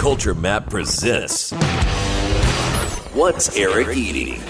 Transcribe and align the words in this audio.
Culture 0.00 0.34
Map 0.34 0.70
presents 0.70 1.50
What's 3.12 3.54
Eric 3.54 3.94
Eating? 3.94 4.40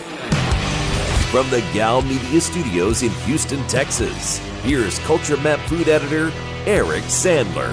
From 1.32 1.50
the 1.50 1.68
Gow 1.74 2.00
Media 2.02 2.40
Studios 2.40 3.02
in 3.02 3.10
Houston, 3.10 3.60
Texas, 3.66 4.38
here's 4.62 5.00
Culture 5.00 5.36
Map 5.38 5.58
food 5.68 5.88
editor 5.88 6.30
Eric 6.66 7.02
Sandler. 7.02 7.68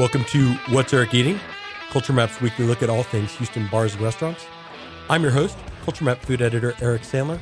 Welcome 0.00 0.24
to 0.24 0.54
What's 0.70 0.92
Eric 0.92 1.14
Eating? 1.14 1.38
Culture 1.90 2.12
Map's 2.12 2.40
weekly 2.40 2.66
look 2.66 2.82
at 2.82 2.90
all 2.90 3.04
things 3.04 3.30
Houston 3.36 3.68
bars 3.68 3.94
and 3.94 4.02
restaurants. 4.02 4.44
I'm 5.08 5.22
your 5.22 5.30
host, 5.30 5.56
Culture 5.84 6.04
Map 6.04 6.18
food 6.18 6.42
editor 6.42 6.74
Eric 6.80 7.02
Sandler. 7.02 7.38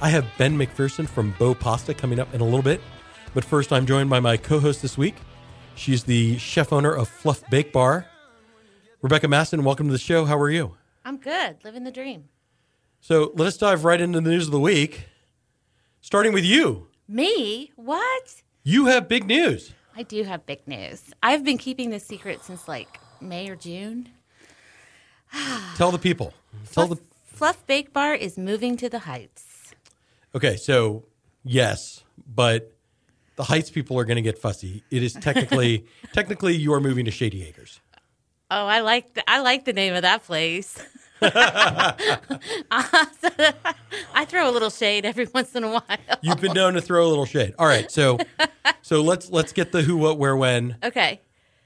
I 0.00 0.10
have 0.10 0.24
Ben 0.38 0.56
McPherson 0.56 1.08
from 1.08 1.34
BOH 1.36 1.54
Pasta 1.54 1.94
coming 1.94 2.20
up 2.20 2.32
in 2.32 2.40
a 2.40 2.44
little 2.44 2.62
bit. 2.62 2.80
But 3.34 3.44
first, 3.44 3.72
I'm 3.72 3.86
joined 3.86 4.08
by 4.08 4.20
my 4.20 4.36
co 4.36 4.60
host 4.60 4.82
this 4.82 4.96
week. 4.96 5.16
She's 5.78 6.02
the 6.02 6.36
chef 6.38 6.72
owner 6.72 6.92
of 6.92 7.08
Fluff 7.08 7.48
Bake 7.50 7.72
Bar. 7.72 8.04
Rebecca 9.00 9.28
Masson, 9.28 9.62
welcome 9.62 9.86
to 9.86 9.92
the 9.92 9.98
show. 9.98 10.24
How 10.24 10.36
are 10.36 10.50
you? 10.50 10.76
I'm 11.04 11.18
good, 11.18 11.58
living 11.62 11.84
the 11.84 11.92
dream. 11.92 12.24
So 13.00 13.30
let 13.36 13.46
us 13.46 13.56
dive 13.56 13.84
right 13.84 14.00
into 14.00 14.20
the 14.20 14.28
news 14.28 14.46
of 14.46 14.50
the 14.50 14.58
week, 14.58 15.06
starting 16.00 16.32
with 16.32 16.44
you. 16.44 16.88
Me? 17.06 17.70
What? 17.76 18.42
You 18.64 18.86
have 18.86 19.06
big 19.06 19.26
news. 19.28 19.72
I 19.96 20.02
do 20.02 20.24
have 20.24 20.44
big 20.46 20.66
news. 20.66 21.14
I've 21.22 21.44
been 21.44 21.58
keeping 21.58 21.90
this 21.90 22.04
secret 22.04 22.42
since 22.42 22.66
like 22.66 22.98
May 23.20 23.48
or 23.48 23.54
June. 23.54 24.08
Tell 25.76 25.92
the 25.92 25.98
people. 25.98 26.34
Tell 26.72 26.88
Fluff, 26.88 26.98
the. 26.98 27.04
Fluff 27.24 27.66
Bake 27.68 27.92
Bar 27.92 28.16
is 28.16 28.36
moving 28.36 28.76
to 28.78 28.88
the 28.88 28.98
Heights. 29.00 29.74
Okay, 30.34 30.56
so 30.56 31.04
yes, 31.44 32.02
but 32.26 32.77
the 33.38 33.44
Heights 33.44 33.70
people 33.70 33.98
are 33.98 34.04
going 34.04 34.16
to 34.16 34.22
get 34.22 34.36
fussy. 34.36 34.82
It 34.90 35.02
is 35.02 35.14
technically 35.14 35.86
technically 36.12 36.54
you 36.56 36.74
are 36.74 36.80
moving 36.80 37.06
to 37.06 37.10
Shady 37.10 37.46
Acres. 37.46 37.80
Oh, 38.50 38.66
I 38.66 38.80
like 38.80 39.14
the, 39.14 39.30
I 39.30 39.40
like 39.40 39.64
the 39.64 39.72
name 39.72 39.94
of 39.94 40.02
that 40.02 40.24
place. 40.24 40.78
I 41.22 41.94
throw 44.26 44.48
a 44.48 44.52
little 44.52 44.70
shade 44.70 45.04
every 45.04 45.26
once 45.34 45.54
in 45.54 45.64
a 45.64 45.70
while. 45.70 45.82
You've 46.20 46.40
been 46.40 46.52
known 46.52 46.74
to 46.74 46.80
throw 46.80 47.06
a 47.06 47.08
little 47.08 47.26
shade. 47.26 47.54
All 47.58 47.66
right, 47.66 47.90
so 47.90 48.18
so 48.82 49.02
let's 49.02 49.30
let's 49.30 49.52
get 49.52 49.72
the 49.72 49.82
who, 49.82 49.96
what, 49.96 50.18
where, 50.18 50.36
when. 50.36 50.76
Okay. 50.82 51.20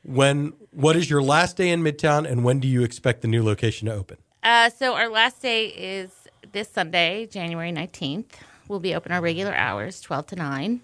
When 0.04 0.52
what 0.70 0.96
is 0.96 1.08
your 1.08 1.22
last 1.22 1.56
day 1.56 1.70
in 1.70 1.82
Midtown, 1.82 2.30
and 2.30 2.44
when 2.44 2.60
do 2.60 2.68
you 2.68 2.82
expect 2.82 3.22
the 3.22 3.28
new 3.28 3.42
location 3.42 3.88
to 3.88 3.94
open? 3.94 4.18
Uh, 4.42 4.70
so 4.70 4.94
our 4.94 5.08
last 5.08 5.40
day 5.40 5.66
is 5.66 6.10
this 6.52 6.68
Sunday, 6.68 7.26
January 7.26 7.72
19th. 7.72 8.26
We'll 8.68 8.80
be 8.80 8.94
open 8.94 9.12
our 9.12 9.20
regular 9.20 9.54
hours, 9.54 10.00
12 10.00 10.26
to 10.28 10.36
9. 10.36 10.80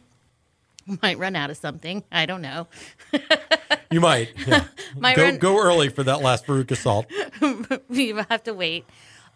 Might 1.03 1.19
run 1.19 1.37
out 1.37 1.51
of 1.51 1.57
something. 1.57 2.03
I 2.13 2.27
don't 2.27 2.43
know. 2.43 2.67
You 3.91 4.03
might 4.03 4.33
yeah. 4.47 4.65
My 4.99 5.15
go 5.15 5.23
run- 5.23 5.39
go 5.39 5.59
early 5.63 5.89
for 5.89 6.03
that 6.03 6.21
last 6.21 6.47
Veruca 6.47 6.77
Salt. 6.77 7.07
we 7.89 8.09
have 8.29 8.43
to 8.45 8.53
wait. 8.53 8.85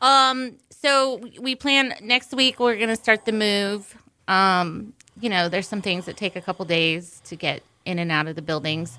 Um, 0.03 0.57
so 0.69 1.17
we- 1.17 1.39
we 1.41 1.55
plan 1.55 1.95
next 2.03 2.35
week. 2.35 2.61
We're 2.61 2.77
going 2.77 2.91
to 2.91 2.97
start 2.97 3.25
the 3.25 3.33
move. 3.33 3.97
Um, 4.29 4.93
you 5.19 5.31
know, 5.31 5.49
there's 5.49 5.67
some 5.67 5.81
things 5.81 6.05
that 6.05 6.19
take 6.19 6.37
a 6.37 6.43
couple 6.43 6.67
days 6.67 7.23
to 7.25 7.35
get 7.37 7.63
in 7.87 7.99
and 7.99 8.13
out 8.13 8.27
of 8.29 8.37
the 8.37 8.43
buildings. 8.43 8.99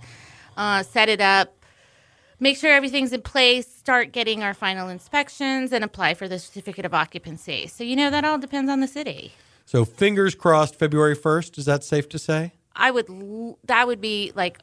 Uh, 0.57 0.81
set 0.81 1.07
it 1.07 1.21
up, 1.21 1.53
make 2.39 2.57
sure 2.57 2.71
everything's 2.71 3.13
in 3.13 3.21
place, 3.21 3.67
start 3.67 4.11
getting 4.11 4.41
our 4.41 4.55
final 4.55 4.89
inspections, 4.89 5.71
and 5.71 5.83
apply 5.83 6.15
for 6.15 6.27
the 6.27 6.39
certificate 6.39 6.83
of 6.85 6.95
occupancy. 6.95 7.67
So 7.67 7.83
you 7.83 7.95
know 7.95 8.09
that 8.09 8.25
all 8.25 8.39
depends 8.39 8.71
on 8.71 8.79
the 8.79 8.87
city. 8.87 9.33
So 9.73 9.85
fingers 9.85 10.35
crossed, 10.35 10.75
February 10.75 11.15
first. 11.15 11.57
Is 11.57 11.65
that 11.65 11.83
safe 11.83 12.07
to 12.09 12.19
say? 12.19 12.51
I 12.75 12.91
would 12.91 13.07
that 13.63 13.87
would 13.87 13.99
be 13.99 14.31
like 14.35 14.59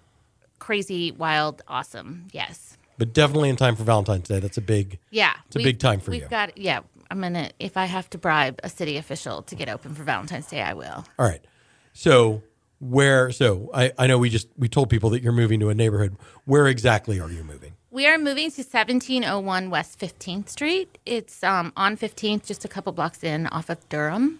crazy, 0.61 1.11
wild, 1.11 1.63
awesome. 1.67 2.29
Yes. 2.31 2.79
But 2.97 3.13
definitely 3.13 3.49
in 3.49 3.57
time 3.57 3.75
for 3.75 3.83
Valentine's 3.83 4.29
Day. 4.29 4.39
That's 4.39 4.57
a 4.57 4.61
big. 4.61 5.01
Yeah, 5.11 5.33
It's 5.49 5.57
a 5.57 5.59
big 5.59 5.81
time 5.81 5.99
for 5.99 6.13
you. 6.13 6.19
we've 6.19 6.23
you. 6.23 6.29
got 6.29 6.57
yeah. 6.57 6.83
I'm 7.11 7.21
gonna 7.21 7.51
if 7.59 7.77
I 7.77 7.87
have 7.87 8.09
to 8.11 8.19
bribe 8.19 8.61
a 8.63 8.69
city 8.69 8.99
official 8.99 9.43
to 9.43 9.57
get 9.57 9.69
open 9.69 9.97
for 9.97 10.05
Valentine's 10.05 10.47
Day, 10.47 10.63
I 10.63 10.75
will. 10.75 11.05
All 11.19 11.27
right. 11.27 11.45
So 11.93 12.45
where? 12.79 13.33
So 13.33 13.69
I 13.75 13.91
I 13.99 14.07
know 14.07 14.17
we 14.17 14.31
just 14.31 14.47
we 14.57 14.69
told 14.69 14.91
people 14.91 15.11
that 15.11 15.25
you're 15.25 15.33
moving 15.33 15.59
to 15.59 15.71
a 15.71 15.75
neighborhood. 15.75 16.15
Where 16.45 16.69
exactly 16.69 17.19
are 17.19 17.33
you 17.33 17.43
moving? 17.43 17.73
We 17.91 18.07
are 18.07 18.17
moving 18.17 18.53
to 18.53 18.63
1701 18.63 19.71
West 19.71 19.99
15th 19.99 20.51
Street. 20.51 20.99
It's 21.05 21.43
um, 21.43 21.73
on 21.77 21.97
15th, 21.97 22.47
just 22.47 22.65
a 22.65 22.69
couple 22.69 22.93
blocks 22.93 23.25
in, 23.25 23.49
off 23.49 23.69
of 23.69 23.89
Durham. 23.89 24.39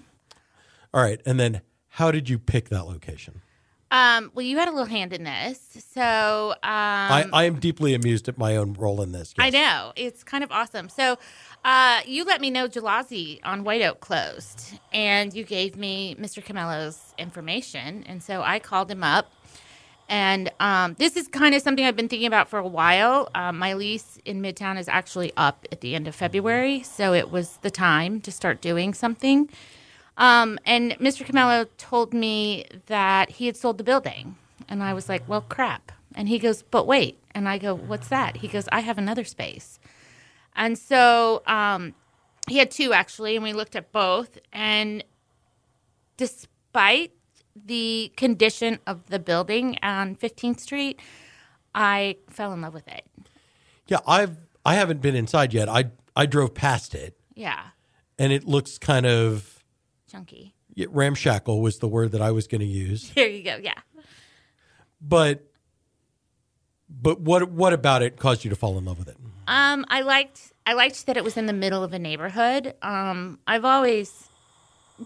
All 0.93 1.03
right. 1.03 1.21
And 1.25 1.39
then 1.39 1.63
how 1.89 2.11
did 2.11 2.29
you 2.29 2.39
pick 2.39 2.69
that 2.69 2.87
location? 2.87 3.43
Um, 3.93 4.31
well, 4.35 4.47
you 4.47 4.57
had 4.57 4.69
a 4.69 4.71
little 4.71 4.87
hand 4.87 5.13
in 5.13 5.25
this, 5.25 5.85
so 5.93 6.51
um, 6.53 6.57
I, 6.63 7.27
I 7.33 7.45
am 7.45 7.59
deeply 7.59 7.93
amused 7.95 8.29
at 8.29 8.39
my 8.39 8.55
own 8.55 8.75
role 8.75 9.03
in 9.03 9.11
this. 9.11 9.35
I 9.37 9.51
know 9.51 9.93
it's 9.97 10.23
kind 10.23 10.45
of 10.45 10.53
awesome. 10.53 10.89
So, 10.89 11.19
uh, 11.65 12.01
you 12.07 12.25
let 12.25 12.41
me 12.41 12.51
know 12.51 12.69
Gelazzi 12.69 13.41
on 13.43 13.65
White 13.65 13.83
Oak 13.83 13.99
closed, 13.99 14.79
and 14.93 15.35
you 15.35 15.43
gave 15.43 15.77
me 15.77 16.15
Mr. 16.21 16.41
Camello's 16.41 17.15
information, 17.19 18.05
and 18.07 18.23
so 18.23 18.43
I 18.43 18.61
called 18.61 18.93
him 18.93 19.03
up. 19.03 19.33
And 20.09 20.53
um, 20.61 20.95
this 20.99 21.17
is 21.17 21.27
kind 21.27 21.57
of 21.57 21.63
something 21.63 21.85
I've 21.85 21.97
been 21.97 22.09
thinking 22.09 22.29
about 22.29 22.49
for 22.49 22.61
a 22.61 22.67
while. 22.67 23.29
Um, 23.35 23.59
my 23.59 23.75
lease 23.75 24.19
in 24.25 24.41
Midtown 24.41 24.79
is 24.79 24.89
actually 24.89 25.33
up 25.37 25.67
at 25.73 25.81
the 25.81 25.97
end 25.97 26.07
of 26.07 26.15
February, 26.15 26.85
so 26.85 27.13
it 27.13 27.33
was 27.33 27.57
the 27.63 27.71
time 27.73 28.21
to 28.21 28.31
start 28.31 28.61
doing 28.61 28.95
something. 28.95 29.49
Um, 30.21 30.59
and 30.67 30.93
Mr. 30.99 31.27
Camello 31.27 31.67
told 31.79 32.13
me 32.13 32.67
that 32.87 33.31
he 33.31 33.47
had 33.47 33.57
sold 33.57 33.79
the 33.79 33.85
building. 33.85 34.37
And 34.69 34.83
I 34.83 34.93
was 34.93 35.09
like, 35.09 35.27
well, 35.27 35.41
crap. 35.41 35.91
And 36.15 36.29
he 36.29 36.39
goes, 36.39 36.63
but 36.63 36.87
wait. 36.87 37.19
And 37.35 37.49
I 37.49 37.59
go, 37.59 37.75
what's 37.75 38.09
that? 38.09 38.37
He 38.37 38.47
goes, 38.49 38.69
I 38.71 38.81
have 38.81 38.99
another 38.99 39.25
space. 39.25 39.81
And 40.55 40.79
so 40.79 41.43
um, 41.47 41.95
he 42.49 42.59
had 42.59 42.71
two 42.71 42.93
actually, 42.93 43.35
and 43.35 43.43
we 43.43 43.53
looked 43.55 43.75
at 43.75 43.93
both. 43.93 44.39
And 44.53 45.03
despite 46.17 47.13
the 47.57 48.13
condition 48.17 48.79
of 48.87 49.07
the 49.07 49.19
building 49.19 49.79
on 49.83 50.17
15th 50.17 50.61
Street, 50.61 51.01
I 51.75 52.17
fell 52.29 52.53
in 52.53 52.61
love 52.61 52.75
with 52.75 52.89
it. 52.89 53.05
Yeah, 53.87 53.99
I've 54.07 54.37
I 54.65 54.75
haven't 54.75 55.01
been 55.01 55.17
inside 55.17 55.55
yet. 55.55 55.69
I 55.69 55.87
I 56.15 56.27
drove 56.27 56.55
past 56.55 56.95
it, 56.95 57.17
Yeah, 57.35 57.61
and 58.19 58.33
it 58.33 58.47
looks 58.47 58.79
kind 58.79 59.07
of 59.07 59.60
chunky. 60.11 60.55
yeah, 60.75 60.87
ramshackle 60.91 61.61
was 61.61 61.79
the 61.79 61.89
word 61.89 62.13
that 62.13 62.23
I 62.23 62.31
was 62.31 62.47
going 62.47 62.61
to 62.61 62.67
use. 62.67 63.11
There 63.15 63.29
you 63.29 63.43
go. 63.43 63.57
Yeah. 63.63 63.75
But 65.01 65.47
but 66.89 67.21
what 67.21 67.51
what 67.51 67.73
about 67.73 68.03
it 68.03 68.17
caused 68.17 68.45
you 68.45 68.51
to 68.51 68.57
fall 68.57 68.77
in 68.79 68.85
love 68.85 68.99
with 68.99 69.09
it? 69.09 69.17
Um, 69.47 69.85
I 69.89 70.01
liked 70.03 70.53
I 70.67 70.73
liked 70.75 71.07
that 71.07 71.17
it 71.17 71.25
was 71.25 71.37
in 71.37 71.47
the 71.47 71.53
middle 71.53 71.83
of 71.83 71.93
a 71.93 71.99
neighborhood. 71.99 72.75
Um, 72.83 73.39
I've 73.47 73.65
always 73.65 74.29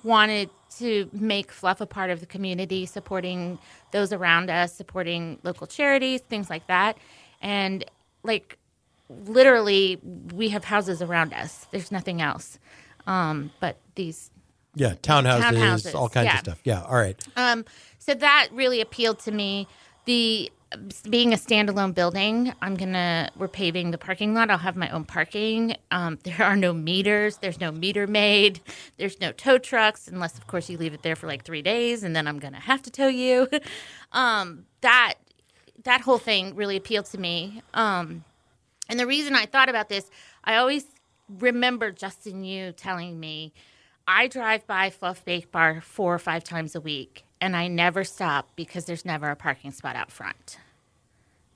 wanted 0.02 0.50
to 0.78 1.08
make 1.12 1.52
Fluff 1.52 1.80
a 1.80 1.86
part 1.86 2.10
of 2.10 2.18
the 2.20 2.26
community, 2.26 2.84
supporting 2.86 3.58
those 3.92 4.12
around 4.12 4.50
us, 4.50 4.74
supporting 4.74 5.38
local 5.44 5.66
charities, 5.68 6.20
things 6.22 6.50
like 6.50 6.66
that. 6.66 6.98
And 7.40 7.84
like 8.24 8.58
literally, 9.08 10.00
we 10.32 10.48
have 10.48 10.64
houses 10.64 11.00
around 11.00 11.32
us. 11.32 11.66
There's 11.70 11.92
nothing 11.92 12.20
else, 12.20 12.58
um, 13.06 13.52
but 13.60 13.76
these 13.94 14.30
Yeah, 14.74 14.94
townhouses, 14.94 15.40
Townhouses, 15.40 15.94
all 15.94 16.08
kinds 16.08 16.26
yeah. 16.26 16.34
of 16.34 16.40
stuff. 16.40 16.60
Yeah, 16.64 16.82
all 16.82 16.96
right. 16.96 17.20
Um, 17.36 17.64
so 17.98 18.14
that 18.14 18.48
really 18.52 18.80
appealed 18.80 19.20
to 19.20 19.32
me. 19.32 19.68
The 20.04 20.50
being 21.08 21.32
a 21.32 21.36
standalone 21.36 21.94
building, 21.94 22.52
I'm 22.60 22.74
gonna 22.74 23.30
we're 23.36 23.48
paving 23.48 23.90
the 23.90 23.98
parking 23.98 24.34
lot. 24.34 24.50
I'll 24.50 24.58
have 24.58 24.76
my 24.76 24.90
own 24.90 25.04
parking. 25.04 25.76
Um, 25.90 26.18
there 26.24 26.42
are 26.42 26.56
no 26.56 26.72
meters. 26.72 27.38
There's 27.38 27.60
no 27.60 27.70
meter 27.72 28.06
maid. 28.06 28.60
There's 28.96 29.20
no 29.20 29.32
tow 29.32 29.58
trucks 29.58 30.08
unless, 30.08 30.36
of 30.36 30.46
course, 30.46 30.68
you 30.68 30.78
leave 30.78 30.94
it 30.94 31.02
there 31.02 31.16
for 31.16 31.26
like 31.26 31.44
three 31.44 31.62
days, 31.62 32.02
and 32.02 32.14
then 32.14 32.26
I'm 32.26 32.38
gonna 32.38 32.60
have 32.60 32.82
to 32.82 32.90
tow 32.90 33.08
you. 33.08 33.48
um, 34.12 34.66
that 34.80 35.14
that 35.84 36.00
whole 36.00 36.18
thing 36.18 36.54
really 36.54 36.76
appealed 36.76 37.06
to 37.06 37.18
me. 37.18 37.62
Um, 37.74 38.24
and 38.88 38.98
the 38.98 39.06
reason 39.06 39.34
I 39.34 39.46
thought 39.46 39.68
about 39.68 39.88
this, 39.88 40.10
I 40.44 40.56
always 40.56 40.84
remember 41.28 41.90
Justin, 41.90 42.44
you 42.44 42.72
telling 42.72 43.18
me, 43.18 43.52
I 44.06 44.26
drive 44.28 44.66
by 44.66 44.90
Fluff 44.90 45.24
Bake 45.24 45.50
Bar 45.50 45.80
four 45.80 46.14
or 46.14 46.18
five 46.18 46.44
times 46.44 46.74
a 46.74 46.80
week, 46.80 47.24
and 47.40 47.56
I 47.56 47.68
never 47.68 48.04
stop 48.04 48.50
because 48.56 48.84
there's 48.84 49.04
never 49.04 49.30
a 49.30 49.36
parking 49.36 49.72
spot 49.72 49.96
out 49.96 50.10
front. 50.10 50.58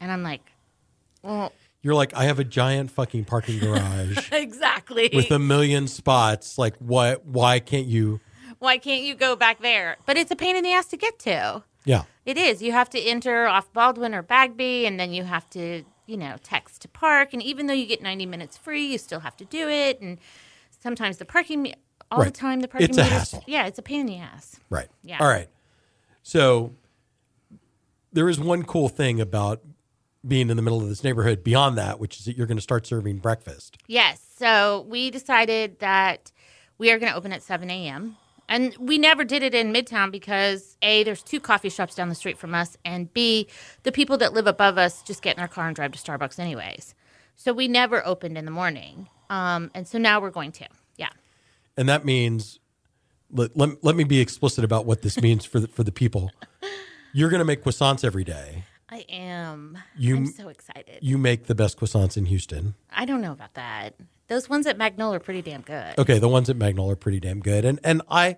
And 0.00 0.10
I'm 0.10 0.22
like, 0.22 0.40
well, 1.22 1.52
You're 1.82 1.94
like, 1.94 2.14
I 2.14 2.24
have 2.24 2.38
a 2.38 2.44
giant 2.44 2.90
fucking 2.90 3.24
parking 3.26 3.58
garage 3.60 4.32
exactly. 4.32 5.10
with 5.12 5.30
a 5.30 5.38
million 5.38 5.88
spots. 5.88 6.56
Like, 6.58 6.76
what? 6.78 7.26
Why 7.26 7.60
can't 7.60 7.86
you? 7.86 8.20
Why 8.60 8.78
can't 8.78 9.02
you 9.02 9.14
go 9.14 9.36
back 9.36 9.60
there? 9.60 9.96
But 10.06 10.16
it's 10.16 10.30
a 10.30 10.36
pain 10.36 10.56
in 10.56 10.64
the 10.64 10.72
ass 10.72 10.86
to 10.86 10.96
get 10.96 11.18
to. 11.20 11.62
Yeah, 11.84 12.02
It 12.26 12.36
is. 12.36 12.60
You 12.60 12.72
have 12.72 12.90
to 12.90 13.00
enter 13.00 13.46
off 13.46 13.72
Baldwin 13.72 14.14
or 14.14 14.20
Bagby, 14.22 14.84
and 14.84 14.98
then 15.00 15.12
you 15.12 15.24
have 15.24 15.48
to, 15.50 15.84
you 16.06 16.16
know, 16.18 16.36
text 16.42 16.82
to 16.82 16.88
park. 16.88 17.32
And 17.32 17.42
even 17.42 17.66
though 17.66 17.72
you 17.72 17.86
get 17.86 18.02
90 18.02 18.26
minutes 18.26 18.58
free, 18.58 18.84
you 18.86 18.98
still 18.98 19.20
have 19.20 19.36
to 19.38 19.44
do 19.46 19.68
it. 19.68 20.00
And 20.02 20.18
sometimes 20.82 21.16
the 21.16 21.24
parking, 21.24 21.72
all 22.10 22.18
Right. 22.18 22.26
the 22.32 22.38
time, 22.38 22.60
the 22.60 22.68
parking 22.68 22.88
It's 22.88 22.98
a 22.98 23.02
meters- 23.02 23.12
hassle. 23.18 23.44
Yeah, 23.46 23.66
it's 23.66 23.78
a 23.78 23.82
pain 23.82 24.00
in 24.00 24.06
the 24.06 24.18
ass. 24.18 24.56
right. 24.70 24.88
Yeah. 25.02 25.18
All 25.20 25.26
right. 25.28 25.48
So 26.22 26.74
there 28.12 28.28
is 28.28 28.38
one 28.40 28.62
cool 28.64 28.88
thing 28.88 29.20
about 29.20 29.60
being 30.26 30.50
in 30.50 30.56
the 30.56 30.62
middle 30.62 30.80
of 30.82 30.88
this 30.88 31.04
neighborhood 31.04 31.44
beyond 31.44 31.78
that, 31.78 31.98
which 32.00 32.18
is 32.18 32.24
that 32.24 32.36
you're 32.36 32.46
going 32.46 32.56
to 32.58 32.62
start 32.62 32.86
serving 32.86 33.18
breakfast. 33.18 33.78
Yes. 33.86 34.20
So 34.36 34.84
we 34.88 35.10
decided 35.10 35.78
that 35.80 36.32
we 36.76 36.90
are 36.90 36.98
going 36.98 37.10
to 37.10 37.16
open 37.16 37.32
at 37.32 37.42
7 37.42 37.70
a.m. 37.70 38.16
And 38.48 38.74
we 38.78 38.96
never 38.98 39.24
did 39.24 39.42
it 39.42 39.54
in 39.54 39.72
Midtown 39.74 40.10
because 40.10 40.76
A, 40.80 41.02
there's 41.04 41.22
two 41.22 41.38
coffee 41.38 41.68
shops 41.68 41.94
down 41.94 42.08
the 42.08 42.14
street 42.14 42.38
from 42.38 42.54
us, 42.54 42.78
and 42.82 43.12
B, 43.12 43.46
the 43.82 43.92
people 43.92 44.16
that 44.18 44.32
live 44.32 44.46
above 44.46 44.78
us 44.78 45.02
just 45.02 45.20
get 45.20 45.36
in 45.36 45.40
their 45.40 45.48
car 45.48 45.66
and 45.66 45.76
drive 45.76 45.92
to 45.92 45.98
Starbucks 45.98 46.38
anyways. 46.38 46.94
So 47.36 47.52
we 47.52 47.68
never 47.68 48.04
opened 48.06 48.38
in 48.38 48.46
the 48.46 48.50
morning. 48.50 49.08
Um, 49.28 49.70
and 49.74 49.86
so 49.86 49.98
now 49.98 50.18
we're 50.20 50.30
going 50.30 50.52
to. 50.52 50.66
And 51.78 51.88
that 51.88 52.04
means, 52.04 52.58
let, 53.32 53.56
let, 53.56 53.82
let 53.82 53.96
me 53.96 54.04
be 54.04 54.20
explicit 54.20 54.64
about 54.64 54.84
what 54.84 55.00
this 55.02 55.20
means 55.22 55.46
for 55.46 55.60
the, 55.60 55.68
for 55.68 55.84
the 55.84 55.92
people. 55.92 56.30
You're 57.14 57.30
going 57.30 57.38
to 57.38 57.44
make 57.44 57.64
croissants 57.64 58.04
every 58.04 58.24
day. 58.24 58.64
I 58.90 59.04
am. 59.08 59.78
You- 59.96 60.16
I'm 60.16 60.26
so 60.26 60.48
excited. 60.48 60.98
You 61.00 61.18
make 61.18 61.46
the 61.46 61.54
best 61.54 61.78
croissants 61.78 62.16
in 62.16 62.26
Houston. 62.26 62.74
I 62.90 63.04
don't 63.04 63.20
know 63.20 63.32
about 63.32 63.54
that. 63.54 63.94
Those 64.28 64.48
ones 64.48 64.66
at 64.66 64.76
Magnolia 64.76 65.16
are 65.16 65.20
pretty 65.20 65.40
damn 65.40 65.62
good. 65.62 65.94
Okay, 65.98 66.18
the 66.18 66.28
ones 66.28 66.50
at 66.50 66.56
Magnol 66.56 66.90
are 66.90 66.96
pretty 66.96 67.18
damn 67.20 67.40
good. 67.40 67.64
And 67.64 67.80
and 67.82 68.02
I 68.10 68.36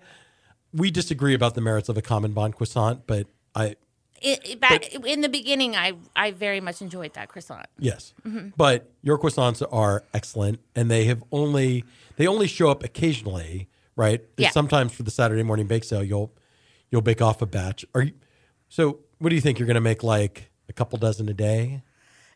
we 0.73 0.89
disagree 0.89 1.33
about 1.33 1.53
the 1.53 1.59
merits 1.59 1.89
of 1.89 1.97
a 1.97 2.01
common 2.01 2.31
bond 2.31 2.55
croissant, 2.55 3.05
but 3.07 3.27
I 3.53 3.75
It, 4.21 4.59
back, 4.59 4.93
in 4.93 5.21
the 5.21 5.29
beginning, 5.29 5.75
I 5.75 5.93
I 6.15 6.31
very 6.31 6.61
much 6.61 6.81
enjoyed 6.81 7.13
that 7.15 7.29
croissant. 7.29 7.65
yes. 7.79 8.13
Mm-hmm. 8.25 8.49
But 8.55 8.91
your 9.01 9.17
croissants 9.17 9.65
are 9.71 10.03
excellent 10.13 10.59
and 10.75 10.91
they 10.91 11.05
have 11.05 11.23
only 11.31 11.83
they 12.17 12.27
only 12.27 12.47
show 12.47 12.69
up 12.69 12.83
occasionally, 12.83 13.67
right? 13.95 14.21
Yeah. 14.37 14.51
Sometimes 14.51 14.93
for 14.93 15.03
the 15.03 15.11
Saturday 15.11 15.43
morning 15.43 15.67
bake 15.67 15.83
sale 15.83 16.03
you'll 16.03 16.31
you'll 16.91 17.01
bake 17.01 17.21
off 17.21 17.41
a 17.41 17.45
batch. 17.45 17.83
Are 17.95 18.03
you 18.03 18.13
so 18.69 18.99
what 19.17 19.29
do 19.29 19.35
you 19.35 19.41
think 19.41 19.59
you're 19.59 19.67
going 19.67 19.75
to 19.75 19.81
make 19.81 20.03
like 20.03 20.51
a 20.69 20.73
couple 20.73 20.97
dozen 20.99 21.27
a 21.29 21.33
day? 21.33 21.83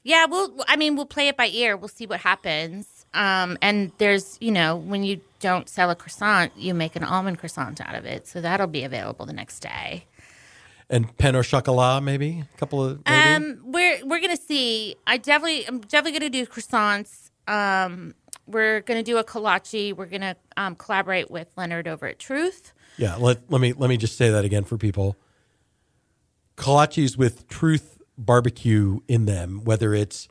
Yeah, 0.03 0.25
we'll. 0.27 0.63
I 0.67 0.75
mean, 0.75 0.95
we'll 0.95 1.07
play 1.07 1.29
it 1.29 1.35
by 1.35 1.47
ear. 1.47 1.75
We'll 1.75 1.87
see 1.87 2.05
what 2.05 2.19
happens. 2.19 3.07
Um, 3.15 3.57
and 3.59 3.91
there's, 3.97 4.37
you 4.39 4.51
know, 4.51 4.75
when 4.75 5.03
you 5.03 5.19
don't 5.39 5.67
sell 5.67 5.89
a 5.89 5.95
croissant, 5.95 6.51
you 6.55 6.75
make 6.75 6.95
an 6.95 7.03
almond 7.03 7.39
croissant 7.39 7.81
out 7.81 7.95
of 7.95 8.05
it, 8.05 8.27
so 8.27 8.39
that'll 8.39 8.67
be 8.67 8.83
available 8.83 9.25
the 9.25 9.33
next 9.33 9.61
day. 9.61 10.05
And 10.89 11.15
pain 11.17 11.35
au 11.35 11.41
chocolat 11.41 12.03
maybe? 12.03 12.43
A 12.53 12.57
couple 12.57 12.83
of 12.83 13.01
maybe? 13.07 13.35
Um, 13.35 13.59
we're 13.63 14.05
we're 14.05 14.19
gonna 14.19 14.37
see. 14.37 14.95
I 15.07 15.17
definitely, 15.17 15.67
I'm 15.67 15.79
definitely 15.79 16.19
gonna 16.19 16.29
do 16.29 16.45
croissants. 16.45 17.31
Um, 17.47 18.13
we're 18.47 18.81
gonna 18.81 19.03
do 19.03 19.17
a 19.17 19.23
kolache. 19.23 19.93
We're 19.93 20.05
gonna 20.05 20.35
um, 20.57 20.75
collaborate 20.75 21.31
with 21.31 21.47
Leonard 21.57 21.87
over 21.87 22.05
at 22.07 22.19
Truth. 22.19 22.73
Yeah, 22.97 23.15
let, 23.15 23.51
let 23.51 23.59
me 23.61 23.73
let 23.73 23.89
me 23.89 23.97
just 23.97 24.15
say 24.17 24.29
that 24.29 24.45
again 24.45 24.63
for 24.63 24.77
people. 24.77 25.17
Kolaches 26.55 27.17
with 27.17 27.47
truth 27.47 28.01
barbecue 28.17 28.99
in 29.07 29.25
them, 29.25 29.61
whether 29.65 29.93
it's 29.93 30.27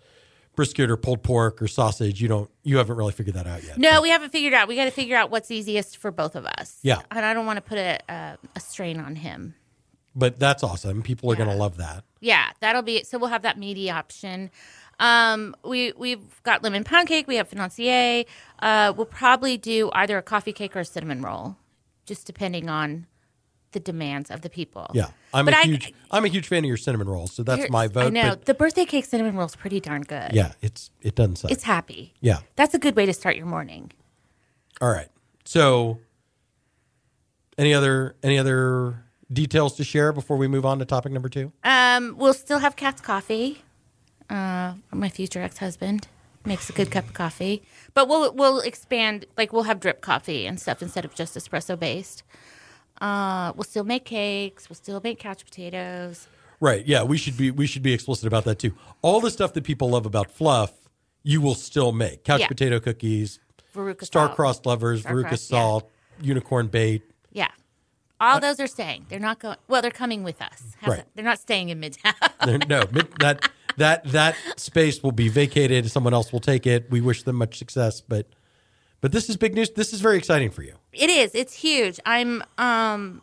brisket 0.56 0.90
or 0.90 0.96
pulled 0.96 1.22
pork 1.22 1.60
or 1.60 1.68
sausage, 1.68 2.22
you 2.22 2.28
don't 2.28 2.50
you 2.62 2.78
haven't 2.78 2.96
really 2.96 3.12
figured 3.12 3.34
that 3.34 3.46
out 3.46 3.62
yet. 3.64 3.76
No, 3.76 4.00
we 4.00 4.08
haven't 4.08 4.30
figured 4.30 4.54
out. 4.54 4.68
We 4.68 4.76
got 4.76 4.84
to 4.84 4.90
figure 4.90 5.16
out 5.16 5.30
what's 5.30 5.50
easiest 5.50 5.98
for 5.98 6.10
both 6.10 6.36
of 6.36 6.46
us. 6.46 6.78
Yeah. 6.82 7.02
and 7.10 7.24
I 7.24 7.34
don't 7.34 7.44
want 7.46 7.56
to 7.58 7.62
put 7.62 7.78
a, 7.78 7.98
a 8.08 8.38
a 8.56 8.60
strain 8.60 9.00
on 9.00 9.16
him. 9.16 9.54
But 10.16 10.38
that's 10.38 10.62
awesome. 10.62 11.02
People 11.02 11.31
are 11.31 11.34
Yeah. 11.34 11.44
gonna 11.44 11.56
love 11.56 11.76
that. 11.78 12.05
Yeah, 12.20 12.50
that'll 12.61 12.82
be 12.82 12.96
it. 12.99 13.06
So 13.06 13.19
we'll 13.19 13.31
have 13.31 13.43
that 13.43 13.58
meaty 13.58 13.90
option. 13.90 14.50
Um, 15.00 15.56
we 15.64 15.93
we've 15.96 16.43
got 16.44 16.62
lemon 16.62 16.84
pound 16.84 17.08
cake. 17.08 17.26
We 17.26 17.37
have 17.37 17.49
financier. 17.49 18.25
Uh, 18.61 18.93
we'll 18.96 19.06
probably 19.06 19.56
do 19.58 19.90
either 19.93 20.16
a 20.19 20.22
coffee 20.22 20.52
cake 20.52 20.76
or 20.76 20.81
a 20.81 20.84
cinnamon 20.84 21.20
roll, 21.20 21.56
just 22.06 22.26
depending 22.26 22.69
on 22.70 23.06
the 23.72 23.81
demands 23.81 24.31
of 24.31 24.43
the 24.43 24.49
people. 24.49 24.87
Yeah. 24.94 25.08
I'm 25.32 25.46
But 25.46 25.55
a 25.55 25.58
I- 25.58 25.62
huge 25.64 25.93
I'm 26.12 26.25
a 26.25 26.28
huge 26.28 26.46
fan 26.46 26.58
of 26.60 26.69
your 26.69 26.76
cinnamon 26.76 27.08
rolls, 27.08 27.32
so 27.32 27.43
that's 27.43 27.69
my 27.70 27.88
vote. 27.88 28.06
I 28.06 28.10
know 28.10 28.37
the 28.37 28.55
birthday 28.55 28.84
cake 28.84 29.05
cinnamon 29.05 29.34
roll 29.37 29.46
is 29.46 29.56
pretty 29.56 29.81
darn 29.81 30.02
good. 30.02 30.31
yeah, 30.32 30.52
it's 30.62 30.90
it 31.02 31.17
doesn't 31.17 31.37
suck. 31.38 31.50
it's 31.50 31.64
happy. 31.64 32.14
yeah. 32.20 32.38
That's 32.55 32.72
a 32.75 32.78
good 32.78 32.94
way 32.94 33.05
to 33.05 33.12
start 33.12 33.34
your 33.34 33.46
morning. 33.46 33.90
All 34.81 34.90
right. 34.90 35.08
So 35.44 35.99
any 37.58 37.75
other 37.75 38.14
any 38.22 38.38
other 38.38 39.03
details 39.32 39.74
to 39.76 39.84
share 39.84 40.12
before 40.12 40.36
we 40.36 40.48
move 40.48 40.64
on 40.64 40.78
to 40.78 40.84
topic 40.84 41.12
number 41.12 41.28
two? 41.28 41.52
Um, 41.64 42.14
we'll 42.18 42.34
still 42.34 42.58
have 42.58 42.76
Katz 42.76 43.00
coffee. 43.00 43.62
Uh, 44.30 44.74
my 44.92 45.08
future 45.08 45.40
ex-husband 45.42 46.08
makes 46.46 46.68
a 46.70 46.72
good 46.72 46.90
cup 46.90 47.06
of 47.06 47.14
coffee, 47.14 47.62
but 47.94 48.08
we'll 48.08 48.32
we'll 48.32 48.60
expand. 48.60 49.26
Like 49.36 49.52
we'll 49.52 49.64
have 49.64 49.80
drip 49.80 50.00
coffee 50.00 50.46
and 50.46 50.58
stuff 50.60 50.82
instead 50.82 51.04
of 51.04 51.14
just 51.14 51.36
espresso 51.36 51.78
based. 51.78 52.22
Uh, 53.00 53.52
we'll 53.56 53.64
still 53.64 53.84
make 53.84 54.04
cakes. 54.04 54.68
We'll 54.68 54.76
still 54.76 55.00
make 55.02 55.18
couch 55.18 55.44
potatoes. 55.44 56.28
Right. 56.60 56.86
Yeah, 56.86 57.02
we 57.02 57.18
should 57.18 57.36
be 57.36 57.50
we 57.50 57.66
should 57.66 57.82
be 57.82 57.92
explicit 57.92 58.26
about 58.26 58.44
that 58.44 58.58
too. 58.58 58.72
All 59.02 59.20
the 59.20 59.30
stuff 59.30 59.52
that 59.54 59.64
people 59.64 59.90
love 59.90 60.06
about 60.06 60.30
fluff, 60.30 60.72
you 61.22 61.40
will 61.40 61.54
still 61.56 61.92
make. 61.92 62.24
Couch 62.24 62.40
Yeah. 62.40 62.48
potato 62.48 62.80
cookies, 62.80 63.40
Veruca 63.74 64.04
star-crossed 64.04 64.64
lovers, 64.64 65.02
Veruca 65.02 65.36
Star-crossed, 65.36 65.50
yeah. 65.50 65.58
salt, 65.58 65.90
unicorn 66.22 66.68
bait. 66.68 67.02
All 68.20 68.40
those 68.40 68.61
are 68.61 68.66
staying. 68.66 69.06
They're 69.08 69.19
not 69.19 69.38
going. 69.40 69.56
Well, 69.69 69.82
they're 69.82 69.90
coming 69.90 70.22
with 70.22 70.40
us. 70.40 70.62
How's 70.81 70.90
Right. 70.90 70.96
that? 70.99 71.08
They're 71.14 71.25
not 71.25 71.38
staying 71.40 71.69
in 71.69 71.81
Midtown. 71.81 72.69
No, 72.69 72.84
mid- 72.93 73.12
that 73.20 73.50
that 73.76 74.05
that 74.12 74.37
space 74.56 75.02
will 75.02 75.12
be 75.12 75.28
vacated. 75.28 75.90
Someone 75.90 76.14
else 76.14 76.32
will 76.32 76.40
take 76.40 76.66
it. 76.66 76.90
We 76.90 77.00
wish 77.00 77.25
them 77.25 77.37
much 77.37 77.58
success, 77.58 78.00
but 78.00 78.26
but 79.00 79.12
this 79.12 79.28
is 79.28 79.37
big 79.37 79.55
news. 79.55 79.70
This 79.70 79.93
is 79.93 80.00
very 80.00 80.16
exciting 80.16 80.50
for 80.50 80.62
you. 80.62 80.75
It 80.93 81.11
is. 81.11 81.34
It's 81.34 81.55
huge. 81.55 81.99
I'm 82.06 82.43
um 82.56 83.20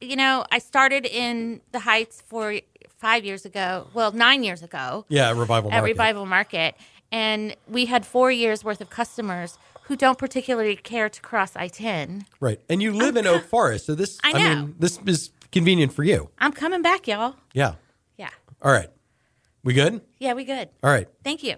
you 0.00 0.16
know, 0.16 0.44
I 0.52 0.58
started 0.58 1.06
in 1.06 1.60
the 1.72 1.78
Heights 1.80 2.22
for 2.26 2.54
5 2.98 3.24
years 3.24 3.46
ago. 3.46 3.86
Well, 3.94 4.12
9 4.12 4.44
years 4.44 4.62
ago 4.62 5.06
Yeah, 5.08 5.30
revival. 5.30 5.70
at 5.70 5.76
Market. 5.78 5.84
Revival 5.84 6.26
Market 6.26 6.74
and 7.12 7.54
we 7.68 7.86
had 7.86 8.04
4 8.04 8.30
years 8.32 8.64
worth 8.64 8.80
of 8.80 8.90
customers 8.90 9.58
who 9.86 9.96
don't 9.96 10.18
particularly 10.18 10.76
care 10.76 11.08
to 11.08 11.20
cross 11.20 11.54
I-10. 11.56 12.24
Right, 12.40 12.60
and 12.68 12.82
you 12.82 12.92
live 12.92 13.16
in 13.16 13.26
Oak 13.26 13.44
Forest, 13.48 13.86
so 13.86 13.94
this 13.94 14.18
I 14.24 14.30
I, 14.30 14.32
know. 14.32 14.60
mean 14.62 14.74
this 14.78 14.98
is 15.06 15.30
convenient 15.52 15.92
for 15.92 16.02
you. 16.04 16.30
I'm 16.38 16.52
coming 16.52 16.82
back, 16.82 17.06
y'all. 17.08 17.36
Yeah. 17.54 17.74
Yeah. 18.16 18.30
All 18.62 18.72
right. 18.72 18.88
We 19.62 19.74
good? 19.74 20.00
Yeah, 20.18 20.34
we 20.34 20.44
good. 20.44 20.68
All 20.82 20.90
right. 20.90 21.08
Thank 21.24 21.42
you. 21.42 21.56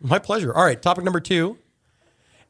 My 0.00 0.18
pleasure. 0.18 0.54
All 0.54 0.64
right. 0.64 0.80
Topic 0.80 1.04
number 1.04 1.20
two. 1.20 1.58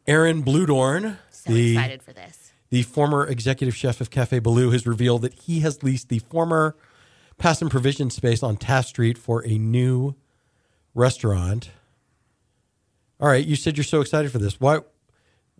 Aaron 0.07 0.43
Bludorn, 0.43 1.19
So 1.31 1.53
the 1.53 1.73
excited 1.77 2.03
for 2.03 2.13
this. 2.13 2.53
the 2.71 2.83
former 2.83 3.27
executive 3.27 3.77
chef 3.77 4.01
of 4.01 4.11
Cafe 4.11 4.41
Boulud, 4.41 4.73
has 4.73 4.87
revealed 4.87 5.23
that 5.23 5.35
he 5.35 5.61
has 5.61 5.83
leased 5.83 6.09
the 6.09 6.19
former 6.21 6.77
Pass 7.39 7.61
and 7.63 7.71
Provision 7.71 8.11
space 8.11 8.43
on 8.43 8.57
Taft 8.57 8.89
Street 8.89 9.17
for 9.19 9.45
a 9.47 9.59
new 9.59 10.15
restaurant. 10.95 11.71
All 13.21 13.29
right, 13.29 13.45
you 13.47 13.57
said 13.57 13.77
you're 13.77 13.85
so 13.85 14.01
excited 14.01 14.33
for 14.33 14.39
this. 14.39 14.59
Why? 14.61 14.81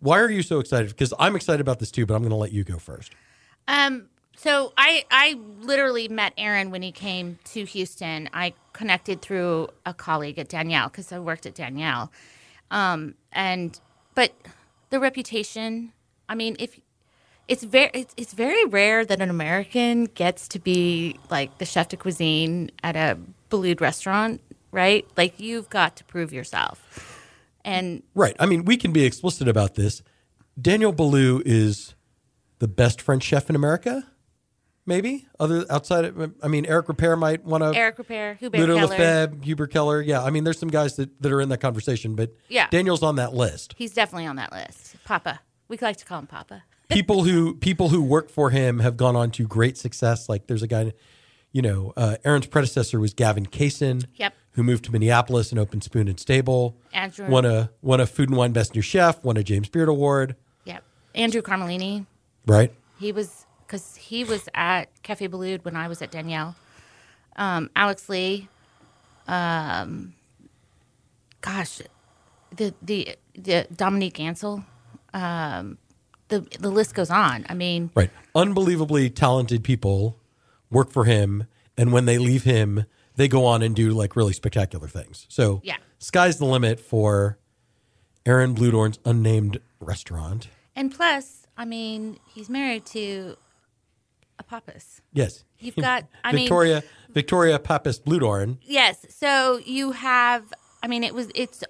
Why 0.01 0.19
are 0.21 0.31
you 0.31 0.43
so 0.43 0.61
excited? 0.61 0.89
Because 0.89 1.13
I'm 1.19 1.37
excited 1.37 1.61
about 1.61 1.79
this 1.79 1.91
too, 1.91 2.07
but 2.07 2.15
I'm 2.15 2.23
going 2.23 2.31
to 2.31 2.37
let 2.37 2.53
you 2.53 2.65
go 2.65 2.79
first. 2.79 3.13
Um, 3.69 4.09
so 4.37 4.73
I 4.79 5.05
I 5.11 5.39
literally 5.61 6.09
met 6.09 6.33
Aaron 6.39 6.71
when 6.71 6.81
he 6.83 6.93
came 6.93 7.39
to 7.53 7.65
Houston. 7.65 8.31
I 8.33 8.55
connected 8.73 9.21
through 9.21 9.69
a 9.85 9.93
colleague 9.93 10.39
at 10.39 10.49
Danielle 10.49 10.89
because 10.89 11.13
I 11.13 11.19
worked 11.19 11.45
at 11.45 11.55
Danielle. 11.55 12.11
Um, 12.71 13.15
and 13.33 13.79
but 14.15 14.33
the 14.89 14.99
reputation. 14.99 15.93
I 16.29 16.37
mean, 16.37 16.57
if 16.59 16.81
it's 17.49 17.65
very 17.65 17.91
it's, 17.93 18.15
it's 18.17 18.33
very 18.33 18.65
rare 18.65 19.05
that 19.05 19.21
an 19.21 19.29
American 19.29 20.05
gets 20.07 20.49
to 20.49 20.59
be 20.59 21.19
like 21.31 21.59
the 21.59 21.67
chef 21.67 21.89
de 21.89 21.97
cuisine 21.97 22.71
at 22.83 22.97
a 22.97 23.19
Boulud 23.51 23.81
restaurant, 23.81 24.41
right? 24.73 25.07
Like 25.17 25.39
you've 25.39 25.69
got 25.69 25.97
to 25.97 26.05
prove 26.05 26.33
yourself. 26.33 27.10
And 27.65 28.03
Right. 28.15 28.37
I 28.39 28.47
mean, 28.47 28.65
we 28.65 28.77
can 28.77 28.93
be 28.93 29.05
explicit 29.05 29.49
about 29.49 29.75
this. 29.75 30.03
Daniel 30.61 30.93
Boulud 30.93 31.43
is 31.45 31.95
the 32.59 32.69
best 32.69 33.01
French 33.01 33.23
chef 33.23 33.49
in 33.51 33.57
America. 33.57 34.07
Maybe 34.87 35.27
other 35.39 35.65
outside. 35.71 36.05
Of, 36.07 36.35
I 36.43 36.49
mean, 36.49 36.67
Eric 36.67 36.87
Ripert 36.87 37.19
might 37.19 37.45
want 37.45 37.63
to. 37.63 37.79
Eric 37.79 37.99
Ripert, 37.99 38.39
Hubert 38.39 38.59
Ludo 38.59 38.75
Keller, 38.77 38.89
Lefebvre, 38.89 39.45
Hubert 39.45 39.67
Keller. 39.69 40.01
Yeah, 40.01 40.25
I 40.25 40.31
mean, 40.31 40.43
there's 40.43 40.59
some 40.59 40.71
guys 40.71 40.97
that, 40.97 41.23
that 41.23 41.31
are 41.31 41.41
in 41.41 41.49
that 41.51 41.59
conversation, 41.61 42.17
but 42.17 42.35
Yeah. 42.49 42.67
Daniel's 42.71 43.03
on 43.03 43.17
that 43.17 43.35
list. 43.35 43.75
he's 43.77 43.93
definitely 43.93 44.27
on 44.27 44.37
that 44.37 44.51
list. 44.53 44.97
Papa, 45.05 45.41
we 45.69 45.77
like 45.81 45.99
to 45.99 46.05
call 46.05 46.19
him 46.19 46.27
Papa. 46.27 46.65
People 46.89 47.23
who 47.23 47.55
people 47.55 47.91
who 47.91 48.03
work 48.03 48.31
for 48.31 48.51
him 48.51 48.81
have 48.81 48.97
gone 48.97 49.15
on 49.15 49.31
to 49.33 49.47
great 49.47 49.77
success. 49.79 50.29
Like 50.29 50.49
there's 50.49 50.63
a 50.63 50.67
guy, 50.67 50.93
you 51.53 51.63
know, 51.63 51.93
uh, 51.97 52.17
Aaron's 52.25 52.47
predecessor 52.47 52.99
was 52.99 53.15
Gavin 53.15 53.47
Kaysen. 53.47 54.07
Yep. 54.17 54.35
Who 54.61 54.65
moved 54.65 54.85
to 54.85 54.93
Minneapolis 54.93 55.53
and 55.53 55.59
opened 55.59 55.85
Spoon 55.85 56.07
and 56.07 56.21
Stable. 56.21 56.77
Andrew. 56.93 57.27
Won 57.31 57.47
a 57.47 57.71
won 57.81 57.99
a 57.99 58.07
Food 58.07 58.29
and 58.29 58.37
Wine 58.37 58.53
Best 58.53 58.75
New 58.75 58.83
Chef. 58.83 59.25
Won 59.25 59.39
a 59.39 59.43
James 59.43 59.71
Beard 59.71 59.89
Award. 59.89 60.37
Yep. 60.67 60.85
Andrew 61.15 61.41
Carmellini. 61.41 62.05
Right. 62.47 62.71
He 62.99 63.11
was 63.11 63.47
because 63.67 63.97
he 63.97 64.23
was 64.23 64.51
at 64.53 64.89
Cafe 65.03 65.29
Boulud 65.29 65.65
when 65.65 65.77
I 65.77 65.89
was 65.89 66.03
at 66.03 66.11
Danielle. 66.11 66.57
Um, 67.37 67.71
Alex 67.75 68.07
Lee. 68.11 68.49
Um, 69.27 70.13
gosh, 71.41 71.81
the 72.55 72.75
the 72.83 73.17
the 73.33 73.67
Dominique 73.75 74.21
Ansel. 74.21 74.63
Um, 75.15 75.79
the 76.29 76.41
the 76.59 76.69
list 76.69 76.95
goes 76.95 77.09
on. 77.09 77.47
I 77.49 77.55
mean, 77.55 77.93
Right. 77.95 78.11
Unbelievably 78.35 79.09
talented 79.09 79.65
people 79.65 80.19
work 80.71 80.91
for 80.91 81.07
him 81.07 81.47
and 81.79 81.95
when 81.95 82.05
they 82.05 82.19
leave 82.19 82.45
him, 82.45 82.85
they 83.21 83.29
go 83.29 83.45
on 83.45 83.61
and 83.63 83.77
do 83.77 83.91
like 83.91 84.17
really 84.17 84.33
spectacular 84.33 84.89
things. 84.89 85.27
So 85.29 85.61
Yeah. 85.63 85.77
sky's 85.99 86.39
the 86.39 86.47
limit 86.47 86.81
for 86.81 87.39
Aaron 88.25 88.55
Bludorn's 88.55 88.99
unnamed 89.05 89.61
restaurant. 89.79 90.49
And 90.75 90.91
plus, 90.91 91.47
I 91.55 91.67
mean, 91.67 92.19
he's 92.33 92.49
married 92.49 92.87
to 92.87 93.37
a 94.39 94.43
Pappas. 94.43 95.03
Yes, 95.13 95.45
You've 95.59 95.77
got- 95.77 96.07
I 96.25 96.33
mean- 96.33 96.45
Victoria 96.47 96.83
Victoria 97.11 97.59
Pappas 97.59 97.99
Bludorn. 98.01 98.57
Yes. 98.63 99.05
So 99.11 99.59
you 99.67 99.93
have, 99.93 100.55
I 100.83 100.87
mean, 100.87 101.05
it 101.05 101.13
was, 101.15 101.29
it's, 101.35 101.63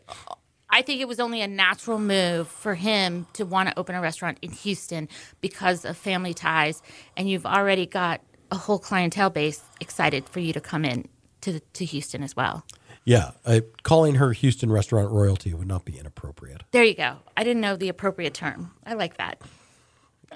I 0.68 0.82
think 0.82 1.00
it 1.00 1.08
was 1.08 1.18
only 1.18 1.40
a 1.40 1.48
natural 1.48 1.98
move 1.98 2.46
for 2.46 2.74
him 2.76 3.26
to 3.32 3.44
want 3.44 3.70
to 3.70 3.76
open 3.78 3.96
a 3.96 4.00
restaurant 4.00 4.38
in 4.42 4.52
Houston 4.52 5.08
because 5.40 5.84
of 5.84 5.96
family 5.96 6.32
ties. 6.34 6.80
And 7.16 7.28
you've 7.28 7.46
already 7.46 7.86
got 7.86 8.20
a 8.52 8.56
whole 8.56 8.78
clientele 8.78 9.30
base 9.30 9.62
excited 9.80 10.28
for 10.28 10.38
you 10.38 10.52
to 10.52 10.60
come 10.60 10.84
in 10.84 11.08
to, 11.42 11.60
to 11.60 11.84
Houston 11.84 12.22
as 12.22 12.36
well. 12.36 12.64
Yeah, 13.04 13.30
uh, 13.46 13.60
calling 13.82 14.16
her 14.16 14.32
Houston 14.32 14.70
restaurant 14.70 15.10
royalty 15.10 15.54
would 15.54 15.66
not 15.66 15.84
be 15.84 15.98
inappropriate. 15.98 16.62
There 16.70 16.84
you 16.84 16.94
go. 16.94 17.16
I 17.36 17.44
didn't 17.44 17.62
know 17.62 17.76
the 17.76 17.88
appropriate 17.88 18.34
term. 18.34 18.72
I 18.84 18.94
like 18.94 19.16
that. 19.16 19.40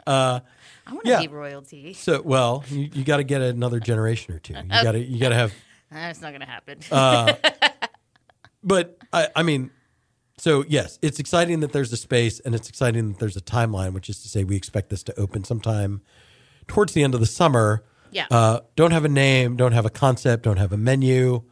Uh, 0.06 0.40
I 0.86 0.92
want 0.92 1.04
to 1.04 1.10
yeah. 1.10 1.20
be 1.20 1.28
royalty. 1.28 1.92
So, 1.92 2.22
well, 2.22 2.64
you, 2.68 2.88
you 2.92 3.04
got 3.04 3.18
to 3.18 3.24
get 3.24 3.42
another 3.42 3.80
generation 3.80 4.34
or 4.34 4.38
two. 4.38 4.54
You 4.54 4.68
got 4.68 4.92
to 4.92 4.98
you 4.98 5.20
got 5.20 5.28
to 5.28 5.34
have 5.34 5.54
That's 5.94 6.20
not 6.20 6.30
going 6.30 6.40
to 6.40 6.46
happen. 6.46 6.80
but 8.64 8.98
I, 9.12 9.28
I 9.36 9.42
mean, 9.42 9.70
so 10.38 10.64
yes, 10.68 10.98
it's 11.02 11.20
exciting 11.20 11.60
that 11.60 11.72
there's 11.72 11.92
a 11.92 11.96
space 11.96 12.40
and 12.40 12.54
it's 12.54 12.68
exciting 12.68 13.12
that 13.12 13.18
there's 13.20 13.36
a 13.36 13.40
timeline, 13.40 13.92
which 13.92 14.08
is 14.08 14.20
to 14.22 14.28
say 14.28 14.42
we 14.44 14.56
expect 14.56 14.90
this 14.90 15.02
to 15.04 15.18
open 15.18 15.44
sometime 15.44 16.02
towards 16.66 16.92
the 16.92 17.04
end 17.04 17.14
of 17.14 17.20
the 17.20 17.26
summer. 17.26 17.84
Yeah. 18.14 18.26
Uh, 18.30 18.60
don't 18.76 18.92
have 18.92 19.04
a 19.04 19.08
name, 19.08 19.56
don't 19.56 19.72
have 19.72 19.84
a 19.84 19.90
concept, 19.90 20.44
don't 20.44 20.56
have 20.56 20.72
a 20.72 20.76
menu. 20.76 21.42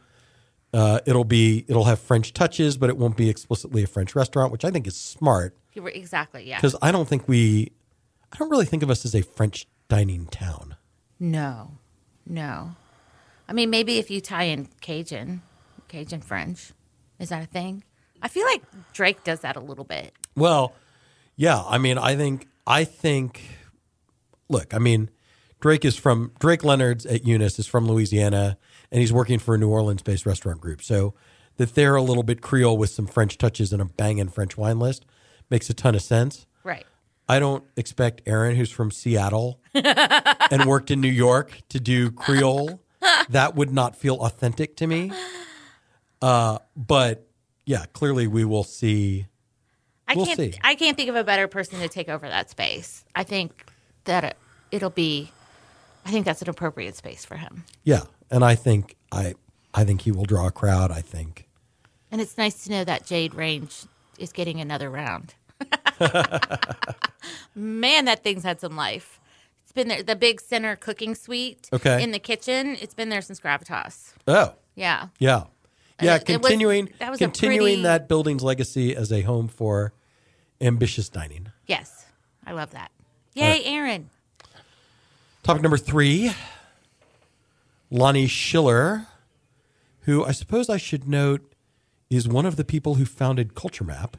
Uh, 0.73 0.99
it'll 1.05 1.25
be 1.25 1.65
it'll 1.67 1.83
have 1.83 1.99
French 1.99 2.33
touches, 2.33 2.77
but 2.77 2.89
it 2.89 2.97
won't 2.97 3.15
be 3.17 3.29
explicitly 3.29 3.83
a 3.83 3.87
French 3.87 4.15
restaurant, 4.15 4.51
which 4.51 4.65
I 4.65 4.71
think 4.71 4.87
is 4.87 4.95
smart 4.95 5.55
You 5.73 5.83
were- 5.83 5.89
exactly. 5.89 6.47
Yeah. 6.47 6.57
because 6.57 6.75
I 6.81 6.91
don't 6.91 7.07
think 7.07 7.27
we, 7.27 7.71
I 8.31 8.37
don't 8.37 8.49
really 8.49 8.65
think 8.65 8.81
of 8.81 8.89
us 8.89 9.05
as 9.05 9.13
a 9.13 9.21
French 9.21 9.67
dining 9.89 10.25
town. 10.27 10.75
No, 11.19 11.77
no. 12.25 12.75
I 13.47 13.53
mean, 13.53 13.69
maybe 13.69 13.99
if 13.99 14.09
you 14.09 14.19
tie 14.21 14.45
in 14.45 14.67
Cajun, 14.81 15.41
Cajun 15.89 16.21
French, 16.21 16.71
is 17.19 17.29
that 17.29 17.43
a 17.43 17.45
thing? 17.45 17.83
I 18.21 18.29
feel 18.29 18.45
like 18.45 18.63
Drake 18.93 19.23
does 19.23 19.41
that 19.41 19.55
a 19.55 19.59
little 19.59 19.83
bit. 19.83 20.13
Well, 20.35 20.73
yeah. 21.35 21.61
I 21.61 21.77
mean, 21.77 21.97
I 21.97 22.15
think 22.15 22.47
I 22.65 22.83
think. 22.85 23.41
Look, 24.49 24.73
I 24.73 24.79
mean, 24.79 25.09
Drake 25.63 25.85
is 25.85 25.95
from 25.95 26.33
Drake 26.39 26.65
Leonard's 26.65 27.05
at 27.05 27.25
Eunice 27.25 27.57
is 27.57 27.65
from 27.65 27.87
Louisiana, 27.87 28.57
and 28.91 28.99
he's 28.99 29.13
working 29.13 29.39
for 29.39 29.55
a 29.55 29.57
New 29.57 29.69
Orleans-based 29.69 30.25
restaurant 30.25 30.59
group. 30.59 30.81
So 30.83 31.13
that 31.55 31.73
they're 31.73 31.95
a 31.95 32.01
little 32.01 32.23
bit 32.23 32.41
Creole 32.41 32.77
with 32.77 32.89
some 32.89 33.07
French 33.07 33.37
touches 33.37 33.71
and 33.71 33.81
a 33.81 33.85
banging 33.85 34.27
French 34.27 34.57
wine 34.57 34.77
list 34.79 35.05
makes 35.49 35.69
a 35.69 35.73
ton 35.73 35.95
of 35.95 36.01
sense. 36.01 36.47
Right. 36.65 36.85
I 37.29 37.39
don't 37.39 37.63
expect 37.77 38.23
Aaron, 38.25 38.57
who's 38.57 38.71
from 38.71 38.91
Seattle 38.91 39.61
and 39.73 40.65
worked 40.65 40.91
in 40.91 40.99
New 40.99 41.07
York, 41.07 41.57
to 41.69 41.79
do 41.79 42.11
Creole. 42.11 42.81
That 43.29 43.55
would 43.55 43.71
not 43.71 43.95
feel 43.95 44.15
authentic 44.15 44.75
to 44.77 44.87
me. 44.87 45.13
Uh, 46.21 46.57
but 46.75 47.25
yeah, 47.65 47.85
clearly 47.93 48.27
we 48.27 48.43
will 48.43 48.65
see. 48.65 49.27
I 50.09 50.15
We'll 50.15 50.25
can't. 50.25 50.37
see. 50.37 50.53
I 50.61 50.75
can't 50.75 50.97
think 50.97 51.07
of 51.07 51.15
a 51.15 51.23
better 51.23 51.47
person 51.47 51.79
to 51.79 51.87
take 51.87 52.09
over 52.09 52.27
that 52.27 52.49
space. 52.49 53.05
I 53.15 53.23
think 53.23 53.65
that 54.03 54.25
it, 54.25 54.37
it'll 54.69 54.89
be. 54.89 55.31
I 56.05 56.11
think 56.11 56.25
that's 56.25 56.41
an 56.41 56.49
appropriate 56.49 56.95
space 56.95 57.23
for 57.25 57.35
him, 57.37 57.63
Yeah, 57.83 58.01
and 58.29 58.43
I 58.43 58.55
think 58.55 58.95
I 59.11 59.35
I 59.73 59.83
think 59.85 60.01
he 60.01 60.11
will 60.11 60.25
draw 60.25 60.47
a 60.47 60.51
crowd. 60.51 60.91
I 60.91 61.01
think. 61.01 61.47
and 62.11 62.19
it's 62.21 62.37
nice 62.37 62.63
to 62.65 62.69
know 62.71 62.83
that 62.83 63.05
Jade 63.05 63.33
Range 63.33 63.73
is 64.19 64.31
getting 64.31 64.59
another 64.61 64.89
round. 64.89 65.33
Man, 67.55 68.05
that 68.05 68.23
thing's 68.23 68.43
had 68.43 68.59
some 68.59 68.75
life. 68.75 69.19
It's 69.63 69.71
been 69.71 69.87
there. 69.87 70.03
The 70.03 70.15
big 70.15 70.41
center 70.41 70.75
cooking 70.75 71.15
suite. 71.15 71.69
Okay. 71.71 72.03
In 72.03 72.11
the 72.11 72.19
kitchen, 72.19 72.77
it's 72.81 72.93
been 72.93 73.09
there 73.09 73.21
since 73.21 73.39
Gravitas. 73.39 74.13
Oh, 74.27 74.53
Yeah. 74.75 75.07
yeah. 75.19 75.43
Yeah, 76.01 76.15
it 76.15 76.27
was- 76.27 76.35
continuing 76.41 76.89
that 76.99 77.11
was 77.11 77.19
continuing 77.19 77.67
pretty- 77.75 77.81
that 77.83 78.07
building's 78.09 78.43
legacy 78.43 78.95
as 78.95 79.11
a 79.11 79.21
home 79.21 79.47
for 79.47 79.93
ambitious 80.59 81.07
dining. 81.07 81.51
Yes, 81.67 82.05
I 82.45 82.51
love 82.51 82.71
that. 82.71 82.91
Yay, 83.35 83.63
Aaron! 83.65 84.09
Topic 85.43 85.61
number 85.61 85.77
three 85.77 86.31
Lonnie 87.91 88.27
Schiller, 88.27 89.07
who 90.03 90.23
I 90.23 90.31
suppose 90.31 90.69
I 90.69 90.77
should 90.77 91.05
note 91.05 91.53
is 92.09 92.29
one 92.29 92.45
of 92.45 92.55
the 92.55 92.63
people 92.63 92.95
who 92.95 93.03
founded 93.03 93.53
Culture 93.53 93.83
Map. 93.83 94.15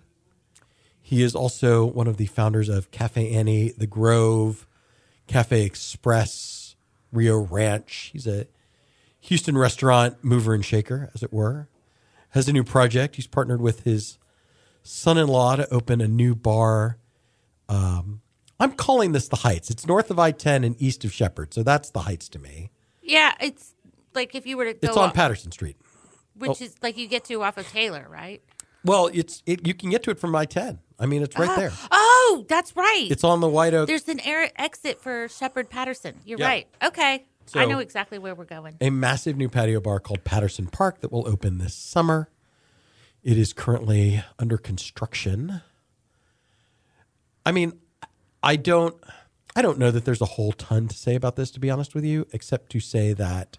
He 1.01 1.23
is 1.23 1.35
also 1.35 1.87
one 1.87 2.09
of 2.09 2.19
the 2.19 2.27
founders 2.27 2.69
of 2.69 2.91
Cafe 2.91 3.31
Annie, 3.31 3.71
The 3.71 3.87
Grove, 3.87 4.67
Cafe 5.27 5.65
Express, 5.65 6.77
Rio 7.11 7.39
Ranch. 7.39 8.11
He's 8.13 8.27
a 8.27 8.47
Houston 9.21 9.57
restaurant 9.57 10.23
mover 10.23 10.53
and 10.53 10.63
shaker, 10.63 11.11
as 11.15 11.23
it 11.23 11.33
were. 11.33 11.69
Has 12.31 12.49
a 12.49 12.53
new 12.53 12.65
project. 12.65 13.17
He's 13.17 13.27
partnered 13.27 13.63
with 13.63 13.85
his 13.85 14.19
son 14.83 15.17
in 15.17 15.29
law 15.29 15.57
to 15.57 15.73
open 15.73 16.03
a 16.03 16.09
new 16.09 16.35
bar 16.35 16.99
I'm 18.65 18.73
calling 18.73 19.13
this 19.13 19.29
the 19.29 19.37
Heights. 19.37 19.69
It's 19.69 19.87
north 19.87 20.11
of 20.11 20.19
I 20.19 20.31
10 20.31 20.65
and 20.65 20.81
east 20.81 21.05
of 21.05 21.13
Shepherd. 21.13 21.53
So 21.53 21.63
that's 21.63 21.91
the 21.91 22.01
Heights 22.01 22.31
to 22.31 22.39
me. 22.39 22.71
Yeah, 23.03 23.35
it's 23.39 23.75
like 24.15 24.35
if 24.35 24.47
you 24.47 24.57
were 24.57 24.65
to 24.65 24.73
go, 24.73 24.89
It's 24.89 24.97
on 24.97 25.11
off- 25.11 25.15
Patterson 25.15 25.53
Street. 25.53 25.77
which 26.35 26.63
oh. 26.63 26.65
is 26.65 26.75
like 26.83 26.97
you 26.97 27.07
get 27.07 27.27
to 27.27 27.43
off 27.43 27.59
of 27.59 27.69
Taylor, 27.69 28.07
right? 28.11 28.43
Well, 28.83 29.11
it's 29.13 29.43
it, 29.45 29.67
you 29.67 29.75
can 29.75 29.91
get 29.91 30.03
to 30.05 30.11
it 30.11 30.19
from 30.19 30.35
I 30.35 30.47
10. 30.47 30.79
I 30.99 31.05
mean, 31.05 31.23
it's 31.23 31.39
right 31.39 31.51
oh. 31.51 31.57
there. 31.57 31.73
Oh, 31.91 32.47
that's 32.49 32.75
right. 32.75 33.07
It's 33.11 33.23
on 33.23 33.41
the 33.41 33.49
White 33.49 33.75
Oak. 33.75 33.87
There's 33.87 34.09
an 34.09 34.21
air 34.21 34.51
exit 34.57 34.99
for 34.99 35.29
Shepherd 35.29 35.69
Patterson. 35.69 36.21
You're 36.25 36.39
Yeah. 36.39 36.49
right. 36.49 36.69
Okay, 36.83 37.27
I 37.55 37.67
know 37.67 37.81
exactly 37.81 38.19
where 38.19 38.35
we're 38.35 38.45
going. 38.47 38.77
a 38.81 38.89
massive 38.89 39.37
new 39.37 39.51
patio 39.51 39.81
bar 39.81 40.01
called 40.01 40.25
Patterson 40.25 40.69
Park 40.69 41.03
that 41.03 41.13
will 41.13 41.29
open 41.29 41.59
this 41.59 41.75
summer. 41.75 42.31
It 43.23 43.37
is 43.37 43.53
currently 43.53 44.25
under 44.39 44.57
construction. 44.57 45.61
I 47.45 47.53
mean, 47.53 47.75
I 48.45 48.57
don't 48.57 48.95
I 49.57 49.63
don't 49.63 49.79
know 49.79 49.91
that 49.91 50.05
there's 50.05 50.21
a 50.21 50.25
whole 50.27 50.53
ton 50.53 50.89
to 50.89 50.97
say 50.97 51.15
about 51.15 51.37
this 51.37 51.51
to 51.53 51.61
be 51.61 51.71
honest 51.71 51.95
with 51.95 52.05
you, 52.05 52.27
except 52.33 52.71
to 52.73 52.81
say 52.81 53.13
that 53.15 53.59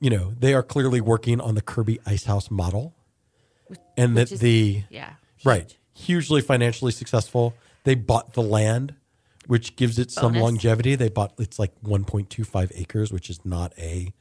you 0.00 0.10
know, 0.10 0.34
they 0.38 0.52
are 0.52 0.62
clearly 0.62 1.00
working 1.00 1.40
on 1.40 1.54
the 1.54 1.62
Kirby 1.62 1.98
Ice 2.04 2.24
House 2.24 2.50
model. 2.50 2.94
And 3.96 4.16
that 4.18 4.30
is- 4.32 4.40
the 4.40 4.84
Yeah, 4.90 5.14
right, 5.44 5.74
hugely 5.94 6.42
financially 6.42 6.92
successful. 6.92 7.54
They 7.84 7.94
bought 7.94 8.34
the 8.34 8.42
land, 8.42 8.94
which 9.46 9.76
gives 9.76 9.98
it 9.98 10.10
some 10.10 10.34
longevity. 10.42 10.94
They 10.94 11.08
bought 11.08 11.32
it's 11.38 11.58
like 11.58 11.72
1.25 11.82 12.70
acres, 12.74 13.12
which 13.12 13.30
is 13.30 13.44
not 13.44 13.72
a 13.78 14.12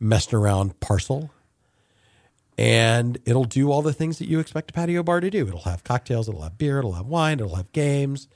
messed 0.00 0.32
around 0.32 0.78
parcel. 0.80 1.30
And 2.56 3.18
it'll 3.24 3.44
do 3.44 3.70
all 3.70 3.82
the 3.82 3.92
things 3.92 4.18
that 4.18 4.28
you 4.28 4.40
expect 4.40 4.70
a 4.70 4.72
patio 4.74 5.02
bar 5.02 5.20
to 5.20 5.30
do. 5.30 5.46
It'll 5.46 5.60
have 5.60 5.84
cocktails, 5.84 6.28
it'll 6.28 6.42
have 6.42 6.58
beer, 6.58 6.78
it'll 6.78 6.92
have 6.94 7.06
wine, 7.06 7.38
it'll 7.40 7.56
have 7.56 7.70
games. 7.72 8.28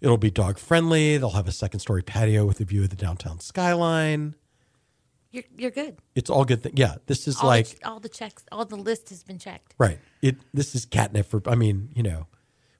It'll 0.00 0.16
be 0.16 0.30
dog 0.30 0.58
friendly. 0.58 1.18
They'll 1.18 1.30
have 1.30 1.48
a 1.48 1.52
second 1.52 1.80
story 1.80 2.02
patio 2.02 2.46
with 2.46 2.60
a 2.60 2.64
view 2.64 2.82
of 2.82 2.90
the 2.90 2.96
downtown 2.96 3.40
skyline. 3.40 4.34
You're 5.30 5.44
you're 5.56 5.70
good. 5.70 5.98
It's 6.14 6.30
all 6.30 6.44
good 6.44 6.62
thing. 6.62 6.72
Yeah, 6.74 6.96
this 7.06 7.28
is 7.28 7.38
All 7.40 7.46
like 7.46 7.78
the, 7.78 7.86
all 7.88 8.00
the 8.00 8.08
checks, 8.08 8.44
all 8.50 8.64
the 8.64 8.76
list 8.76 9.10
has 9.10 9.22
been 9.22 9.38
checked. 9.38 9.74
Right. 9.78 9.98
It 10.22 10.36
this 10.52 10.74
is 10.74 10.84
catnip 10.84 11.26
for 11.26 11.42
I 11.46 11.54
mean, 11.54 11.90
you 11.94 12.02
know, 12.02 12.26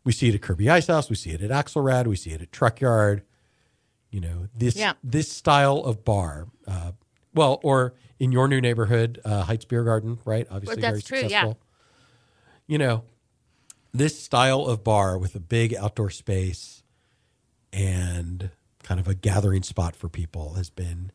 we 0.02 0.12
see 0.12 0.28
it 0.28 0.34
at 0.34 0.42
Kirby 0.42 0.68
Ice 0.68 0.88
House, 0.88 1.08
we 1.08 1.16
see 1.16 1.30
it 1.30 1.42
at 1.42 1.50
Axelrad, 1.50 2.06
we 2.06 2.16
see 2.16 2.30
it 2.30 2.42
at 2.42 2.50
Truck 2.50 2.80
Yard. 2.80 3.22
You 4.10 4.20
know, 4.20 4.48
this 4.56 4.74
Yeah. 4.74 4.94
this 5.04 5.30
style 5.30 5.78
of 5.78 6.04
bar. 6.04 6.48
Uh, 6.66 6.92
well, 7.34 7.60
or 7.62 7.94
in 8.18 8.32
your 8.32 8.48
new 8.48 8.60
neighborhood, 8.60 9.20
uh, 9.24 9.42
Heights 9.42 9.64
Beer 9.64 9.84
Garden, 9.84 10.18
right? 10.24 10.46
Obviously 10.50 10.80
that's 10.80 10.90
very 10.90 11.02
true, 11.02 11.18
yeah. 11.18 11.42
successful. 11.42 11.58
You 12.66 12.78
know, 12.78 13.04
this 13.92 14.18
style 14.20 14.64
of 14.66 14.82
bar 14.82 15.16
with 15.18 15.36
a 15.36 15.40
big 15.40 15.74
outdoor 15.74 16.10
space 16.10 16.79
and 17.72 18.50
kind 18.82 19.00
of 19.00 19.08
a 19.08 19.14
gathering 19.14 19.62
spot 19.62 19.94
for 19.94 20.08
people 20.08 20.54
has 20.54 20.70
been 20.70 21.12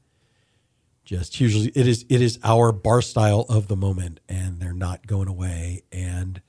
just 1.04 1.36
hugely 1.36 1.72
it 1.76 1.88
is 1.88 2.06
it 2.10 2.22
is 2.22 2.40
our 2.44 2.72
bar 2.72 3.02
style 3.02 3.46
of 3.50 3.68
the 3.68 3.76
moment 3.76 4.20
and 4.28 4.60
they're 4.60 4.74
not 4.74 5.06
going 5.06 5.28
away 5.28 5.84
and 5.92 6.42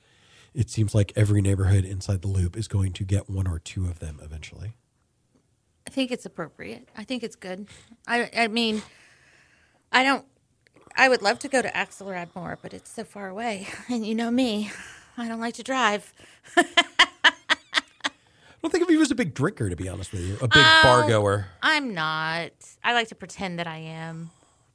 it 0.53 0.69
seems 0.69 0.95
like 0.95 1.13
every 1.15 1.41
neighborhood 1.41 1.85
inside 1.85 2.21
the 2.21 2.27
loop 2.27 2.57
is 2.57 2.67
going 2.67 2.91
to 2.93 3.03
get 3.03 3.29
one 3.29 3.47
or 3.47 3.59
two 3.59 3.85
of 3.85 3.99
them 3.99 4.19
eventually 4.23 4.73
I 5.87 5.89
think 5.89 6.11
it's 6.11 6.25
appropriate. 6.25 6.89
I 6.97 7.05
think 7.05 7.23
it's 7.23 7.37
good. 7.37 7.67
I 8.05 8.29
I 8.35 8.47
mean, 8.49 8.81
I 9.89 10.03
don't. 10.03 10.25
I 10.97 11.07
would 11.07 11.21
love 11.21 11.39
to 11.39 11.47
go 11.47 11.61
to 11.61 11.69
Axelrad 11.69 12.35
more, 12.35 12.59
but 12.61 12.73
it's 12.73 12.91
so 12.91 13.05
far 13.05 13.29
away, 13.29 13.67
and 13.89 14.05
you 14.05 14.13
know 14.13 14.29
me, 14.29 14.69
I 15.17 15.29
don't 15.29 15.39
like 15.39 15.53
to 15.55 15.63
drive. 15.63 16.13
i 18.67 18.69
don't 18.69 18.79
think 18.79 18.83
of 18.83 18.93
you 18.93 19.01
as 19.01 19.11
a 19.11 19.15
big 19.15 19.33
drinker 19.33 19.69
to 19.69 19.77
be 19.77 19.87
honest 19.87 20.11
with 20.11 20.21
you 20.21 20.35
a 20.41 20.47
big 20.49 20.65
bar 20.83 21.07
goer 21.07 21.45
I'm 21.61 21.93
not. 21.93 22.51
I 22.83 22.93
like 22.93 23.07
to 23.09 23.15
pretend 23.15 23.59
that 23.59 23.67
I 23.67 23.77
am. 23.77 24.29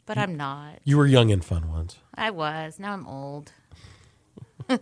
but 0.06 0.16
I'm 0.16 0.34
not. 0.36 0.78
You 0.84 0.96
were 0.96 1.06
young 1.06 1.30
and 1.30 1.44
fun 1.44 1.68
once. 1.70 1.98
I 2.14 2.30
was. 2.30 2.78
Now 2.78 2.92
I'm 2.94 3.06
old. 3.06 3.52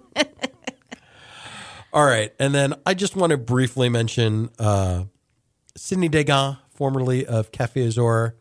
All 1.92 2.04
right. 2.06 2.32
And 2.38 2.54
then 2.54 2.74
I 2.86 2.94
just 2.94 3.16
want 3.16 3.30
to 3.30 3.36
briefly 3.36 3.88
mention 3.88 4.50
uh, 4.58 5.04
Sydney 5.76 6.08
Degas, 6.08 6.56
formerly 6.68 7.26
of 7.26 7.50
Cafe 7.52 7.82
Azor, 7.84 8.36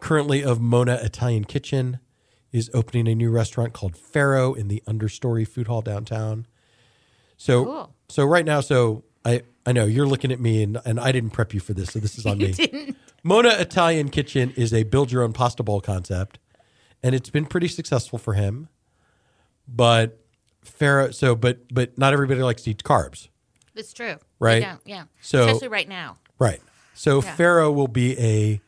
currently 0.00 0.42
of 0.42 0.58
Mona 0.60 0.94
Italian 1.02 1.44
Kitchen, 1.44 1.98
is 2.50 2.70
opening 2.72 3.06
a 3.08 3.14
new 3.14 3.30
restaurant 3.30 3.74
called 3.74 3.94
Faro 3.96 4.54
in 4.54 4.68
the 4.68 4.82
Understory 4.86 5.46
Food 5.46 5.66
Hall 5.66 5.82
downtown. 5.82 6.46
So, 7.36 7.64
Cool. 7.64 7.94
so 8.08 8.24
right 8.24 8.44
now, 8.46 8.60
so 8.60 9.04
I, 9.24 9.42
I 9.66 9.72
know 9.72 9.84
you're 9.84 10.06
looking 10.06 10.32
at 10.32 10.40
me 10.40 10.62
and, 10.62 10.78
and 10.84 10.98
I 11.00 11.12
didn't 11.12 11.30
prep 11.30 11.52
you 11.52 11.60
for 11.60 11.74
this, 11.74 11.90
so 11.90 11.98
this 11.98 12.16
is 12.18 12.24
on 12.26 12.38
me. 12.38 12.52
Didn't. 12.52 12.96
Mona 13.24 13.50
Italian 13.50 14.08
Kitchen 14.10 14.52
is 14.56 14.72
a 14.72 14.84
build 14.84 15.10
your 15.12 15.22
own 15.22 15.32
pasta 15.32 15.62
bowl 15.62 15.80
concept, 15.80 16.38
and 17.02 17.14
it's 17.14 17.30
been 17.30 17.46
pretty 17.46 17.68
successful 17.68 18.18
for 18.18 18.34
him. 18.34 18.68
But 19.66 20.18
Faro, 20.62 21.10
so 21.10 21.34
but 21.34 21.72
but 21.72 21.98
not 21.98 22.12
everybody 22.12 22.42
likes 22.42 22.62
to 22.62 22.70
eat 22.70 22.82
carbs, 22.84 23.28
It's 23.74 23.92
true. 23.92 24.16
Right. 24.38 24.60
They 24.60 24.66
don't, 24.66 24.80
yeah. 24.86 25.04
So- 25.20 25.46
Especially 25.46 25.68
right 25.68 25.88
now. 25.88 26.16
right? 26.38 26.60
So 26.94 27.22
Yeah. 27.22 27.34
Faro 27.34 27.70
will 27.72 27.88
be 27.88 28.18
a 28.18 28.60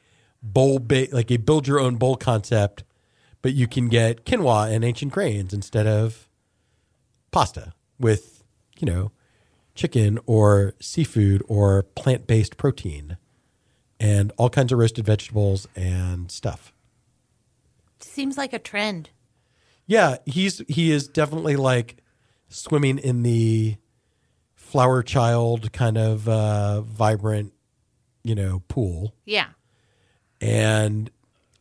bowl 0.43 0.79
ba- 0.79 1.09
like 1.13 1.31
a 1.31 1.37
build 1.37 1.67
your 1.67 1.81
own 1.81 1.97
bowl 1.97 2.17
concept, 2.17 2.85
but 3.43 3.55
you 3.55 3.67
can 3.67 3.89
get 3.89 4.25
quinoa 4.25 4.71
and 4.73 4.85
ancient 4.85 5.13
grains 5.13 5.53
instead 5.55 5.87
of 5.87 6.29
pasta 7.31 7.73
with 7.99 8.43
you 8.79 8.87
know 8.87 9.13
chicken 9.81 10.19
or 10.27 10.75
seafood 10.79 11.43
or 11.49 11.83
plant 11.83 12.27
based 12.27 12.59
protein 12.59 13.17
and 13.99 14.31
all 14.37 14.51
kinds 14.51 14.71
of 14.73 14.79
roasted 14.79 15.07
vegetables 15.07 15.67
and 15.75 16.31
stuff. 16.31 16.75
Seems 17.99 18.37
like 18.37 18.53
a 18.53 18.59
trend. 18.59 19.09
Yeah, 19.87 20.19
he's 20.27 20.61
he 20.69 20.91
is 20.91 21.09
definitely 21.09 21.57
like 21.57 21.97
swimming 22.49 22.99
in 22.99 23.23
the 23.23 23.77
flower 24.55 25.03
child 25.03 25.73
kind 25.73 25.97
of 25.97 26.29
uh, 26.29 26.83
vibrant, 26.83 27.55
you 28.23 28.35
know, 28.35 28.63
pool 28.69 29.15
Yeah. 29.25 29.47
and 30.43 31.11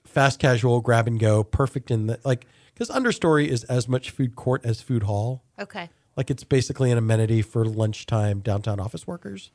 fast 0.05 0.39
casual 0.39 0.81
grab 0.81 1.07
and 1.07 1.19
go, 1.19 1.43
perfect 1.43 1.89
in 1.89 2.07
the 2.07 2.19
like 2.25 2.45
because 2.73 2.89
understory 2.89 3.47
is 3.47 3.63
as 3.65 3.87
much 3.87 4.09
food 4.09 4.35
court 4.35 4.65
as 4.65 4.81
food 4.81 5.03
hall. 5.03 5.43
Okay. 5.57 5.89
Like 6.19 6.29
it's 6.29 6.43
basically 6.43 6.91
an 6.91 6.97
amenity 6.97 7.41
for 7.41 7.63
lunchtime 7.63 8.41
downtown 8.41 8.77
office 8.77 9.07
workers. 9.07 9.51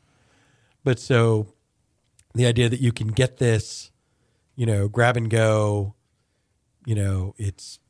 But 0.82 0.98
so 0.98 1.48
the 2.34 2.46
idea 2.46 2.70
that 2.70 2.80
you 2.80 2.90
can 2.90 3.08
get 3.08 3.36
this, 3.36 3.90
you 4.56 4.64
know, 4.64 4.88
grab 4.88 5.18
and 5.18 5.28
go, 5.28 5.92
you 6.86 6.94
know, 6.94 7.34
it's 7.36 7.80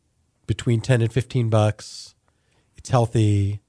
between 0.49 0.81
10 0.81 1.03
and 1.03 1.13
15 1.13 1.51
bucks. 1.51 2.17
It's 2.77 2.91
healthy. 2.91 3.61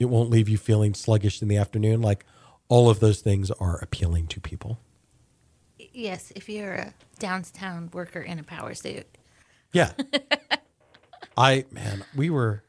It 0.00 0.06
won't 0.06 0.30
leave 0.30 0.48
you 0.48 0.58
feeling 0.58 0.92
sluggish 0.92 1.40
in 1.40 1.46
the 1.46 1.56
afternoon. 1.56 2.02
Like 2.02 2.26
all 2.66 2.90
of 2.90 2.98
those 2.98 3.20
things 3.20 3.52
are 3.52 3.78
appealing 3.78 4.26
to 4.26 4.40
people. 4.40 4.80
Yes, 5.78 6.32
if 6.34 6.48
you're 6.48 6.74
a 6.74 6.94
downtown 7.20 7.88
worker 7.92 8.20
in 8.20 8.40
a 8.40 8.42
power 8.42 8.74
suit. 8.74 9.06
Yeah. 9.72 9.92
I 11.36 11.66
man, 11.70 12.04
we 12.16 12.30
were 12.30 12.64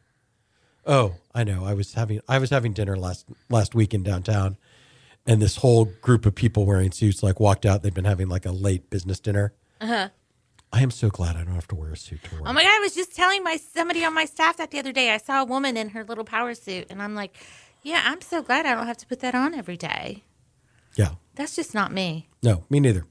Oh, 0.86 1.16
I 1.34 1.44
know. 1.44 1.66
I 1.66 1.74
was 1.74 1.94
having 1.94 2.22
I 2.28 2.40
was 2.40 2.50
having 2.50 2.74
dinner 2.74 2.96
last 2.96 3.26
last 3.50 3.76
week 3.76 3.94
in 3.94 4.04
downtown 4.04 4.58
and 5.26 5.42
this 5.42 5.58
whole 5.58 5.86
group 5.86 6.26
of 6.26 6.36
people 6.36 6.66
wearing 6.66 6.92
suits 6.92 7.22
like 7.24 7.40
walked 7.40 7.66
out. 7.66 7.84
They'd 7.84 7.94
been 7.94 8.06
having 8.06 8.30
like 8.30 8.46
a 8.46 8.52
late 8.52 8.90
business 8.90 9.20
dinner. 9.20 9.54
Uh-huh. 9.80 10.10
I 10.74 10.82
am 10.82 10.92
so 10.92 11.10
glad 11.10 11.36
I 11.36 11.44
don't 11.44 11.56
have 11.56 11.68
to 11.70 11.76
wear 11.76 11.92
a 11.92 11.98
suit 11.98 12.24
to 12.24 12.36
work. 12.36 12.44
Oh 12.46 12.54
my 12.54 12.64
god! 12.64 12.72
I 12.72 12.80
was 12.80 12.96
just 12.96 13.14
telling 13.14 13.44
my 13.44 13.58
somebody 13.58 14.06
on 14.06 14.14
my 14.14 14.26
staff 14.26 14.58
that 14.58 14.72
the 14.72 14.80
other 14.80 14.94
day. 14.94 15.12
I 15.12 15.18
saw 15.18 15.42
a 15.42 15.46
woman 15.46 15.76
in 15.76 15.90
her 15.90 16.04
little 16.04 16.24
power 16.24 16.54
suit, 16.54 16.88
and 16.90 17.02
I'm 17.02 17.14
like, 17.14 17.36
"Yeah, 17.84 18.02
I'm 18.06 18.22
so 18.22 18.42
glad 18.42 18.66
I 18.66 18.74
don't 18.74 18.88
have 18.88 18.98
to 18.98 19.06
put 19.06 19.20
that 19.20 19.36
on 19.36 19.54
every 19.54 19.78
day." 19.78 20.24
yeah. 20.96 21.16
That's 21.36 21.56
just 21.56 21.74
not 21.74 21.92
me. 21.92 22.30
No, 22.44 22.66
me 22.70 22.80
neither. 22.80 23.06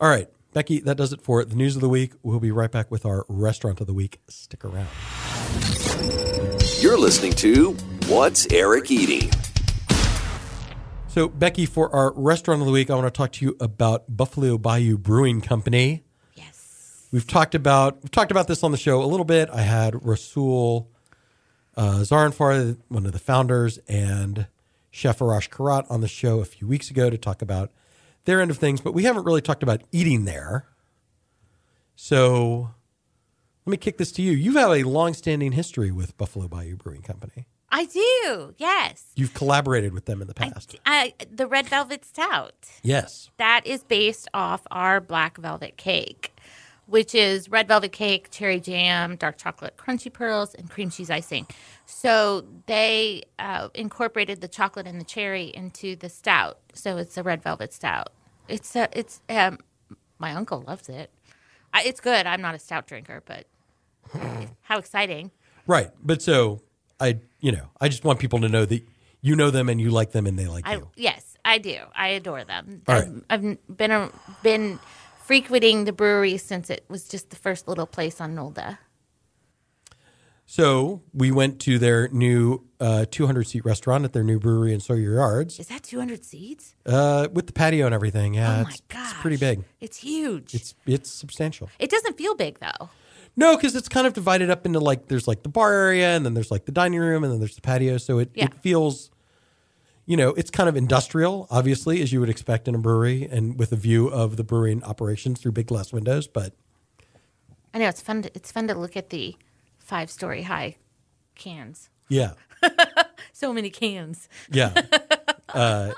All 0.00 0.08
right, 0.08 0.28
Becky, 0.52 0.80
that 0.80 0.96
does 0.96 1.12
it 1.12 1.20
for 1.20 1.44
the 1.44 1.56
news 1.56 1.74
of 1.74 1.80
the 1.82 1.88
week. 1.88 2.12
We'll 2.22 2.40
be 2.40 2.50
right 2.50 2.70
back 2.70 2.90
with 2.90 3.04
our 3.04 3.24
restaurant 3.28 3.80
of 3.80 3.86
the 3.86 3.94
week. 3.94 4.20
Stick 4.28 4.64
around. 4.64 4.88
You're 6.80 6.98
listening 6.98 7.32
to 7.32 7.72
What's 8.08 8.46
Eric 8.50 8.90
Eating? 8.90 9.30
So, 11.08 11.28
Becky, 11.28 11.66
for 11.66 11.94
our 11.94 12.14
restaurant 12.14 12.62
of 12.62 12.66
the 12.66 12.72
week, 12.72 12.88
I 12.88 12.94
want 12.94 13.06
to 13.06 13.10
talk 13.10 13.32
to 13.32 13.44
you 13.44 13.54
about 13.60 14.16
Buffalo 14.16 14.56
Bayou 14.56 14.96
Brewing 14.96 15.42
Company. 15.42 16.04
Yes. 16.36 17.06
We've 17.12 17.26
talked 17.26 17.54
about 17.54 18.02
we've 18.02 18.10
talked 18.10 18.30
about 18.30 18.48
this 18.48 18.64
on 18.64 18.72
the 18.72 18.78
show 18.78 19.02
a 19.02 19.04
little 19.04 19.26
bit. 19.26 19.50
I 19.52 19.60
had 19.60 20.06
Rasul 20.06 20.88
uh, 21.76 21.98
Zarinfar, 21.98 22.78
one 22.88 23.04
of 23.04 23.12
the 23.12 23.18
founders, 23.18 23.78
and 23.86 24.46
Chef 24.90 25.18
Arash 25.18 25.50
Kharat 25.50 25.84
on 25.90 26.00
the 26.00 26.08
show 26.08 26.40
a 26.40 26.46
few 26.46 26.66
weeks 26.66 26.90
ago 26.90 27.10
to 27.10 27.18
talk 27.18 27.42
about 27.42 27.70
their 28.24 28.40
end 28.40 28.50
of 28.50 28.56
things, 28.56 28.80
but 28.80 28.94
we 28.94 29.02
haven't 29.02 29.24
really 29.24 29.42
talked 29.42 29.62
about 29.62 29.82
eating 29.92 30.24
there. 30.24 30.66
So 31.94 32.70
let 33.66 33.70
me 33.70 33.76
kick 33.76 33.98
this 33.98 34.12
to 34.12 34.22
you. 34.22 34.32
You 34.32 34.54
have 34.54 34.70
a 34.70 34.84
long-standing 34.84 35.52
history 35.52 35.90
with 35.90 36.16
Buffalo 36.16 36.48
Bayou 36.48 36.76
Brewing 36.76 37.02
Company. 37.02 37.46
I 37.70 37.84
do. 37.84 38.54
Yes. 38.58 39.04
You've 39.14 39.34
collaborated 39.34 39.92
with 39.92 40.06
them 40.06 40.20
in 40.20 40.28
the 40.28 40.34
past. 40.34 40.74
I, 40.86 41.14
the 41.30 41.46
red 41.46 41.66
velvet 41.68 42.04
stout. 42.04 42.68
yes. 42.82 43.30
That 43.36 43.66
is 43.66 43.84
based 43.84 44.28
off 44.34 44.62
our 44.70 45.00
black 45.00 45.38
velvet 45.38 45.76
cake, 45.76 46.34
which 46.86 47.14
is 47.14 47.48
red 47.48 47.68
velvet 47.68 47.92
cake, 47.92 48.30
cherry 48.30 48.58
jam, 48.58 49.14
dark 49.14 49.38
chocolate 49.38 49.76
crunchy 49.76 50.12
pearls, 50.12 50.54
and 50.54 50.68
cream 50.68 50.90
cheese 50.90 51.10
icing. 51.10 51.46
So 51.86 52.44
they 52.66 53.22
uh, 53.38 53.68
incorporated 53.74 54.40
the 54.40 54.48
chocolate 54.48 54.86
and 54.86 55.00
the 55.00 55.04
cherry 55.04 55.44
into 55.44 55.94
the 55.94 56.08
stout. 56.08 56.58
So 56.74 56.96
it's 56.96 57.16
a 57.16 57.22
red 57.22 57.42
velvet 57.42 57.72
stout. 57.72 58.08
It's 58.48 58.74
a, 58.74 58.88
it's 58.92 59.20
um, 59.28 59.58
my 60.18 60.32
uncle 60.32 60.64
loves 60.66 60.88
it. 60.88 61.10
I, 61.72 61.82
it's 61.84 62.00
good. 62.00 62.26
I'm 62.26 62.40
not 62.40 62.54
a 62.54 62.58
stout 62.58 62.86
drinker, 62.86 63.22
but 63.24 63.46
how 64.62 64.78
exciting! 64.78 65.30
Right. 65.66 65.90
But 66.02 66.22
so 66.22 66.62
I, 66.98 67.18
you 67.40 67.52
know, 67.52 67.70
I 67.80 67.88
just 67.88 68.04
want 68.04 68.18
people 68.18 68.40
to 68.40 68.48
know 68.48 68.64
that 68.66 68.86
you 69.20 69.36
know 69.36 69.50
them 69.50 69.68
and 69.68 69.80
you 69.80 69.90
like 69.90 70.12
them 70.12 70.26
and 70.26 70.38
they 70.38 70.46
like 70.46 70.66
I 70.66 70.74
you. 70.74 70.88
yes, 70.96 71.36
I 71.44 71.58
do. 71.58 71.76
I 71.94 72.08
adore 72.08 72.44
them. 72.44 72.82
All 72.88 72.94
I've, 72.94 73.08
right. 73.08 73.22
I've 73.30 73.76
been 73.76 73.90
a, 73.90 74.10
been 74.42 74.78
frequenting 75.24 75.84
the 75.84 75.92
brewery 75.92 76.36
since 76.38 76.70
it 76.70 76.84
was 76.88 77.08
just 77.08 77.30
the 77.30 77.36
first 77.36 77.68
little 77.68 77.86
place 77.86 78.20
on 78.20 78.34
Nolda. 78.34 78.78
So 80.50 81.00
we 81.14 81.30
went 81.30 81.60
to 81.60 81.78
their 81.78 82.08
new 82.08 82.64
uh, 82.80 83.04
200 83.08 83.46
seat 83.46 83.64
restaurant 83.64 84.04
at 84.04 84.12
their 84.12 84.24
new 84.24 84.40
brewery 84.40 84.74
in 84.74 84.80
Sawyer 84.80 85.14
Yards 85.14 85.60
Is 85.60 85.68
that 85.68 85.84
200 85.84 86.24
seats? 86.24 86.74
uh, 86.86 87.28
with 87.32 87.46
the 87.46 87.52
patio 87.52 87.86
and 87.86 87.94
everything. 87.94 88.34
Yeah, 88.34 88.50
oh 88.58 88.62
my 88.64 88.70
it's, 88.70 88.82
it's 88.92 89.12
pretty 89.20 89.36
big. 89.36 89.62
It's 89.80 89.98
huge. 89.98 90.52
It's 90.52 90.74
it's 90.86 91.08
substantial. 91.08 91.70
it 91.78 91.88
doesn't 91.88 92.18
feel 92.18 92.34
big 92.34 92.58
though. 92.58 92.88
No, 93.36 93.54
because 93.54 93.76
it's 93.76 93.88
kind 93.88 94.08
of 94.08 94.12
divided 94.12 94.50
up 94.50 94.66
into 94.66 94.80
like 94.80 95.06
there's 95.06 95.28
like 95.28 95.44
the 95.44 95.48
bar 95.48 95.72
area 95.72 96.16
and 96.16 96.26
then 96.26 96.34
there's 96.34 96.50
like 96.50 96.64
the 96.64 96.72
dining 96.72 96.98
room 96.98 97.22
and 97.22 97.32
then 97.32 97.38
there's 97.38 97.54
the 97.54 97.60
patio. 97.60 97.96
So 97.98 98.18
it, 98.18 98.32
Yeah. 98.34 98.46
it 98.46 98.54
feels, 98.54 99.08
you 100.04 100.16
know, 100.16 100.30
it's 100.30 100.50
kind 100.50 100.68
of 100.68 100.76
industrial, 100.76 101.46
obviously, 101.48 102.02
as 102.02 102.12
you 102.12 102.18
would 102.18 102.28
expect 102.28 102.66
in 102.66 102.74
a 102.74 102.78
brewery 102.78 103.22
and 103.30 103.56
with 103.56 103.70
a 103.70 103.76
view 103.76 104.08
of 104.08 104.36
the 104.36 104.42
brewing 104.42 104.82
operations 104.82 105.40
through 105.40 105.52
big 105.52 105.68
glass 105.68 105.92
windows. 105.92 106.26
But 106.26 106.54
I 107.72 107.78
know 107.78 107.86
it's 107.88 108.00
fun. 108.00 108.22
To, 108.22 108.30
it's 108.34 108.50
fun 108.50 108.66
to 108.66 108.74
look 108.74 108.96
at 108.96 109.10
the 109.10 109.36
five 109.90 110.08
story 110.10 110.42
high 110.42 110.76
cans. 111.34 111.90
yeah, 112.08 112.32
So 113.32 113.52
many 113.52 113.70
cans. 113.70 114.28
yeah, 114.50 114.72
uh, 115.50 115.92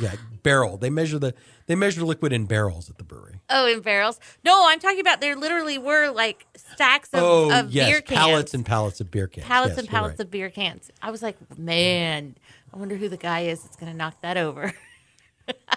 yeah, 0.00 0.14
barrel. 0.42 0.76
They 0.76 0.90
measure 0.90 1.18
the 1.18 1.32
they 1.66 1.74
measure 1.74 2.02
liquid 2.04 2.32
in 2.32 2.46
barrels 2.46 2.90
at 2.90 2.96
the 2.98 3.04
brewery. 3.04 3.40
Oh, 3.50 3.66
in 3.66 3.80
barrels. 3.80 4.18
No, 4.44 4.66
I'm 4.68 4.80
talking 4.80 5.00
about 5.00 5.20
there 5.20 5.36
literally 5.36 5.78
were 5.78 6.10
like 6.10 6.46
stacks 6.56 7.10
of, 7.12 7.20
oh 7.22 7.60
of 7.60 7.70
yes, 7.70 7.88
beer 7.88 8.00
cans. 8.00 8.18
pallets 8.18 8.54
and 8.54 8.66
pallets 8.66 9.00
of 9.00 9.10
beer 9.10 9.26
cans. 9.28 9.46
pallets 9.46 9.70
Yes, 9.72 9.78
and 9.80 9.88
pallets 9.88 10.18
right. 10.18 10.26
of 10.26 10.30
beer 10.30 10.50
cans. 10.50 10.90
I 11.02 11.10
was 11.10 11.22
like, 11.22 11.36
man, 11.58 12.34
I 12.72 12.78
wonder 12.78 12.96
who 12.96 13.08
the 13.08 13.16
guy 13.16 13.40
is 13.42 13.62
that's 13.62 13.76
going 13.76 13.92
to 13.92 13.96
knock 13.96 14.20
that 14.22 14.36
over. 14.36 14.72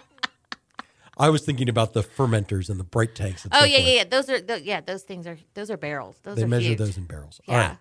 I 1.19 1.29
was 1.29 1.41
thinking 1.41 1.67
about 1.67 1.93
the 1.93 2.01
fermenters 2.01 2.69
and 2.69 2.79
the 2.79 2.83
bright 2.85 3.13
tanks. 3.13 3.43
And 3.43 3.53
Oh 3.53 3.59
so 3.59 3.65
yeah, 3.65 3.77
forth. 3.77 3.87
yeah, 3.89 3.93
yeah. 3.95 4.03
Those 4.05 4.29
are 4.29 4.39
tho- 4.41 4.55
yeah. 4.63 4.79
Those 4.81 5.03
things 5.03 5.27
are 5.27 5.37
those 5.53 5.69
are 5.69 5.77
barrels. 5.77 6.17
Those 6.23 6.37
They 6.37 6.43
are 6.43 6.47
measure 6.47 6.69
huge. 6.69 6.77
those 6.79 6.97
in 6.97 7.03
barrels. 7.05 7.41
Yeah. 7.47 7.53
All 7.53 7.59
right. 7.59 7.77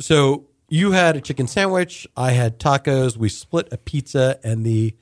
So 0.00 0.46
you 0.68 0.92
had 0.92 1.16
a 1.16 1.20
chicken 1.20 1.46
sandwich. 1.46 2.06
I 2.16 2.32
had 2.32 2.58
tacos. 2.58 3.16
We 3.16 3.28
split 3.28 3.68
a 3.72 3.76
pizza 3.76 4.38
and 4.42 4.64
the 4.64 4.94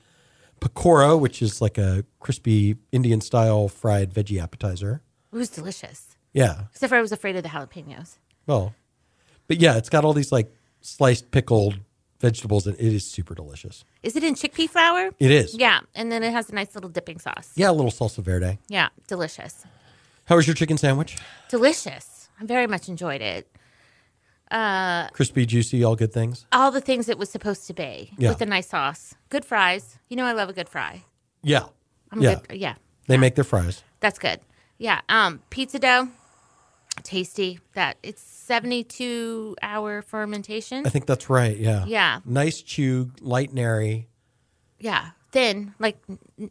pakora, 0.59 1.19
which 1.19 1.41
is 1.41 1.61
like 1.61 1.77
a 1.77 2.05
crispy 2.19 2.77
Indian 2.91 3.21
style 3.21 3.67
fried 3.67 4.13
veggie 4.13 4.41
appetizer. 4.41 5.01
It 5.31 5.35
was 5.37 5.49
delicious. 5.49 6.15
Yeah. 6.33 6.63
Except 6.71 6.89
for 6.89 6.95
I 6.95 7.01
was 7.01 7.11
afraid 7.11 7.35
of 7.35 7.43
the 7.43 7.49
jalapenos. 7.49 8.17
Well, 8.47 8.73
but 9.47 9.59
yeah, 9.59 9.77
it's 9.77 9.89
got 9.89 10.05
all 10.05 10.13
these 10.13 10.31
like 10.31 10.53
sliced 10.81 11.31
pickled 11.31 11.79
vegetables 12.23 12.65
and 12.65 12.75
it 12.79 12.93
is 12.93 13.05
super 13.05 13.35
delicious. 13.35 13.83
Is 14.01 14.15
it 14.15 14.23
in 14.23 14.33
chickpea 14.33 14.69
flour? 14.69 15.11
It 15.19 15.29
is. 15.29 15.53
Yeah, 15.55 15.81
and 15.93 16.09
then 16.11 16.23
it 16.23 16.31
has 16.31 16.49
a 16.49 16.55
nice 16.55 16.73
little 16.73 16.89
dipping 16.89 17.19
sauce. 17.19 17.51
Yeah, 17.55 17.69
a 17.69 17.75
little 17.79 17.91
salsa 17.91 18.23
verde. 18.23 18.57
Yeah, 18.69 18.89
delicious. 19.07 19.65
How 20.25 20.37
was 20.37 20.47
your 20.47 20.55
chicken 20.55 20.77
sandwich? 20.77 21.17
Delicious. 21.49 22.29
I 22.39 22.45
very 22.45 22.65
much 22.65 22.87
enjoyed 22.87 23.21
it. 23.21 23.47
Crispy, 25.13 25.45
juicy, 25.45 25.83
all 25.83 25.95
good 25.95 26.13
things. 26.13 26.45
All 26.51 26.71
the 26.71 26.81
things 26.81 27.09
it 27.09 27.17
was 27.17 27.29
supposed 27.29 27.67
to 27.67 27.73
be 27.73 28.11
Yeah. 28.17 28.29
with 28.29 28.41
a 28.41 28.45
nice 28.45 28.69
sauce. 28.69 29.15
Good 29.29 29.43
fries. 29.45 29.97
You 30.09 30.15
know 30.15 30.25
I 30.25 30.31
love 30.31 30.49
a 30.49 30.53
good 30.53 30.69
fry. 30.69 31.03
Yeah. 31.41 31.65
I'm 32.11 32.21
yeah. 32.21 32.35
good. 32.47 32.57
Yeah. 32.57 32.75
They 33.07 33.17
make 33.17 33.35
their 33.35 33.43
fries. 33.43 33.83
That's 33.99 34.19
good. 34.19 34.39
Yeah. 34.77 35.01
Um, 35.09 35.41
pizza 35.49 35.79
dough, 35.79 36.07
tasty. 37.01 37.59
That 37.73 37.97
it's 38.03 38.21
seventy-two 38.21 39.55
hour 39.61 40.01
fermentation. 40.01 40.85
I 40.85 40.89
think 40.89 41.05
that's 41.05 41.29
right. 41.29 41.57
Yeah. 41.57 41.85
Yeah. 41.87 42.19
Nice 42.25 42.61
chew, 42.61 43.11
light 43.21 43.49
and 43.49 43.59
airy. 43.59 44.07
Yeah, 44.79 45.11
thin, 45.31 45.73
like 45.79 45.97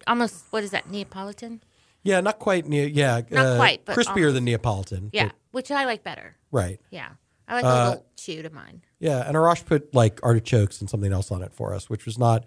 almost. 0.06 0.44
What 0.50 0.64
is 0.64 0.70
that? 0.70 0.88
Neapolitan. 0.90 1.62
Yeah, 2.02 2.20
not 2.20 2.38
quite. 2.38 2.66
Ne- 2.66 2.86
yeah, 2.88 3.20
Not 3.30 3.56
quite, 3.56 3.84
but 3.84 3.96
crispier 3.96 4.08
almost. 4.16 4.34
than 4.34 4.44
Neapolitan. 4.44 5.10
Yeah, 5.12 5.26
but- 5.26 5.34
which 5.52 5.70
I 5.70 5.84
like 5.84 6.02
better. 6.02 6.34
right. 6.50 6.80
Yeah, 6.90 7.10
I 7.46 7.54
like 7.56 7.64
Uh, 7.64 7.68
a 7.68 7.88
little 7.90 8.06
chew 8.16 8.42
to 8.42 8.50
mine 8.50 8.82
Yeah, 8.98 9.26
and 9.26 9.36
Arash 9.36 9.64
put 9.66 9.94
like 9.94 10.18
artichokes 10.24 10.80
and 10.80 10.88
something 10.90 11.12
else 11.12 11.30
on 11.30 11.42
it 11.42 11.52
for 11.52 11.74
us, 11.74 11.88
which 11.90 12.04
was 12.06 12.18
not 12.18 12.44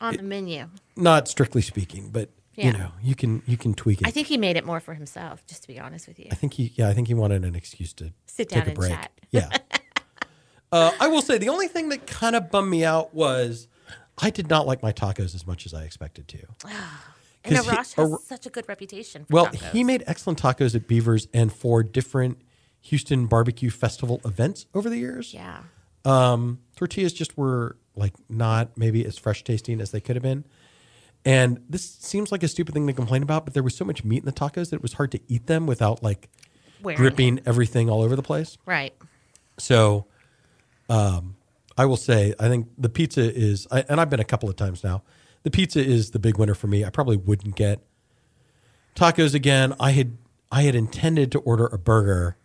on 0.00 0.16
the 0.16 0.22
menu. 0.22 0.68
not 0.96 1.28
strictly 1.28 1.60
speaking, 1.62 2.08
but 2.10 2.30
Yeah. 2.58 2.66
you 2.66 2.72
know, 2.72 2.90
you 3.02 3.14
can 3.14 3.42
you 3.46 3.56
can 3.56 3.72
tweak 3.74 4.00
it. 4.00 4.06
I 4.08 4.10
think 4.10 4.26
he 4.26 4.36
made 4.36 4.56
it 4.56 4.66
more 4.66 4.80
for 4.80 4.94
himself, 4.94 5.46
just 5.46 5.62
to 5.62 5.68
be 5.68 5.78
honest 5.78 6.08
with 6.08 6.18
you. 6.18 6.26
I 6.30 6.34
think 6.34 6.54
he 6.54 6.72
yeah, 6.74 6.88
I 6.88 6.92
think 6.94 7.06
he 7.08 7.14
wanted 7.14 7.44
an 7.44 7.54
excuse 7.54 7.92
to 7.94 8.12
Sit 8.26 8.48
down 8.48 8.60
take 8.60 8.66
a 8.66 8.70
and 8.70 8.78
break. 8.78 8.90
chat. 8.92 9.12
Yeah. 9.30 9.48
uh, 10.72 10.90
I 11.00 11.08
will 11.08 11.22
say 11.22 11.38
the 11.38 11.48
only 11.48 11.68
thing 11.68 11.88
that 11.90 12.06
kind 12.06 12.36
of 12.36 12.50
bummed 12.50 12.70
me 12.70 12.84
out 12.84 13.14
was 13.14 13.68
I 14.20 14.30
did 14.30 14.48
not 14.50 14.66
like 14.66 14.82
my 14.82 14.92
tacos 14.92 15.34
as 15.34 15.46
much 15.46 15.66
as 15.66 15.72
I 15.74 15.84
expected 15.84 16.28
to. 16.28 16.38
And 17.44 17.54
he- 17.56 17.62
Arash 17.62 17.94
has 17.94 17.98
Ar- 18.12 18.18
such 18.26 18.46
a 18.46 18.50
good 18.50 18.68
reputation. 18.68 19.24
For 19.24 19.32
Well, 19.32 19.46
tacos. 19.46 19.70
he 19.70 19.84
made 19.84 20.02
excellent 20.08 20.42
tacos 20.42 20.74
at 20.74 20.88
Beavers 20.88 21.28
and 21.32 21.52
for 21.52 21.84
different 21.84 22.42
Houston 22.82 23.26
barbecue 23.26 23.70
festival 23.70 24.20
events 24.24 24.66
over 24.74 24.90
the 24.90 24.98
years. 24.98 25.32
Yeah, 25.32 25.60
Um, 26.04 26.58
tortillas 26.76 27.12
just 27.12 27.38
were 27.38 27.76
like 27.94 28.12
not 28.28 28.76
maybe 28.76 29.06
as 29.06 29.16
fresh 29.16 29.44
tasting 29.44 29.80
as 29.80 29.92
they 29.92 30.00
could 30.00 30.16
have 30.16 30.22
been. 30.22 30.44
And 31.24 31.62
this 31.68 31.84
seems 31.84 32.32
like 32.32 32.42
a 32.42 32.48
stupid 32.48 32.72
thing 32.74 32.86
to 32.86 32.92
complain 32.92 33.22
about, 33.22 33.44
but 33.44 33.54
there 33.54 33.62
was 33.62 33.76
so 33.76 33.84
much 33.84 34.04
meat 34.04 34.18
in 34.18 34.24
the 34.24 34.32
tacos 34.32 34.70
that 34.70 34.76
it 34.76 34.82
was 34.82 34.94
hard 34.94 35.10
to 35.12 35.20
eat 35.28 35.46
them 35.46 35.66
without 35.66 36.02
like 36.02 36.28
Wearing 36.82 36.96
dripping 36.96 37.40
everything 37.44 37.90
all 37.90 38.02
over 38.02 38.16
the 38.16 38.22
place. 38.22 38.56
right. 38.66 38.94
So, 39.58 40.06
um, 40.88 41.34
I 41.76 41.84
will 41.84 41.96
say, 41.96 42.32
I 42.38 42.48
think 42.48 42.68
the 42.78 42.88
pizza 42.88 43.20
is, 43.34 43.66
I, 43.70 43.84
and 43.88 44.00
I've 44.00 44.08
been 44.10 44.20
a 44.20 44.24
couple 44.24 44.48
of 44.48 44.56
times 44.56 44.82
now. 44.84 45.02
The 45.42 45.50
pizza 45.50 45.84
is 45.84 46.12
the 46.12 46.18
big 46.18 46.38
winner 46.38 46.54
for 46.54 46.66
me. 46.68 46.84
I 46.84 46.90
probably 46.90 47.16
wouldn't 47.16 47.56
get 47.56 47.80
tacos 48.94 49.34
again. 49.34 49.74
I 49.80 49.90
had 49.92 50.16
I 50.50 50.62
had 50.62 50.74
intended 50.74 51.30
to 51.32 51.40
order 51.40 51.66
a 51.66 51.78
burger, 51.78 52.36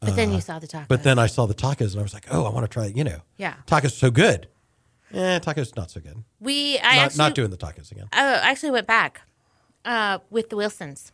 But 0.00 0.14
then 0.16 0.32
you 0.32 0.40
saw 0.40 0.58
the 0.58 0.66
tacos. 0.66 0.82
Uh, 0.82 0.86
but 0.88 1.02
then 1.02 1.18
I 1.18 1.26
saw 1.26 1.46
the 1.46 1.54
tacos 1.54 1.92
and 1.92 2.00
I 2.00 2.02
was 2.02 2.14
like, 2.14 2.26
oh, 2.30 2.44
I 2.44 2.50
want 2.50 2.64
to 2.64 2.68
try. 2.68 2.86
You 2.86 3.04
know, 3.04 3.18
Yeah. 3.36 3.54
tacos 3.66 3.86
are 3.86 3.88
so 3.90 4.10
good. 4.10 4.48
Eh, 5.16 5.38
tacos 5.40 5.74
not 5.76 5.90
so 5.90 6.00
good. 6.00 6.22
we, 6.40 6.78
I 6.78 6.96
Not, 6.96 7.04
actually, 7.06 7.18
not 7.18 7.34
doing 7.34 7.50
the 7.50 7.56
tacos 7.56 7.90
again. 7.90 8.06
I 8.12 8.34
actually 8.50 8.70
went 8.72 8.86
back 8.86 9.22
uh, 9.84 10.18
with 10.28 10.50
the 10.50 10.56
Wilsons, 10.56 11.12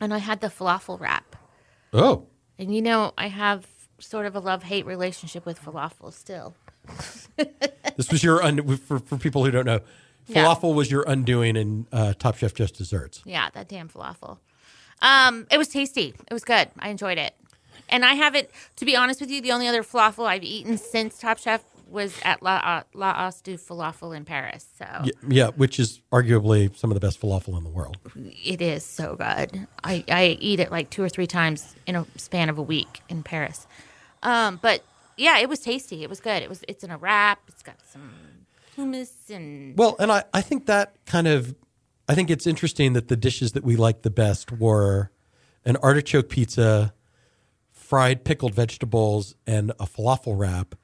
and 0.00 0.14
I 0.14 0.18
had 0.18 0.40
the 0.40 0.46
falafel 0.48 0.98
wrap. 0.98 1.36
Oh, 1.92 2.26
And 2.58 2.74
you 2.74 2.80
know, 2.80 3.12
I 3.18 3.26
have 3.28 3.66
sort 3.98 4.24
of 4.24 4.34
a 4.34 4.40
love 4.40 4.62
hate 4.62 4.86
relationship 4.86 5.44
with 5.44 5.60
falafel 5.62 6.12
still. 6.14 6.54
this 7.96 8.10
was 8.10 8.24
your 8.24 8.42
un- 8.42 8.76
for 8.78 8.98
for 8.98 9.18
people 9.18 9.44
who 9.44 9.50
don't 9.50 9.66
know. 9.66 9.80
Yeah. 10.26 10.44
Falafel 10.46 10.74
was 10.74 10.90
your 10.90 11.04
undoing 11.06 11.56
in 11.56 11.86
uh, 11.92 12.14
Top 12.18 12.36
Chef 12.38 12.54
Just 12.54 12.76
Desserts. 12.76 13.22
Yeah, 13.26 13.50
that 13.52 13.68
damn 13.68 13.88
falafel. 13.88 14.38
Um, 15.02 15.46
it 15.50 15.58
was 15.58 15.68
tasty. 15.68 16.14
It 16.30 16.32
was 16.32 16.44
good. 16.44 16.70
I 16.78 16.88
enjoyed 16.88 17.18
it. 17.18 17.34
And 17.88 18.04
I 18.04 18.14
haven't, 18.14 18.48
to 18.76 18.84
be 18.84 18.94
honest 18.96 19.20
with 19.20 19.30
you, 19.30 19.40
the 19.40 19.50
only 19.52 19.66
other 19.66 19.82
falafel 19.82 20.26
I've 20.26 20.44
eaten 20.44 20.78
since 20.78 21.18
Top 21.18 21.38
Chef 21.38 21.62
was 21.90 22.14
at 22.22 22.42
La, 22.42 22.56
uh, 22.56 22.82
La 22.94 23.26
Os 23.26 23.40
du 23.40 23.56
Falafel 23.56 24.16
in 24.16 24.24
Paris. 24.24 24.66
So 24.78 24.86
Yeah, 25.04 25.12
yeah, 25.28 25.46
which 25.48 25.78
is 25.78 26.00
arguably 26.12 26.74
some 26.76 26.90
of 26.90 26.94
the 26.94 27.00
best 27.00 27.20
falafel 27.20 27.56
in 27.58 27.64
the 27.64 27.70
world. 27.70 27.98
it 28.14 28.62
is 28.62 28.84
so 28.84 29.16
good. 29.16 29.66
I, 29.82 30.04
I 30.08 30.38
eat 30.40 30.60
it 30.60 30.70
like 30.70 30.90
two 30.90 31.02
or 31.02 31.08
three 31.08 31.26
times 31.26 31.74
in 31.86 31.96
a 31.96 32.06
span 32.16 32.48
of 32.48 32.58
a 32.58 32.62
week 32.62 33.02
in 33.08 33.22
Paris. 33.22 33.66
Um, 34.22 34.58
but 34.62 34.82
yeah, 35.16 35.38
it 35.38 35.48
was 35.48 35.60
tasty. 35.60 36.02
It 36.02 36.08
was 36.08 36.20
good. 36.20 36.42
It 36.42 36.48
was. 36.48 36.62
It's 36.68 36.84
in 36.84 36.90
a 36.90 36.96
wrap. 36.98 37.40
It's 37.48 37.62
got 37.62 37.76
some 37.92 38.12
hummus 38.76 39.30
and 39.30 39.76
Well, 39.76 39.96
and 39.98 40.10
I, 40.10 40.24
I 40.32 40.40
think 40.40 40.66
that 40.66 40.94
kind 41.06 41.26
of, 41.26 41.54
I 42.08 42.14
think 42.14 42.30
it's 42.30 42.46
interesting 42.46 42.92
that 42.94 43.08
the 43.08 43.16
dishes 43.16 43.52
that 43.52 43.64
we 43.64 43.76
liked 43.76 44.02
the 44.02 44.10
best 44.10 44.52
were 44.52 45.10
an 45.64 45.76
artichoke 45.76 46.28
pizza, 46.28 46.94
fried 47.72 48.24
pickled 48.24 48.54
vegetables, 48.54 49.34
and 49.46 49.70
a 49.72 49.86
falafel 49.86 50.38
wrap, 50.38 50.74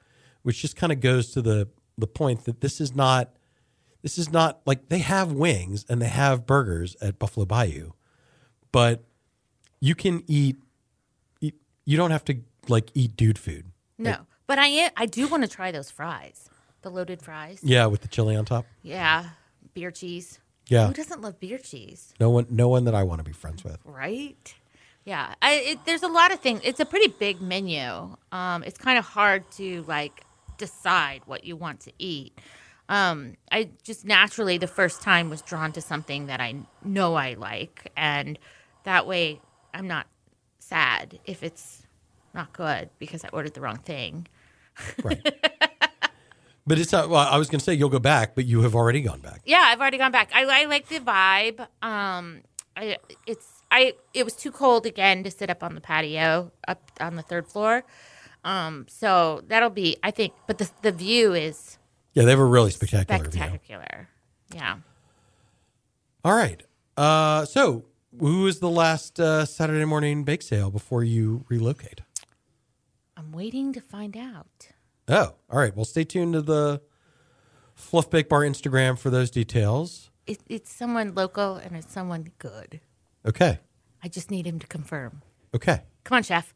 which 0.46 0.62
just 0.62 0.76
kind 0.76 0.92
of 0.92 1.00
goes 1.00 1.32
to 1.32 1.42
the 1.42 1.66
the 1.98 2.06
point 2.06 2.44
that 2.44 2.61
this 2.61 2.80
is 2.80 2.94
not, 2.94 3.35
this 4.02 4.16
is 4.16 4.30
not 4.30 4.61
like 4.64 4.90
they 4.90 4.98
have 5.00 5.32
wings 5.32 5.85
and 5.88 6.00
they 6.00 6.06
have 6.06 6.46
burgers 6.46 6.94
at 7.00 7.18
Buffalo 7.18 7.44
Bayou, 7.44 7.90
but 8.70 9.02
you 9.80 9.96
can 9.96 10.22
eat, 10.28 10.56
eat 11.40 11.56
you 11.85 11.96
don't 11.96 12.12
have 12.12 12.24
to 12.26 12.37
like 12.68 12.90
eat 12.94 13.16
dude 13.16 13.38
food. 13.40 13.66
no. 13.98 14.18
But 14.46 14.61
I 14.61 14.68
am, 14.68 14.90
I 14.96 15.06
do 15.06 15.26
want 15.26 15.42
to 15.42 15.48
try 15.48 15.72
those 15.72 15.90
fries, 15.90 16.48
the 16.82 16.90
loaded 16.90 17.20
fries. 17.20 17.59
Yeah, 17.64 17.87
with 17.87 18.02
the 18.02 18.09
chili 18.09 18.37
on 18.37 18.44
top. 18.44 18.64
Yeah, 18.82 19.30
beer 19.74 19.90
cheese. 19.90 20.38
Yeah, 20.68 20.87
Who 20.87 20.92
doesn't 20.94 21.20
love 21.20 21.40
beer 21.40 21.59
cheese, 21.59 22.14
no 22.20 22.30
one, 22.30 22.46
no 22.50 22.68
one 22.68 22.85
that 22.85 22.94
I 22.94 23.02
want 23.02 23.18
to 23.18 23.24
be 23.24 23.32
friends 23.32 23.64
with. 23.64 23.78
right? 23.85 24.54
Yeah, 25.04 25.35
I, 25.42 25.54
it, 25.54 25.78
there's 25.87 26.04
a 26.04 26.09
lot 26.09 26.32
of 26.32 26.38
things. 26.38 26.61
It's 26.62 26.78
a 26.78 26.85
pretty 26.85 27.09
big 27.09 27.40
menu. 27.40 28.16
Um, 28.30 28.62
it's 28.64 28.78
kind 28.78 28.98
of 28.98 29.04
hard 29.04 29.50
to 29.52 29.82
like 29.88 30.24
decide 30.59 31.23
what 31.27 31.45
you 31.45 31.57
want 31.57 31.81
to 31.81 31.92
eat. 31.99 32.38
Um, 32.88 33.35
I 33.51 33.71
just 33.83 34.05
naturally 34.05 34.59
the 34.59 34.66
first 34.66 35.03
time 35.03 35.29
was 35.29 35.42
drawn 35.42 35.73
to 35.73 35.81
something 35.81 36.27
that 36.27 36.40
I 36.40 36.55
know 36.85 37.14
I 37.14 37.35
like, 37.35 37.90
and 37.97 38.38
that 38.85 39.07
way 39.07 39.40
I'm 39.75 39.88
not 39.88 40.07
sad 40.59 41.19
if 41.25 41.42
it's 41.42 41.83
not 42.35 42.53
good 42.53 42.90
because 42.99 43.25
I 43.25 43.29
ordered 43.33 43.55
the 43.55 43.61
wrong 43.61 43.79
thing. 43.79 44.29
Right. 45.03 45.21
but 46.66 46.79
it's 46.79 46.92
not, 46.92 47.09
well, 47.09 47.27
I 47.29 47.38
was 47.38 47.49
going 47.49 47.59
to 47.59 47.64
say 47.64 47.75
you'll 47.75 47.88
go 47.88 47.99
back, 47.99 48.35
but 48.35 48.45
you 48.45 48.62
have 48.62 48.75
already 48.75 49.01
gone 49.01 49.21
back. 49.21 49.40
Yeah, 49.45 49.64
I've 49.64 49.81
already 49.81 49.99
gone 49.99 50.12
back. 50.12 50.31
I, 50.35 50.45
I 50.45 50.64
like 50.66 50.88
the 50.88 51.01
vibe. 51.01 51.66
Um, 51.83 52.42
I 52.77 52.99
it's 53.27 53.62
I 53.71 53.95
it 54.12 54.25
was 54.25 54.35
too 54.35 54.53
cold 54.53 54.87
again 54.87 55.25
to 55.25 55.31
sit 55.31 55.51
up 55.51 55.62
on 55.62 55.75
the 55.75 55.81
patio 55.81 56.53
up 56.69 56.90
on 57.01 57.16
the 57.16 57.23
third 57.23 57.47
floor. 57.47 57.85
Um, 58.46 58.87
so 58.88 59.42
that'll 59.48 59.70
be 59.70 59.96
I 60.02 60.11
think, 60.11 60.32
but 60.46 60.59
the 60.59 60.70
the 60.82 60.92
view 60.92 61.35
is 61.35 61.78
Yeah, 62.14 62.24
they 62.24 62.30
have 62.30 62.38
a 62.40 62.44
really 62.44 62.70
spectacular 62.70 63.24
view. 63.24 63.32
spectacular. 63.32 64.09
Yeah. 64.54 64.76
All 66.24 66.35
right. 66.35 66.62
Uh, 66.96 67.44
so, 67.44 67.85
who 68.18 68.42
was 68.42 68.61
the 68.61 68.70
last 68.70 69.20
uh, 69.20 69.44
Saturday 69.44 69.85
morning 69.85 70.24
bake 70.24 70.42
sale 70.42 70.70
before 70.70 71.04
you 71.04 71.44
relocate? 71.48 72.00
I'm 73.16 73.32
waiting 73.32 73.72
to 73.74 73.80
find 73.80 74.16
out. 74.16 74.68
Oh, 75.09 75.35
all 75.50 75.59
right. 75.59 75.74
Well, 75.76 75.85
stay 75.85 76.04
tuned 76.04 76.32
to 76.35 76.42
the 76.42 76.80
Fluff 77.74 78.09
Bake 78.11 78.28
Bar 78.28 78.40
Instagram 78.42 78.98
for 78.98 79.11
those 79.11 79.30
details. 79.30 80.11
It, 80.26 80.40
it's 80.48 80.72
someone 80.72 81.14
local 81.14 81.56
and 81.56 81.76
it's 81.76 81.92
someone 81.92 82.32
good. 82.38 82.80
Okay. 83.26 83.61
I 84.02 84.09
just 84.09 84.30
need 84.30 84.46
him 84.46 84.59
to 84.59 84.66
confirm. 84.66 85.22
Okay. 85.54 85.82
Come 86.04 86.16
on, 86.16 86.22
chef. 86.22 86.54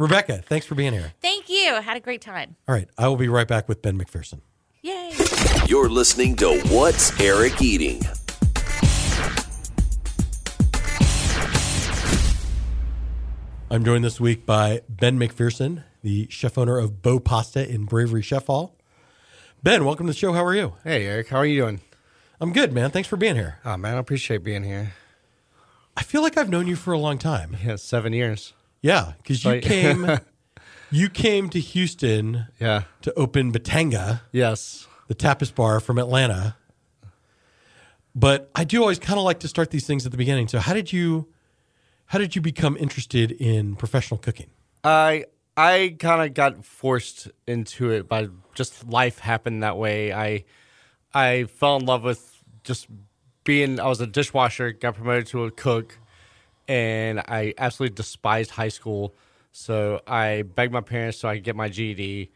Rebecca, 0.00 0.38
thanks 0.38 0.64
for 0.64 0.74
being 0.74 0.94
here. 0.94 1.12
Thank 1.20 1.50
you. 1.50 1.74
Had 1.74 1.98
a 1.98 2.00
great 2.00 2.22
time. 2.22 2.56
All 2.66 2.74
right. 2.74 2.88
I 2.96 3.06
will 3.06 3.18
be 3.18 3.28
right 3.28 3.46
back 3.46 3.68
with 3.68 3.82
Ben 3.82 3.98
McPherson. 3.98 4.40
Yay. 4.80 5.12
You're 5.66 5.90
listening 5.90 6.36
to 6.36 6.58
What's 6.70 7.20
Eric 7.20 7.60
Eating? 7.60 8.00
I'm 13.70 13.84
joined 13.84 14.02
this 14.02 14.18
week 14.18 14.46
by 14.46 14.80
Ben 14.88 15.18
McPherson, 15.18 15.84
the 16.02 16.26
chef 16.30 16.56
owner 16.56 16.78
of 16.78 17.02
BOH 17.02 17.18
Pasta 17.18 17.68
in 17.70 17.84
Bravery 17.84 18.22
Chef 18.22 18.46
Hall. 18.46 18.74
Ben, 19.62 19.84
welcome 19.84 20.06
to 20.06 20.14
the 20.14 20.18
show. 20.18 20.32
How 20.32 20.46
are 20.46 20.56
you? 20.56 20.76
Hey, 20.82 21.04
Eric, 21.04 21.28
how 21.28 21.36
are 21.36 21.46
you 21.46 21.60
doing? 21.60 21.80
I'm 22.40 22.54
good, 22.54 22.72
man. 22.72 22.90
Thanks 22.90 23.06
for 23.10 23.18
being 23.18 23.34
here. 23.36 23.58
Oh, 23.66 23.76
man, 23.76 23.96
I 23.96 23.98
appreciate 23.98 24.42
being 24.42 24.64
here. 24.64 24.94
I 25.94 26.02
feel 26.02 26.22
like 26.22 26.38
I've 26.38 26.48
known 26.48 26.66
you 26.66 26.76
for 26.76 26.92
a 26.94 26.98
long 26.98 27.18
time. 27.18 27.54
Yeah, 27.62 27.76
seven 27.76 28.14
years. 28.14 28.54
Yeah, 28.82 29.12
because 29.18 29.44
you 29.44 29.50
Right. 29.52 29.62
came, 29.74 30.18
you 30.90 31.08
came 31.08 31.48
to 31.50 31.60
Houston 31.60 32.46
Yeah. 32.58 32.84
to 33.02 33.12
open 33.14 33.52
Batanga, 33.52 34.22
Yes. 34.32 34.86
the 35.08 35.14
tapas 35.14 35.54
bar 35.54 35.80
from 35.80 35.98
Atlanta. 35.98 36.56
But 38.14 38.50
I 38.54 38.64
do 38.64 38.80
always 38.80 38.98
kind 38.98 39.18
of 39.18 39.24
like 39.24 39.38
to 39.40 39.48
start 39.48 39.70
these 39.70 39.86
things 39.86 40.04
at 40.04 40.12
the 40.12 40.18
beginning. 40.18 40.48
So 40.48 40.58
how 40.58 40.74
did 40.74 40.92
you, 40.92 41.28
how 42.06 42.18
did 42.18 42.34
you 42.34 42.42
become 42.42 42.76
interested 42.76 43.30
in 43.32 43.76
professional 43.76 44.18
cooking? 44.18 44.50
I 44.82 45.26
I 45.56 45.94
kind 45.98 46.22
of 46.26 46.34
got 46.34 46.64
forced 46.64 47.28
into 47.46 47.90
it 47.90 48.08
by 48.08 48.28
just 48.54 48.88
life 48.88 49.18
happened 49.20 49.62
that 49.62 49.76
way. 49.76 50.12
I 50.12 50.44
I 51.14 51.44
fell 51.44 51.76
in 51.76 51.84
love 51.86 52.02
with 52.02 52.42
just 52.64 52.86
being. 53.44 53.78
I 53.78 53.86
was 53.86 54.00
a 54.00 54.06
dishwasher, 54.06 54.72
got 54.72 54.96
promoted 54.96 55.26
to 55.28 55.44
a 55.44 55.50
cook, 55.50 55.98
and 56.70 57.18
I 57.20 57.52
absolutely 57.58 57.96
despised 57.96 58.50
high 58.52 58.68
school. 58.68 59.14
So 59.52 60.00
I 60.06 60.42
begged 60.42 60.72
my 60.72 60.80
parents 60.80 61.18
so 61.18 61.28
I 61.28 61.34
could 61.34 61.44
get 61.44 61.56
my 61.56 61.68
GED, 61.68 62.30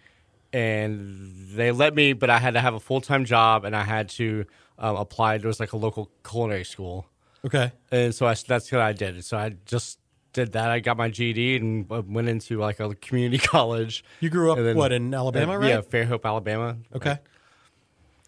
and 0.53 1.49
they 1.55 1.71
let 1.73 1.95
me, 1.95 2.13
but 2.13 2.31
I 2.31 2.39
had 2.39 2.55
to 2.55 2.61
have 2.61 2.75
a 2.75 2.81
full 2.81 3.01
time 3.01 3.25
job 3.25 3.65
and 3.65 3.75
I 3.77 3.83
had 3.85 4.09
to 4.21 4.45
um, 4.79 4.97
apply. 4.97 5.39
There 5.39 5.49
was 5.49 5.61
like 5.61 5.73
a 5.73 5.77
local 5.77 6.11
culinary 6.29 6.65
school, 6.65 7.07
Okay. 7.45 7.71
and 7.93 8.15
so 8.15 8.27
I, 8.27 8.35
that's 8.35 8.71
what 8.73 8.81
I 8.81 8.93
did. 8.93 9.25
So 9.25 9.37
I 9.37 9.55
just 9.67 9.99
did 10.33 10.53
that. 10.53 10.71
I 10.71 10.81
got 10.81 10.97
my 10.97 11.09
GED 11.09 11.57
and 11.57 11.87
uh, 11.93 12.03
went 12.05 12.29
into 12.29 12.59
like 12.59 12.81
a 12.81 12.95
community 12.97 13.39
college. 13.47 14.05
You 14.21 14.31
grew 14.31 14.51
up 14.51 14.59
then- 14.59 14.77
what 14.77 14.91
in 14.93 15.15
Alabama, 15.15 15.53
Uh, 15.53 15.59
right? 15.59 15.69
Yeah, 15.69 15.81
Fairhope, 15.83 16.25
Alabama. 16.25 16.77
Okay. 16.97 17.19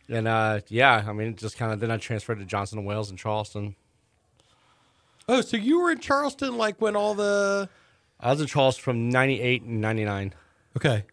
And 0.09 0.29
uh, 0.29 0.61
yeah, 0.69 1.05
I 1.09 1.13
mean, 1.13 1.35
just 1.35 1.57
kind 1.59 1.73
of 1.73 1.81
then 1.81 1.91
I 1.91 1.97
transferred 1.97 2.39
to 2.39 2.45
Johnson 2.45 2.79
and 2.79 2.87
Wales 2.87 3.11
in 3.11 3.17
Charleston. 3.17 3.75
Oh, 5.29 5.41
so 5.41 5.57
you 5.57 5.81
were 5.81 5.91
in 5.91 5.99
Charleston 5.99 6.57
like 6.57 6.81
when 6.81 6.95
all 6.97 7.15
the 7.15 7.69
I 8.21 8.31
was 8.31 8.41
in 8.41 8.47
Charleston 8.47 8.83
from 8.83 9.09
'98 9.11 9.63
and 9.63 9.81
'99. 9.81 10.35
Okay. 10.77 11.05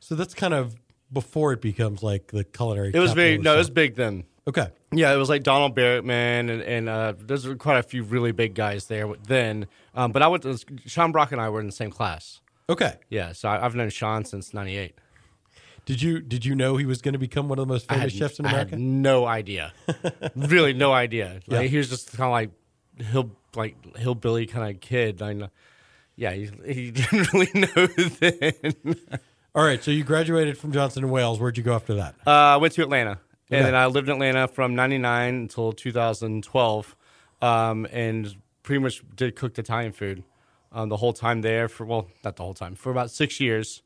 So 0.00 0.14
that's 0.14 0.34
kind 0.34 0.54
of 0.54 0.76
before 1.12 1.52
it 1.52 1.60
becomes 1.60 2.02
like 2.02 2.28
the 2.28 2.44
culinary. 2.44 2.90
It 2.94 2.98
was 2.98 3.10
capital 3.12 3.42
no, 3.42 3.54
it 3.54 3.58
was 3.58 3.70
big 3.70 3.96
then. 3.96 4.24
Okay. 4.48 4.68
Yeah, 4.92 5.12
it 5.12 5.16
was 5.18 5.28
like 5.28 5.42
Donald 5.42 5.74
Barrett, 5.74 6.04
man, 6.04 6.48
and, 6.48 6.62
and 6.62 6.88
uh, 6.88 7.12
there's 7.18 7.46
quite 7.58 7.78
a 7.78 7.82
few 7.82 8.02
really 8.02 8.32
big 8.32 8.54
guys 8.54 8.86
there 8.86 9.12
then. 9.28 9.66
Um, 9.94 10.10
but 10.10 10.22
I 10.22 10.28
went 10.28 10.42
to 10.44 10.58
Sean 10.86 11.12
Brock 11.12 11.30
and 11.30 11.40
I 11.40 11.48
were 11.50 11.60
in 11.60 11.66
the 11.66 11.72
same 11.72 11.90
class. 11.90 12.40
Okay. 12.68 12.94
Yeah, 13.10 13.32
so 13.32 13.48
I, 13.48 13.64
I've 13.64 13.74
known 13.74 13.90
Sean 13.90 14.24
since 14.24 14.54
'98. 14.54 14.94
Did 15.84 16.02
you 16.02 16.20
did 16.20 16.44
you 16.44 16.54
know 16.54 16.76
he 16.76 16.86
was 16.86 17.02
going 17.02 17.12
to 17.12 17.18
become 17.18 17.48
one 17.48 17.58
of 17.58 17.68
the 17.68 17.72
most 17.72 17.88
famous 17.88 18.04
had, 18.04 18.12
chefs 18.12 18.38
in 18.38 18.46
I 18.46 18.50
America? 18.50 18.70
had 18.72 18.80
no 18.80 19.26
idea, 19.26 19.72
really 20.36 20.72
no 20.72 20.92
idea. 20.92 21.40
Like 21.46 21.62
Yeah. 21.62 21.68
he 21.68 21.76
was 21.76 21.88
just 21.90 22.12
kind 22.16 22.24
of 22.26 22.30
like 22.32 22.50
hill 23.04 23.30
like 23.54 23.96
hillbilly 23.96 24.46
kind 24.46 24.74
of 24.74 24.80
kid. 24.80 25.22
I 25.22 25.32
know. 25.34 25.48
Yeah, 26.16 26.32
he, 26.32 26.50
he 26.66 26.90
didn't 26.90 27.32
really 27.32 27.50
know 27.54 27.86
then. 27.86 28.96
All 29.54 29.64
right. 29.64 29.82
So 29.82 29.90
you 29.90 30.04
graduated 30.04 30.58
from 30.58 30.72
Johnson 30.72 31.04
and 31.04 31.12
Wales. 31.12 31.40
Where'd 31.40 31.56
you 31.56 31.64
go 31.64 31.74
after 31.74 31.94
that? 31.94 32.14
Uh, 32.26 32.30
I 32.30 32.56
went 32.58 32.74
to 32.74 32.82
Atlanta, 32.82 33.18
and 33.50 33.64
then 33.64 33.74
I 33.74 33.86
lived 33.86 34.08
in 34.08 34.14
Atlanta 34.14 34.48
from 34.48 34.74
'99 34.74 35.34
until 35.34 35.72
2012, 35.72 36.96
um, 37.42 37.86
and 37.90 38.34
pretty 38.62 38.82
much 38.82 39.02
did 39.16 39.34
cooked 39.36 39.58
Italian 39.58 39.92
food 39.92 40.22
um, 40.72 40.88
the 40.88 40.96
whole 40.96 41.12
time 41.12 41.40
there. 41.40 41.68
For 41.68 41.84
well, 41.84 42.08
not 42.24 42.36
the 42.36 42.42
whole 42.42 42.54
time, 42.54 42.74
for 42.74 42.90
about 42.90 43.10
six 43.10 43.40
years, 43.40 43.82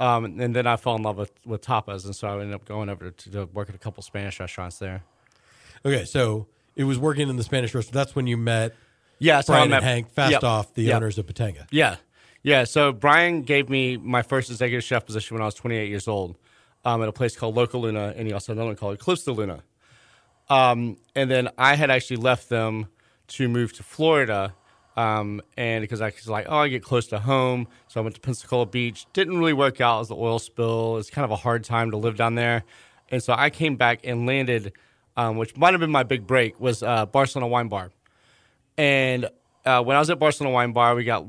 um, 0.00 0.24
and 0.24 0.54
then 0.54 0.66
I 0.66 0.76
fell 0.76 0.96
in 0.96 1.02
love 1.02 1.18
with, 1.18 1.32
with 1.44 1.62
tapas, 1.62 2.04
and 2.04 2.14
so 2.14 2.28
I 2.28 2.32
ended 2.40 2.54
up 2.54 2.64
going 2.64 2.88
over 2.88 3.10
to, 3.10 3.30
to 3.30 3.44
work 3.46 3.68
at 3.68 3.74
a 3.74 3.78
couple 3.78 4.02
Spanish 4.02 4.40
restaurants 4.40 4.78
there. 4.78 5.02
Okay. 5.84 6.04
So 6.04 6.46
it 6.76 6.84
was 6.84 6.98
working 6.98 7.28
in 7.28 7.36
the 7.36 7.44
Spanish 7.44 7.74
restaurant. 7.74 7.92
That's 7.92 8.14
when 8.14 8.26
you 8.26 8.36
met 8.36 8.74
Yeah, 9.22 9.40
so 9.40 9.52
Brian 9.52 9.72
and 9.72 9.84
Hank 9.84 10.10
Fast 10.10 10.32
Yep. 10.32 10.44
off, 10.44 10.74
the 10.74 10.82
Yep. 10.82 10.96
owners 10.96 11.18
of 11.18 11.26
Batanga. 11.26 11.66
Yeah. 11.70 11.96
Yeah. 12.42 12.64
So 12.64 12.92
Brian 12.92 13.42
gave 13.42 13.68
me 13.70 13.96
my 13.96 14.22
first 14.22 14.50
executive 14.50 14.82
chef 14.84 15.06
position 15.06 15.34
when 15.36 15.42
I 15.42 15.46
was 15.46 15.54
28 15.54 15.88
years 15.88 16.08
old 16.08 16.36
um, 16.84 17.02
at 17.02 17.08
a 17.08 17.12
place 17.12 17.36
called 17.36 17.54
Loca 17.54 17.78
Luna, 17.78 18.14
and 18.16 18.26
he 18.26 18.32
also 18.32 18.52
had 18.52 18.56
another 18.56 18.70
one 18.70 18.76
called 18.76 18.94
Eclipse 18.94 19.22
de 19.24 19.32
Luna. 19.32 19.62
Um, 20.50 20.96
and 21.14 21.30
then 21.30 21.48
I 21.56 21.76
had 21.76 21.90
actually 21.90 22.16
left 22.16 22.48
them 22.48 22.88
to 23.28 23.48
move 23.48 23.72
to 23.74 23.82
Florida. 23.82 24.54
Um, 24.96 25.40
and 25.56 25.80
because 25.82 26.00
I 26.02 26.06
was 26.06 26.28
like, 26.28 26.46
oh, 26.48 26.58
I 26.58 26.68
get 26.68 26.82
close 26.82 27.06
to 27.08 27.18
home. 27.20 27.66
So 27.88 28.00
I 28.00 28.02
went 28.02 28.14
to 28.16 28.20
Pensacola 28.20 28.66
Beach. 28.66 29.06
Didn't 29.14 29.38
really 29.38 29.54
work 29.54 29.80
out 29.80 30.00
as 30.00 30.08
the 30.08 30.16
oil 30.16 30.38
spill. 30.38 30.98
It's 30.98 31.08
kind 31.08 31.24
of 31.24 31.30
a 31.30 31.36
hard 31.36 31.64
time 31.64 31.92
to 31.92 31.96
live 31.96 32.16
down 32.16 32.34
there. 32.34 32.64
And 33.08 33.22
so 33.22 33.32
I 33.32 33.48
came 33.50 33.76
back 33.76 34.00
and 34.04 34.26
landed, 34.26 34.72
um, 35.16 35.36
which 35.38 35.56
might 35.56 35.72
have 35.72 35.80
been 35.80 35.90
my 35.90 36.02
big 36.02 36.26
break, 36.26 36.60
was 36.60 36.82
uh, 36.82 37.06
Barcelona 37.06 37.46
Wine 37.48 37.68
Bar. 37.68 37.90
And 38.76 39.28
uh, 39.64 39.82
when 39.82 39.96
I 39.96 40.00
was 40.00 40.10
at 40.10 40.18
Barcelona 40.18 40.54
Wine 40.54 40.72
Bar, 40.72 40.94
we 40.94 41.04
got 41.04 41.24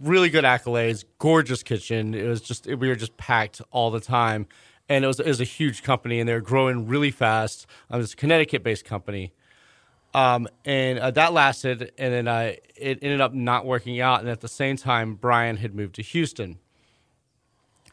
really 0.00 0.30
good 0.30 0.44
accolades, 0.44 1.04
gorgeous 1.18 1.62
kitchen. 1.62 2.14
It 2.14 2.26
was 2.26 2.40
just 2.40 2.66
we 2.66 2.76
were 2.76 2.94
just 2.94 3.16
packed 3.16 3.60
all 3.70 3.90
the 3.90 4.00
time, 4.00 4.46
and 4.88 5.04
it 5.04 5.08
was 5.08 5.18
it 5.20 5.26
was 5.26 5.40
a 5.40 5.44
huge 5.44 5.82
company, 5.82 6.20
and 6.20 6.28
they 6.28 6.34
were 6.34 6.40
growing 6.40 6.86
really 6.86 7.10
fast. 7.10 7.66
Um, 7.90 8.00
it's 8.00 8.12
a 8.12 8.16
Connecticut-based 8.16 8.84
company, 8.84 9.32
um, 10.12 10.46
and 10.64 10.98
uh, 10.98 11.10
that 11.12 11.32
lasted, 11.32 11.92
and 11.98 12.14
then 12.14 12.28
uh, 12.28 12.52
it 12.76 12.98
ended 13.02 13.20
up 13.20 13.34
not 13.34 13.66
working 13.66 14.00
out. 14.00 14.20
And 14.20 14.28
at 14.28 14.40
the 14.40 14.48
same 14.48 14.76
time, 14.76 15.14
Brian 15.14 15.56
had 15.56 15.74
moved 15.74 15.96
to 15.96 16.02
Houston, 16.02 16.58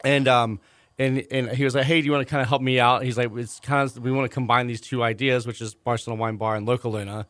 and 0.04 0.28
um, 0.28 0.60
and 0.96 1.26
and 1.32 1.48
he 1.50 1.64
was 1.64 1.74
like, 1.74 1.86
"Hey, 1.86 2.00
do 2.00 2.06
you 2.06 2.12
want 2.12 2.26
to 2.26 2.30
kind 2.30 2.42
of 2.42 2.48
help 2.48 2.62
me 2.62 2.78
out?" 2.78 3.02
He's 3.02 3.18
like, 3.18 3.30
"It's 3.34 3.58
kind 3.58 3.82
of 3.82 3.98
we 3.98 4.12
want 4.12 4.30
to 4.30 4.34
combine 4.34 4.68
these 4.68 4.80
two 4.80 5.02
ideas, 5.02 5.44
which 5.46 5.60
is 5.60 5.74
Barcelona 5.74 6.20
Wine 6.20 6.36
Bar 6.36 6.54
and 6.54 6.66
Loca 6.66 6.88
Luna." 6.88 7.26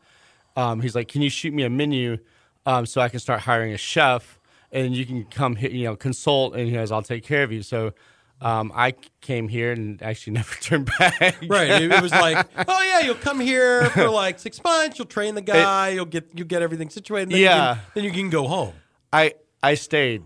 Um, 0.55 0.81
he's 0.81 0.95
like, 0.95 1.07
"Can 1.07 1.21
you 1.21 1.29
shoot 1.29 1.53
me 1.53 1.63
a 1.63 1.69
menu 1.69 2.17
um, 2.65 2.85
so 2.85 3.01
I 3.01 3.09
can 3.09 3.19
start 3.19 3.41
hiring 3.41 3.73
a 3.73 3.77
chef, 3.77 4.39
and 4.71 4.95
you 4.95 5.05
can 5.05 5.25
come 5.25 5.55
here, 5.55 5.69
you 5.69 5.85
know, 5.85 5.95
consult, 5.95 6.55
and 6.55 6.67
he 6.67 6.73
goes, 6.73 6.91
I'll 6.91 7.01
take 7.01 7.23
care 7.23 7.43
of 7.43 7.51
you." 7.51 7.63
So. 7.63 7.93
Um, 8.41 8.73
I 8.75 8.95
came 9.21 9.47
here 9.47 9.71
and 9.71 10.01
actually 10.03 10.33
never 10.41 10.53
turned 10.55 10.91
back. 10.99 11.37
Right. 11.47 11.81
It, 11.81 11.91
it 11.93 12.01
was 12.01 12.11
like, 12.11 12.45
oh 12.67 12.83
yeah, 12.83 12.99
you'll 12.99 13.15
come 13.15 13.39
here 13.39 13.89
for 13.91 14.09
like 14.09 14.37
six 14.37 14.61
months. 14.61 14.99
You'll 14.99 15.07
train 15.07 15.35
the 15.35 15.41
guy. 15.41 15.89
you'll 15.89 16.03
get 16.03 16.27
you 16.33 16.43
get 16.43 16.61
everything 16.61 16.89
situated. 16.89 17.29
Then 17.29 17.37
Yeah. 17.39 17.69
You 17.69 17.75
can, 17.75 17.83
then 17.93 18.03
you 18.03 18.11
can 18.11 18.29
go 18.29 18.45
home. 18.47 18.73
I 19.13 19.35
I 19.61 19.75
stayed, 19.75 20.23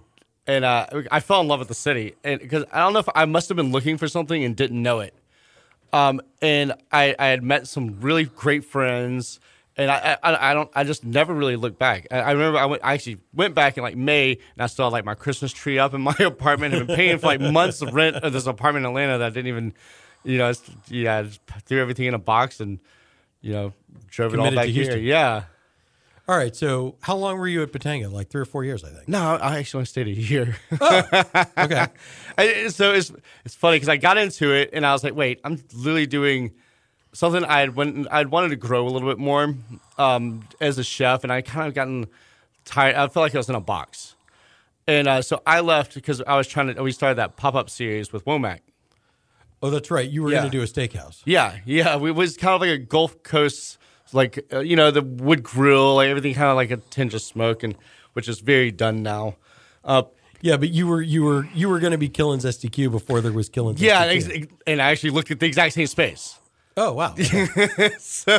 and 0.47 0.65
uh, 0.65 0.87
I 1.11 1.19
fell 1.19 1.41
in 1.41 1.47
love 1.47 1.59
with 1.59 1.67
the 1.67 1.75
city, 1.75 2.15
and 2.23 2.39
because 2.39 2.63
I 2.71 2.79
don't 2.79 2.93
know 2.93 2.99
if 2.99 3.09
I 3.13 3.25
must 3.25 3.49
have 3.49 3.55
been 3.55 3.71
looking 3.71 3.97
for 3.97 4.07
something 4.07 4.43
and 4.43 4.55
didn't 4.55 4.81
know 4.81 4.99
it. 5.01 5.13
Um, 5.93 6.19
and 6.41 6.73
I 6.91 7.13
I 7.19 7.27
had 7.27 7.43
met 7.43 7.67
some 7.67 7.99
really 8.01 8.25
great 8.25 8.65
friends, 8.65 9.39
and 9.77 9.91
I 9.91 10.17
I, 10.23 10.51
I 10.51 10.53
don't 10.53 10.69
I 10.73 10.83
just 10.83 11.05
never 11.05 11.33
really 11.33 11.55
looked 11.55 11.77
back. 11.77 12.07
I, 12.11 12.19
I 12.19 12.31
remember 12.31 12.57
I 12.57 12.65
went 12.65 12.83
I 12.83 12.93
actually 12.93 13.19
went 13.33 13.53
back 13.55 13.77
in 13.77 13.83
like 13.83 13.95
May, 13.95 14.31
and 14.31 14.39
I 14.59 14.63
had 14.63 14.87
like 14.87 15.05
my 15.05 15.15
Christmas 15.15 15.51
tree 15.51 15.77
up 15.79 15.93
in 15.93 16.01
my 16.01 16.15
apartment. 16.19 16.73
And 16.73 16.81
i've 16.81 16.87
been 16.87 16.95
paying 16.95 17.17
for 17.19 17.27
like 17.27 17.41
months 17.41 17.81
of 17.81 17.93
rent 17.93 18.17
of 18.17 18.33
this 18.33 18.47
apartment 18.47 18.85
in 18.85 18.89
Atlanta 18.89 19.19
that 19.19 19.27
I 19.27 19.29
didn't 19.29 19.47
even, 19.47 19.73
you 20.23 20.37
know, 20.37 20.51
yeah, 20.87 21.17
I 21.19 21.23
just 21.23 21.41
threw 21.65 21.81
everything 21.81 22.05
in 22.05 22.13
a 22.13 22.19
box 22.19 22.59
and, 22.59 22.79
you 23.41 23.53
know, 23.53 23.73
drove 24.09 24.33
it 24.33 24.39
all 24.39 24.51
back 24.51 24.67
here. 24.67 24.97
Yeah. 24.97 25.43
All 26.27 26.35
right. 26.35 26.53
So 26.53 26.95
how 26.99 27.15
long 27.15 27.37
were 27.37 27.47
you 27.47 27.63
at 27.63 27.71
Batanga? 27.71 28.11
Like 28.11 28.29
three 28.29 28.41
or 28.41 28.45
four 28.45 28.65
years, 28.65 28.83
I 28.83 28.89
think. 28.89 29.07
No, 29.07 29.35
I 29.35 29.59
actually 29.59 29.79
only 29.79 29.85
stayed 29.85 30.07
a 30.07 30.11
year. 30.11 30.57
Oh, 30.81 31.01
okay. 31.57 31.87
I, 32.37 32.67
so 32.67 32.93
it's 32.93 33.13
it's 33.45 33.55
funny 33.55 33.77
because 33.77 33.89
I 33.89 33.95
got 33.97 34.17
into 34.17 34.51
it 34.53 34.71
and 34.73 34.85
I 34.85 34.91
was 34.91 35.03
like, 35.03 35.15
wait, 35.15 35.39
I'm 35.45 35.63
literally 35.73 36.05
doing 36.05 36.51
something 37.13 37.43
I 37.45 37.59
had 37.61 37.75
went 37.75 38.07
I'd 38.11 38.27
wanted 38.29 38.49
to 38.49 38.55
grow 38.55 38.87
a 38.87 38.89
little 38.89 39.07
bit 39.09 39.17
more 39.17 39.55
um, 39.97 40.47
as 40.61 40.77
a 40.77 40.83
chef, 40.83 41.23
and 41.23 41.31
I 41.33 41.41
kind 41.41 41.67
of 41.67 41.73
gotten 41.73 42.07
tired. 42.65 42.95
I 42.95 43.07
felt 43.07 43.23
like 43.23 43.35
I 43.35 43.37
was 43.37 43.49
in 43.49 43.55
a 43.55 43.61
box, 43.61 44.15
and 44.87 45.07
uh, 45.07 45.21
so 45.21 45.41
I 45.45 45.59
left 45.61 45.93
because 45.93 46.21
I 46.21 46.35
was 46.37 46.47
trying 46.47 46.73
to. 46.73 46.83
We 46.83 46.91
started 46.91 47.15
that 47.15 47.35
pop 47.37 47.55
up 47.55 47.69
series 47.69 48.11
with 48.13 48.25
Womack. 48.25 48.59
Oh, 49.61 49.69
that's 49.71 49.89
right. 49.89 50.07
You 50.07 50.21
were 50.21 50.29
Yeah. 50.31 50.39
going 50.41 50.51
to 50.51 50.57
do 50.57 50.61
a 50.63 50.67
steakhouse. 50.67 51.21
Yeah, 51.25 51.57
yeah, 51.65 51.95
It 51.95 52.11
was 52.15 52.37
kind 52.37 52.53
of 52.53 52.61
like 52.61 52.69
a 52.69 52.77
Gulf 52.77 53.23
Coast, 53.23 53.79
like 54.13 54.45
uh, 54.53 54.59
you 54.59 54.75
know 54.75 54.91
the 54.91 55.01
wood 55.01 55.41
grill, 55.43 55.95
like 55.95 56.09
everything 56.09 56.33
kind 56.35 56.49
of 56.49 56.55
like 56.55 56.69
a 56.71 56.77
tinge 56.77 57.13
of 57.15 57.21
smoke, 57.23 57.63
and 57.63 57.75
which 58.13 58.27
is 58.29 58.39
very 58.39 58.71
done 58.71 59.01
now. 59.01 59.35
Uh, 59.83 60.03
Yeah, 60.41 60.57
but 60.57 60.69
you 60.69 60.85
were 60.85 61.01
you 61.01 61.23
were 61.23 61.47
you 61.55 61.69
were 61.69 61.79
going 61.79 61.91
to 61.93 61.97
be 61.97 62.07
Killen's 62.09 62.45
STQ 62.45 62.91
before 62.91 63.19
there 63.21 63.31
was 63.31 63.49
Killen's. 63.49 63.81
yeah, 63.81 64.05
STQ. 64.05 64.47
and 64.67 64.79
I 64.81 64.91
actually 64.91 65.09
looked 65.09 65.31
at 65.31 65.39
the 65.39 65.47
exact 65.47 65.73
same 65.73 65.87
space. 65.87 66.37
Oh 66.77 66.93
wow. 66.93 67.15
so 67.97 68.37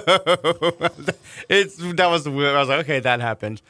it's 1.48 1.76
that 1.76 2.06
was 2.08 2.28
weird. 2.28 2.54
I 2.54 2.60
was 2.60 2.68
like, 2.68 2.80
okay, 2.80 3.00
that 3.00 3.20
happened. 3.20 3.60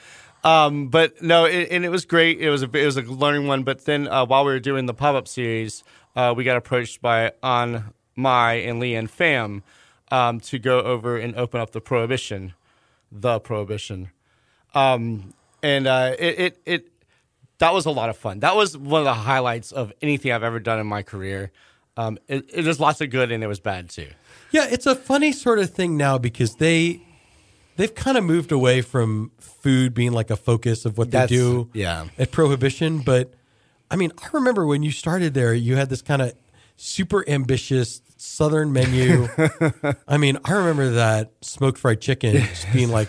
Um, 0.44 0.88
but 0.88 1.22
no, 1.22 1.46
it, 1.46 1.68
and 1.70 1.86
it 1.86 1.88
was 1.88 2.04
great. 2.04 2.38
It 2.40 2.50
was 2.50 2.62
a 2.62 2.70
it 2.76 2.84
was 2.84 2.98
a 2.98 3.02
learning 3.02 3.46
one. 3.46 3.62
But 3.62 3.86
then 3.86 4.06
uh, 4.06 4.26
while 4.26 4.44
we 4.44 4.52
were 4.52 4.60
doing 4.60 4.84
the 4.84 4.92
pop 4.92 5.14
up 5.14 5.26
series, 5.26 5.82
uh, 6.14 6.34
we 6.36 6.44
got 6.44 6.58
approached 6.58 7.00
by 7.00 7.32
On 7.42 7.94
Mai 8.14 8.54
and 8.54 8.80
Leanne 8.80 9.10
Pham 9.10 9.62
um, 10.12 10.38
to 10.40 10.58
go 10.58 10.80
over 10.80 11.16
and 11.16 11.34
open 11.34 11.60
up 11.60 11.70
the 11.70 11.80
Prohibition, 11.80 12.52
the 13.10 13.40
Prohibition, 13.40 14.10
um, 14.74 15.32
and 15.62 15.86
uh, 15.86 16.14
it, 16.18 16.38
it 16.38 16.62
it 16.66 16.88
that 17.56 17.72
was 17.72 17.86
a 17.86 17.90
lot 17.90 18.10
of 18.10 18.18
fun. 18.18 18.40
That 18.40 18.54
was 18.54 18.76
one 18.76 19.00
of 19.00 19.06
the 19.06 19.14
highlights 19.14 19.72
of 19.72 19.94
anything 20.02 20.30
I've 20.30 20.44
ever 20.44 20.60
done 20.60 20.78
in 20.78 20.86
my 20.86 21.02
career. 21.02 21.52
Um, 21.98 22.16
it, 22.28 22.48
it 22.54 22.64
was 22.64 22.78
lots 22.78 23.00
of 23.00 23.10
good 23.10 23.32
and 23.32 23.42
it 23.42 23.48
was 23.48 23.58
bad 23.58 23.90
too. 23.90 24.06
Yeah, 24.52 24.68
it's 24.70 24.86
a 24.86 24.94
funny 24.94 25.32
sort 25.32 25.58
of 25.58 25.70
thing 25.70 25.96
now 25.96 26.16
because 26.16 26.54
they 26.56 27.02
they've 27.76 27.94
kind 27.94 28.16
of 28.16 28.22
moved 28.22 28.52
away 28.52 28.82
from 28.82 29.32
food 29.38 29.94
being 29.94 30.12
like 30.12 30.30
a 30.30 30.36
focus 30.36 30.84
of 30.86 30.96
what 30.96 31.10
That's- 31.10 31.28
they 31.28 31.36
do 31.36 31.68
yeah. 31.74 32.06
at 32.16 32.30
Prohibition. 32.30 33.00
But 33.00 33.34
I 33.90 33.96
mean, 33.96 34.12
I 34.22 34.28
remember 34.32 34.64
when 34.64 34.84
you 34.84 34.92
started 34.92 35.34
there, 35.34 35.52
you 35.52 35.74
had 35.74 35.88
this 35.90 36.00
kind 36.00 36.22
of 36.22 36.34
super 36.76 37.28
ambitious 37.28 38.00
Southern 38.16 38.72
menu. 38.72 39.28
I 40.08 40.18
mean, 40.18 40.38
I 40.44 40.52
remember 40.52 40.90
that 40.90 41.32
smoked 41.40 41.78
fried 41.78 42.00
chicken 42.00 42.36
just 42.36 42.72
being 42.72 42.90
like 42.90 43.08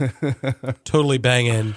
totally 0.84 1.20
banging. 1.20 1.76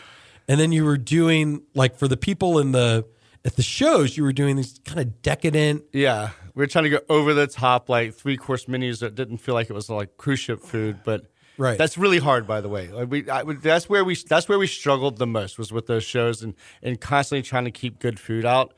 And 0.48 0.60
then 0.60 0.72
you 0.72 0.84
were 0.84 0.98
doing 0.98 1.62
like 1.74 1.96
for 1.96 2.08
the 2.08 2.16
people 2.16 2.58
in 2.58 2.72
the 2.72 3.06
at 3.44 3.56
the 3.56 3.62
shows, 3.62 4.16
you 4.16 4.22
were 4.22 4.32
doing 4.32 4.56
these 4.56 4.78
kind 4.84 5.00
of 5.00 5.22
decadent 5.22 5.84
Yeah, 5.92 6.30
we 6.54 6.60
were 6.62 6.66
trying 6.66 6.84
to 6.84 6.90
go 6.90 7.00
over 7.08 7.34
the 7.34 7.46
top, 7.46 7.88
like 7.88 8.14
three 8.14 8.36
course 8.36 8.68
menus 8.68 9.00
that 9.00 9.14
didn't 9.14 9.38
feel 9.38 9.54
like 9.54 9.68
it 9.70 9.72
was 9.72 9.88
like 9.90 10.16
cruise 10.16 10.40
ship 10.40 10.60
food, 10.62 11.00
but 11.04 11.26
Right. 11.58 11.76
That's 11.76 11.98
really 11.98 12.18
hard, 12.18 12.46
by 12.46 12.62
the 12.62 12.68
way. 12.70 12.88
Like 12.88 13.10
we, 13.10 13.28
I, 13.28 13.42
that's 13.42 13.86
where 13.88 14.04
we 14.04 14.16
that's 14.16 14.48
where 14.48 14.58
we 14.58 14.66
struggled 14.66 15.18
the 15.18 15.26
most 15.26 15.58
was 15.58 15.70
with 15.70 15.86
those 15.86 16.02
shows 16.02 16.42
and 16.42 16.54
and 16.82 16.98
constantly 16.98 17.42
trying 17.42 17.66
to 17.66 17.70
keep 17.70 17.98
good 17.98 18.18
food 18.18 18.46
out. 18.46 18.72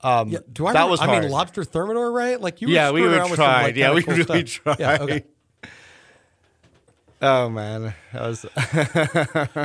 Um, 0.00 0.28
Yeah, 0.28 0.40
do 0.52 0.66
I? 0.66 0.72
that 0.72 0.80
remember- 0.80 0.90
was 0.90 1.00
I 1.00 1.20
mean, 1.20 1.30
lobster 1.30 1.62
thermidor, 1.62 2.10
right? 2.10 2.40
Like 2.40 2.60
you. 2.60 2.68
Were 2.68 2.74
Yeah, 2.74 2.90
we 2.90 3.04
around 3.04 3.28
some, 3.28 3.38
like, 3.38 3.76
Yeah, 3.76 3.94
we 3.94 4.02
cool 4.02 4.14
really 4.16 4.46
stuff. 4.46 4.76
Yeah, 4.80 4.98
okay. 5.00 5.24
Oh 7.20 7.48
man, 7.48 7.94
was 8.14 8.46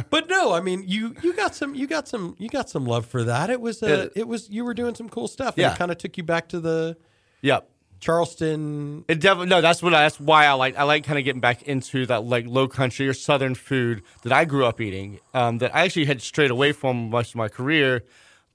But 0.09 0.27
no, 0.29 0.53
I 0.53 0.59
mean, 0.61 0.83
you 0.87 1.15
you 1.21 1.33
got 1.33 1.53
some 1.55 1.75
you 1.75 1.85
got 1.87 2.07
some 2.07 2.35
you 2.39 2.49
got 2.49 2.69
some 2.69 2.85
love 2.85 3.05
for 3.05 3.23
that. 3.25 3.49
It 3.49 3.61
was 3.61 3.83
a, 3.83 4.03
It- 4.05 4.13
it 4.15 4.27
was 4.27 4.49
you 4.49 4.63
were 4.65 4.73
doing 4.73 4.95
some 4.95 5.09
cool 5.09 5.27
stuff. 5.27 5.53
Yeah. 5.57 5.73
it 5.73 5.77
kind 5.77 5.91
of 5.91 5.97
took 5.97 6.17
you 6.17 6.23
back 6.23 6.49
to 6.49 6.59
the 6.59 6.97
yep. 7.41 7.69
Charleston. 7.99 9.05
It 9.07 9.19
definitely 9.19 9.47
no. 9.49 9.61
That's 9.61 9.81
what 9.83 9.93
I, 9.93 10.01
that's 10.03 10.19
why 10.19 10.45
I 10.45 10.53
like. 10.53 10.77
I 10.77 10.83
like 10.83 11.03
kind 11.03 11.17
of 11.19 11.25
getting 11.25 11.41
back 11.41 11.63
into 11.63 12.05
that 12.07 12.23
like 12.25 12.45
low 12.47 12.67
country 12.67 13.07
or 13.07 13.13
southern 13.13 13.55
food 13.55 14.03
that 14.23 14.31
I 14.33 14.45
grew 14.45 14.65
up 14.65 14.81
eating. 14.81 15.19
Um, 15.33 15.59
that 15.59 15.75
I 15.75 15.81
actually 15.85 16.05
had 16.05 16.21
strayed 16.21 16.51
away 16.51 16.71
from 16.71 17.09
much 17.09 17.29
of 17.29 17.35
my 17.35 17.47
career, 17.49 18.03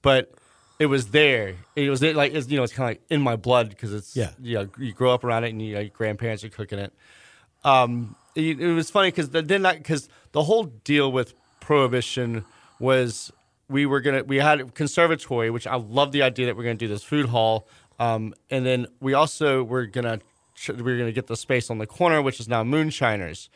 but 0.01 0.31
it 0.77 0.85
was 0.87 1.07
there. 1.07 1.55
It 1.75 1.89
was 1.89 2.03
it 2.03 2.15
like 2.15 2.33
it's, 2.33 2.49
you 2.49 2.57
know 2.57 2.63
it's 2.63 2.73
kind 2.73 2.89
of 2.89 2.97
like 2.97 3.01
in 3.09 3.21
my 3.21 3.35
blood 3.37 3.69
because 3.69 3.93
it's 3.93 4.15
Yeah. 4.15 4.31
you 4.41 4.55
know, 4.55 4.69
you 4.77 4.93
grow 4.93 5.13
up 5.13 5.23
around 5.23 5.43
it 5.45 5.49
and 5.49 5.61
you, 5.61 5.77
your 5.77 5.85
grandparents 5.85 6.43
are 6.43 6.49
cooking 6.49 6.79
it. 6.79 6.93
Um, 7.63 8.15
it, 8.39 8.73
was 8.73 8.89
funny 8.89 9.09
because 9.09 9.29
then 9.29 9.61
that 9.63 9.77
because 9.77 10.09
the 10.31 10.43
whole 10.43 10.63
deal 10.63 11.11
with 11.11 11.33
prohibition 11.59 12.45
was 12.79 13.31
we 13.67 13.85
were 13.85 14.01
gonna 14.01 14.23
we 14.23 14.37
had 14.37 14.61
a 14.61 14.65
conservatory, 14.65 15.49
which 15.49 15.67
I 15.67 15.75
love 15.75 16.11
the 16.11 16.23
idea 16.23 16.47
that 16.47 16.57
we're 16.57 16.63
gonna 16.63 16.75
do 16.75 16.87
this 16.87 17.03
food 17.03 17.27
hall, 17.27 17.67
um, 17.99 18.33
and 18.49 18.65
then 18.65 18.87
we 18.99 19.13
also 19.13 19.63
were 19.63 19.85
gonna 19.85 20.19
we 20.67 20.81
we're 20.81 20.97
gonna 20.97 21.11
get 21.11 21.27
the 21.27 21.37
space 21.37 21.69
on 21.69 21.77
the 21.77 21.87
corner, 21.87 22.21
which 22.21 22.39
is 22.39 22.47
now 22.47 22.63
Moonshiners, 22.63 23.49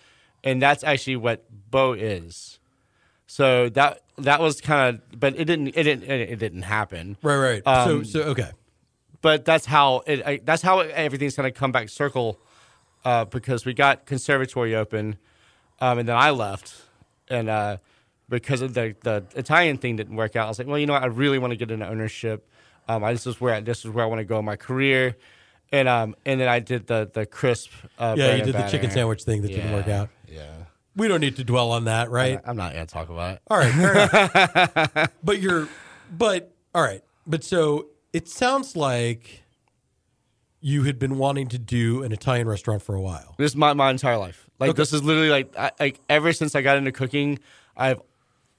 and 0.44 0.62
that's 0.62 0.84
actually 0.84 1.16
what 1.16 1.46
BOH 1.72 1.94
is. 1.94 2.60
So 3.26 3.70
that 3.70 4.02
that 4.20 4.42
was 4.42 4.62
kind 4.62 4.96
of, 4.96 5.20
but 5.20 5.34
it 5.36 5.46
didn't 5.46 5.70
it 5.70 5.84
didn't 5.84 6.04
it, 6.04 6.30
it 6.30 6.40
didn't 6.40 6.64
happen. 6.64 7.18
Right, 7.24 7.38
right. 7.38 7.68
Um, 7.68 8.06
so 8.06 8.20
so 8.20 8.30
okay. 8.30 8.52
But 9.22 9.46
that's 9.46 9.66
how 9.66 10.04
it. 10.06 10.22
I, 10.26 10.42
that's 10.44 10.62
how 10.62 10.80
everything's 10.80 11.36
gonna 11.36 11.52
come 11.52 11.72
back 11.72 11.90
circle, 11.90 12.40
uh, 13.06 13.26
because 13.26 13.66
we 13.66 13.74
got 13.74 14.06
conservatory 14.06 14.76
open, 14.76 15.18
um, 15.80 16.00
and 16.00 16.08
then 16.08 16.16
I 16.16 16.30
left, 16.32 16.74
and 17.30 17.50
uh, 17.50 17.78
because 18.30 18.62
of 18.62 18.74
the 18.74 18.96
the 19.04 19.24
Italian 19.36 19.78
thing 19.78 19.96
didn't 19.96 20.16
work 20.16 20.36
out, 20.36 20.46
I 20.46 20.48
was 20.50 20.60
like, 20.60 20.68
well, 20.68 20.78
you 20.80 20.86
know 20.86 20.94
what, 20.94 21.04
I 21.04 21.08
really 21.08 21.40
want 21.40 21.52
to 21.52 21.58
get 21.58 21.72
into 21.72 21.88
ownership. 21.88 22.48
Um, 22.88 23.04
I, 23.04 23.14
this 23.14 23.28
is 23.28 23.40
where 23.40 23.60
this 23.62 23.86
is 23.86 23.92
where 23.92 24.04
I 24.06 24.08
want 24.08 24.20
to 24.20 24.26
go 24.26 24.40
in 24.40 24.46
my 24.46 24.56
career, 24.56 25.16
and 25.72 25.88
um, 25.88 26.16
and 26.26 26.40
then 26.40 26.48
I 26.48 26.60
did 26.60 26.88
the 26.88 27.10
the 27.14 27.26
crisp. 27.26 27.72
Uh, 27.98 28.16
Yeah, 28.18 28.36
you 28.36 28.44
did 28.44 28.56
the 28.56 28.68
chicken 28.70 28.92
sandwich 28.92 29.24
thing 29.24 29.42
that 29.42 29.50
didn't 29.50 29.72
work 29.74 29.88
out. 29.88 30.10
Yeah, 30.28 30.50
We 30.96 31.08
don't 31.08 31.22
need 31.22 31.36
to 31.36 31.44
dwell 31.44 31.72
on 31.72 31.86
that, 31.86 32.10
right? 32.10 32.40
I'm 32.46 32.58
not 32.58 32.74
gonna 32.74 32.86
talk 32.86 33.10
about 33.10 33.36
it. 33.36 33.42
All 33.48 33.58
right, 33.58 33.72
fair 33.72 35.10
but 35.24 35.40
you're, 35.40 35.68
but 36.12 36.52
all 36.74 36.82
right, 36.82 37.04
but 37.28 37.44
so 37.44 37.88
it 38.14 38.28
sounds 38.28 38.76
like 38.76 39.43
you 40.66 40.84
had 40.84 40.98
been 40.98 41.18
wanting 41.18 41.48
to 41.50 41.60
do 41.60 42.04
an 42.04 42.14
Italian 42.14 42.48
restaurant 42.48 42.82
for 42.82 42.96
a 42.96 43.02
while. 43.02 43.36
This 43.38 43.52
is 43.52 43.56
my, 43.58 43.74
my 43.74 43.90
entire 43.90 44.18
life. 44.18 44.50
Like 44.60 44.70
Okay. 44.72 44.78
this 44.78 44.94
is 44.94 45.04
literally 45.04 45.30
like 45.30 45.56
I, 45.58 45.72
like 45.78 46.00
ever 46.10 46.32
since 46.32 46.56
I 46.56 46.62
got 46.62 46.78
into 46.78 46.94
cooking, 46.94 47.40
I've 47.76 48.02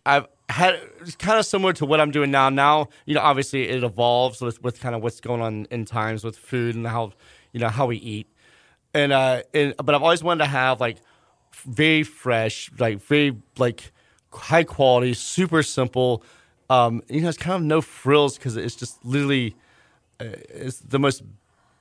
I've 0.04 0.26
had 0.50 0.78
it's 1.00 1.16
kind 1.16 1.38
of 1.38 1.46
similar 1.46 1.72
to 1.72 1.86
what 1.86 2.02
I'm 2.02 2.10
doing 2.10 2.30
now. 2.30 2.50
Now 2.50 2.88
you 3.06 3.14
know 3.14 3.22
obviously 3.22 3.68
it 3.70 3.82
evolves 3.82 4.42
with 4.42 4.62
with 4.62 4.80
kind 4.80 4.94
of 4.94 5.02
what's 5.02 5.18
going 5.20 5.40
on 5.40 5.66
in 5.70 5.86
times 5.86 6.22
with 6.24 6.36
food 6.36 6.74
and 6.74 6.86
how 6.86 7.12
you 7.52 7.60
know 7.60 7.68
how 7.68 7.86
we 7.86 7.96
eat. 7.96 8.26
And 8.92 9.10
uh, 9.10 9.42
and 9.54 9.74
but 9.78 9.94
I've 9.94 10.02
always 10.02 10.22
wanted 10.22 10.44
to 10.44 10.50
have 10.50 10.80
like 10.80 10.98
very 11.64 12.02
fresh, 12.02 12.70
like 12.78 13.00
very 13.00 13.34
like 13.56 13.92
high 14.30 14.64
quality, 14.64 15.14
super 15.14 15.62
simple. 15.62 16.22
Um, 16.68 17.02
you 17.08 17.22
know, 17.22 17.30
it's 17.30 17.38
kind 17.38 17.56
of 17.56 17.62
no 17.62 17.80
frills 17.80 18.36
because 18.36 18.58
it's 18.58 18.76
just 18.76 19.02
literally 19.06 19.56
uh, 20.20 20.26
it's 20.50 20.80
the 20.80 20.98
most 20.98 21.22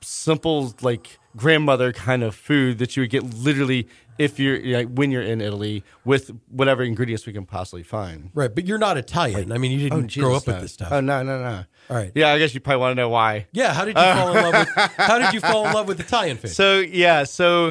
simple 0.03 0.73
like 0.81 1.19
grandmother 1.35 1.91
kind 1.91 2.23
of 2.23 2.35
food 2.35 2.77
that 2.77 2.95
you 2.95 3.01
would 3.03 3.09
get 3.09 3.23
literally 3.23 3.87
if 4.19 4.39
you're 4.39 4.59
like, 4.77 4.89
when 4.89 5.11
you're 5.11 5.23
in 5.23 5.41
Italy 5.41 5.83
with 6.05 6.31
whatever 6.49 6.83
ingredients 6.83 7.25
we 7.25 7.33
can 7.33 7.45
possibly 7.45 7.83
find. 7.83 8.29
Right, 8.33 8.53
but 8.53 8.65
you're 8.65 8.77
not 8.77 8.97
Italian. 8.97 9.51
I 9.51 9.57
mean, 9.57 9.71
you 9.71 9.89
didn't 9.89 10.13
grow 10.13 10.35
up 10.35 10.45
with 10.45 10.61
this 10.61 10.73
stuff. 10.73 10.89
Oh 10.91 10.99
no, 10.99 11.23
no, 11.23 11.41
no. 11.41 11.63
All 11.89 11.95
right. 11.95 12.11
Yeah, 12.15 12.31
I 12.31 12.39
guess 12.39 12.53
you 12.53 12.59
probably 12.59 12.79
want 12.81 12.91
to 12.91 12.95
know 12.95 13.09
why. 13.09 13.47
Yeah, 13.51 13.73
how 13.73 13.85
did 13.85 13.97
you 13.97 14.03
fall 14.03 14.35
in 14.35 14.43
love 14.43 14.53
with 14.53 14.91
How 14.97 15.17
did 15.19 15.33
you 15.33 15.39
fall 15.39 15.67
in 15.67 15.73
love 15.73 15.87
with 15.87 15.99
Italian 15.99 16.37
food? 16.37 16.51
So 16.51 16.79
yeah, 16.79 17.23
so 17.23 17.67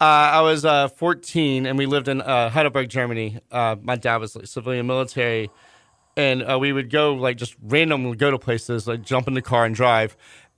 uh, 0.00 0.04
I 0.04 0.42
was 0.42 0.64
uh, 0.64 0.88
14 0.88 1.66
and 1.66 1.78
we 1.78 1.86
lived 1.86 2.08
in 2.08 2.20
uh, 2.20 2.50
Heidelberg, 2.50 2.88
Germany. 2.90 3.38
Uh, 3.50 3.76
my 3.80 3.96
dad 3.96 4.18
was 4.18 4.36
like, 4.36 4.46
civilian 4.46 4.86
military, 4.86 5.50
and 6.16 6.42
uh, 6.42 6.58
we 6.58 6.72
would 6.72 6.90
go 6.90 7.14
like 7.14 7.36
just 7.38 7.56
randomly 7.62 8.16
go 8.16 8.30
to 8.30 8.38
places, 8.38 8.86
like 8.86 9.02
jump 9.02 9.28
in 9.28 9.34
the 9.34 9.42
car 9.42 9.64
and 9.64 9.74
drive. 9.74 10.16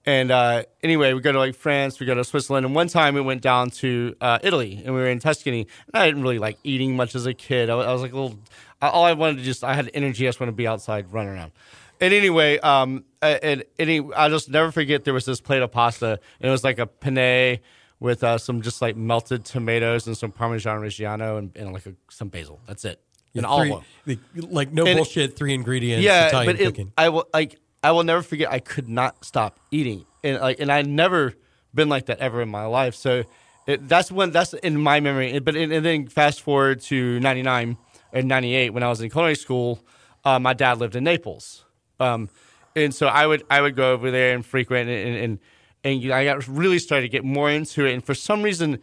And 0.09 0.31
uh, 0.31 0.63
anyway, 0.83 1.13
we 1.13 1.21
go 1.21 1.33
to 1.33 1.39
like 1.39 1.55
France, 1.55 2.01
we 2.01 2.07
go 2.07 2.15
to 2.15 2.25
Switzerland, 2.25 2.65
and 2.65 2.75
one 2.75 2.89
time 2.89 3.15
we 3.15 3.21
went 3.21 3.43
down 3.43 3.69
to 3.83 4.15
uh, 4.23 4.39
Italy, 4.43 4.81
and 4.83 4.95
we 4.95 5.01
were 5.03 5.07
in 5.09 5.19
Tuscany. 5.19 5.67
And 5.93 6.03
I 6.03 6.07
didn't 6.07 6.23
really 6.23 6.39
like 6.39 6.57
eating 6.65 6.97
much 6.97 7.15
as 7.15 7.27
a 7.27 7.35
kid. 7.35 7.69
I, 7.69 7.75
was- 7.75 7.87
I 7.87 7.93
was 7.93 8.01
like 8.03 8.13
a 8.13 8.17
little. 8.19 8.39
All 8.81 9.05
I 9.05 9.13
wanted 9.13 9.37
to 9.39 9.43
just, 9.43 9.63
I 9.65 9.75
had 9.75 9.91
energy. 9.93 10.27
I 10.27 10.29
just 10.29 10.41
wanted 10.41 10.53
to 10.53 10.57
be 10.57 10.67
outside, 10.67 11.13
running 11.13 11.33
around. 11.35 11.53
And 12.01 12.15
anyway, 12.15 12.59
um, 12.61 13.05
and 13.21 13.65
any, 13.79 14.01
I'll 14.15 14.31
just 14.31 14.49
never 14.49 14.71
forget 14.73 15.05
there 15.05 15.13
was 15.13 15.25
this 15.27 15.41
plate 15.43 15.61
of 15.63 15.73
pasta, 15.73 16.19
and 16.41 16.49
it 16.49 16.51
was 16.51 16.65
like 16.65 16.79
a 16.79 16.87
penne 16.87 17.59
with 18.01 18.23
uh, 18.25 18.39
some 18.39 18.63
just 18.63 18.81
like 18.81 18.97
melted 18.97 19.45
tomatoes 19.45 20.07
and 20.07 20.17
some 20.17 20.31
Parmesan 20.33 20.81
Reggiano 20.81 21.37
and, 21.39 21.55
and 21.57 21.73
like 21.75 21.85
a, 21.87 21.95
some 22.09 22.29
basil. 22.29 22.61
That's 22.67 22.85
it. 22.87 22.99
Yeah, 23.35 23.41
and 23.41 23.47
olive 23.47 23.85
three- 24.05 24.15
oil. 24.15 24.21
the- 24.37 24.47
like 24.47 24.73
no 24.73 24.87
And- 24.87 24.97
bullshit, 24.97 25.37
three 25.37 25.53
ingredients 25.53 26.03
Yeah, 26.05 26.29
Italian 26.29 26.53
but 26.57 26.61
it, 26.63 26.65
cooking. 26.67 26.93
I 26.97 27.09
will 27.11 27.29
like 27.35 27.59
I 27.83 27.93
will 27.93 28.05
never 28.05 28.23
forget. 28.23 28.51
I 28.51 28.59
could 28.59 28.89
not 28.89 29.25
stop 29.25 29.61
eating, 29.71 30.05
and 30.25 30.41
like 30.41 30.61
and 30.61 30.71
I'd 30.71 30.87
never 30.87 31.35
been 31.75 31.89
like 31.89 32.07
that 32.07 32.19
ever 32.19 32.43
in 32.43 32.49
my 32.49 32.67
life. 32.67 32.95
So 32.95 33.25
it, 33.67 33.89
that's 33.89 34.11
when 34.11 34.31
that's 34.31 34.53
in 34.55 34.81
my 34.81 35.01
memory. 35.01 35.39
But 35.39 35.57
and, 35.57 35.73
and 35.73 35.85
then 35.85 36.09
fast 36.09 36.43
forward 36.43 36.81
to 36.83 37.21
'99 37.21 37.77
and 38.13 38.29
'98 38.29 38.71
when 38.71 38.83
I 38.83 38.89
was 38.89 39.01
in 39.01 39.11
culinary 39.11 39.37
school. 39.37 39.81
Uh, 40.25 40.39
my 40.39 40.55
dad 40.55 40.79
lived 40.79 40.97
in 40.97 41.05
Naples, 41.05 41.65
um, 42.01 42.29
and 42.75 42.95
so 42.95 43.07
I 43.07 43.27
would 43.27 43.45
I 43.49 43.61
would 43.61 43.77
go 43.77 43.93
over 43.93 44.11
there 44.11 44.35
and 44.35 44.45
frequent 44.45 44.91
and 44.91 45.17
and 45.17 45.39
and 45.85 46.13
I 46.13 46.25
got 46.25 46.49
really 46.49 46.79
started 46.79 47.03
to 47.03 47.09
get 47.09 47.25
more 47.25 47.51
into 47.51 47.87
it. 47.87 47.95
And 47.95 48.05
for 48.05 48.15
some 48.15 48.43
reason, 48.43 48.81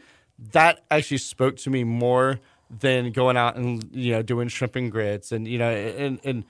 that 0.51 0.83
actually 0.89 1.17
spoke 1.17 1.57
to 1.57 1.69
me 1.69 1.83
more 1.83 2.39
than 2.69 3.11
going 3.11 3.37
out 3.37 3.57
and 3.57 3.83
you 3.91 4.13
know 4.13 4.21
doing 4.21 4.47
shrimp 4.47 4.75
and 4.75 4.91
grits 4.91 5.31
and 5.31 5.47
you 5.47 5.57
know 5.57 5.69
and 5.69 6.19
and 6.23 6.45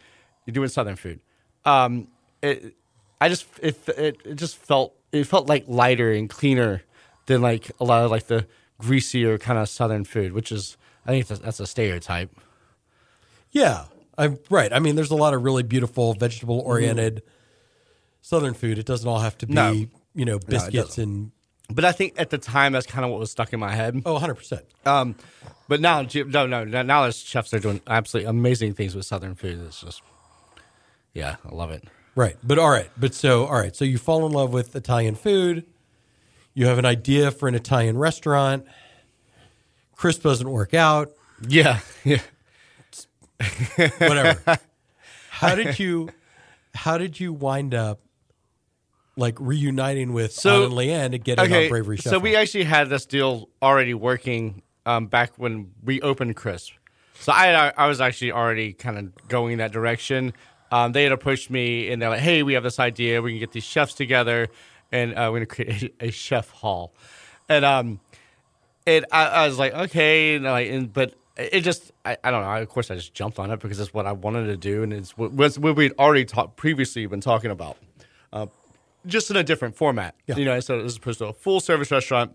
doing 0.51 0.69
southern 0.69 0.95
food. 0.95 1.19
Um, 1.65 2.07
it, 2.45 2.75
I 3.21 3.29
just 3.29 3.45
it, 3.61 3.77
it 3.89 4.17
it 4.25 4.35
just 4.35 4.57
felt 4.57 4.93
it 5.11 5.23
felt 5.25 5.47
like 5.47 5.65
lighter 5.67 6.11
and 6.11 6.29
cleaner 6.29 6.83
than 7.25 7.41
like 7.41 7.71
a 7.79 7.83
lot 7.83 8.03
of 8.03 8.11
like 8.11 8.27
the 8.27 8.45
greasier 8.79 9.37
kind 9.37 9.57
of 9.59 9.69
southern 9.69 10.03
food, 10.03 10.33
which 10.33 10.51
is 10.51 10.77
I 11.05 11.09
think 11.11 11.27
that's, 11.27 11.41
that's 11.41 11.59
a 11.59 11.67
stereotype. 11.67 12.29
Yeah, 13.51 13.85
I'm 14.17 14.39
right. 14.49 14.71
I 14.73 14.79
mean, 14.79 14.95
there's 14.95 15.11
a 15.11 15.15
lot 15.15 15.33
of 15.33 15.43
really 15.43 15.63
beautiful 15.63 16.13
vegetable 16.13 16.59
oriented 16.59 17.23
Southern 18.21 18.53
food. 18.53 18.77
It 18.79 18.85
doesn't 18.85 19.07
all 19.07 19.19
have 19.19 19.37
to 19.39 19.45
be, 19.47 19.53
No. 19.53 19.85
you 20.15 20.25
know, 20.25 20.39
biscuits 20.39 20.97
and 20.97 21.31
But 21.69 21.85
I 21.85 21.91
think 21.91 22.15
at 22.17 22.31
the 22.31 22.37
time 22.39 22.73
that's 22.73 22.87
kind 22.87 23.05
of 23.05 23.11
what 23.11 23.19
was 23.19 23.31
stuck 23.31 23.53
in 23.53 23.59
my 23.59 23.71
head. 23.73 24.01
oh, 24.05 24.13
100 24.13 24.33
percent. 24.35 24.65
Um, 24.85 25.15
but 25.67 25.79
now, 25.79 26.01
no, 26.01 26.45
no, 26.47 26.63
no, 26.63 26.81
now 26.81 27.03
there's 27.03 27.17
chefs 27.17 27.53
are 27.53 27.59
doing 27.59 27.81
absolutely 27.87 28.29
amazing 28.29 28.73
things 28.73 28.95
with 28.95 29.05
southern 29.05 29.35
food. 29.35 29.61
It's 29.65 29.81
just, 29.81 30.01
yeah, 31.13 31.35
I 31.49 31.53
love 31.55 31.71
it. 31.71 31.83
Right, 32.15 32.37
but 32.43 32.57
all 32.57 32.69
right, 32.69 32.89
but 32.97 33.13
so 33.13 33.45
all 33.45 33.59
right, 33.59 33.75
so 33.75 33.83
you 33.83 33.97
fall 33.97 34.25
in 34.25 34.31
love 34.31 34.53
with 34.53 34.75
Italian 34.75 35.15
food. 35.15 35.65
You 36.53 36.67
have 36.67 36.77
an 36.77 36.85
idea 36.85 37.29
for 37.31 37.49
an 37.49 37.55
Italian 37.55 37.97
restaurant. 37.97 38.65
Crisp 39.95 40.23
doesn't 40.23 40.49
work 40.49 40.73
out. 40.73 41.11
Yeah, 41.45 41.79
yeah. 42.05 42.21
Whatever. 43.97 44.59
how 45.29 45.55
did 45.55 45.77
you? 45.77 46.09
How 46.73 46.97
did 46.97 47.19
you 47.19 47.33
wind 47.33 47.73
up? 47.73 47.99
Like 49.17 49.37
reuniting 49.39 50.11
with 50.13 50.33
So- 50.33 50.65
and 50.65 50.73
Leanne 50.73 51.11
to 51.11 51.17
get 51.17 51.39
it 51.39 51.51
on 51.51 51.69
Bravery 51.69 51.97
Chef. 51.97 52.11
So 52.11 52.19
we 52.19 52.35
actually 52.35 52.65
had 52.65 52.89
this 52.89 53.05
deal 53.05 53.47
already 53.61 53.93
working 53.93 54.61
um, 54.85 55.07
back 55.07 55.31
when 55.37 55.71
we 55.83 56.01
opened 56.01 56.35
Crisp. 56.35 56.73
So 57.19 57.31
I 57.31 57.71
I 57.77 57.87
was 57.87 58.01
actually 58.01 58.33
already 58.33 58.73
kind 58.73 58.97
of 58.97 59.27
going 59.29 59.53
in 59.53 59.57
that 59.59 59.71
direction. 59.71 60.33
Um, 60.75 60.91
they 60.91 61.03
had 61.03 61.11
approached 61.11 61.49
me 61.49 61.89
and 61.89 62.01
they're 62.01 62.09
like, 62.09 62.19
"Hey, 62.19 62.43
we 62.43 62.53
have 62.53 62.63
this 62.63 62.79
idea. 62.79 63.21
We 63.21 63.31
can 63.31 63.39
get 63.39 63.51
these 63.51 63.63
chefs 63.63 63.93
together, 63.93 64.47
and 64.91 65.13
uh, 65.13 65.29
we're 65.31 65.39
going 65.39 65.47
to 65.47 65.55
create 65.55 65.95
a, 66.01 66.07
a 66.07 66.11
chef 66.11 66.49
hall." 66.49 66.93
And 67.47 67.63
um, 67.63 67.99
and 68.85 69.05
I, 69.11 69.25
I 69.25 69.47
was 69.47 69.57
like, 69.57 69.73
okay, 69.73 70.35
and 70.35 70.45
like, 70.45 70.69
and, 70.69 70.91
but 70.91 71.15
it 71.37 71.61
just, 71.61 71.91
I, 72.03 72.17
I 72.23 72.31
don't 72.31 72.43
know. 72.43 72.61
Of 72.61 72.69
course, 72.69 72.91
I 72.91 72.95
just 72.95 73.13
jumped 73.13 73.39
on 73.39 73.51
it 73.51 73.59
because 73.59 73.79
it's 73.79 73.93
what 73.93 74.05
I 74.05 74.11
wanted 74.11 74.47
to 74.47 74.57
do, 74.57 74.83
and 74.83 74.93
it's 74.93 75.17
what, 75.17 75.31
what 75.31 75.75
we'd 75.75 75.93
already 75.97 76.25
talked 76.25 76.55
previously 76.55 77.05
been 77.05 77.21
talking 77.21 77.51
about, 77.51 77.77
uh, 78.31 78.47
just 79.05 79.29
in 79.31 79.37
a 79.37 79.43
different 79.43 79.75
format. 79.75 80.15
Yeah. 80.27 80.35
You 80.35 80.45
know, 80.45 80.59
so 80.59 80.79
as 80.79 80.97
opposed 80.97 81.19
to 81.19 81.27
a 81.27 81.33
full 81.33 81.59
service 81.59 81.91
restaurant, 81.91 82.33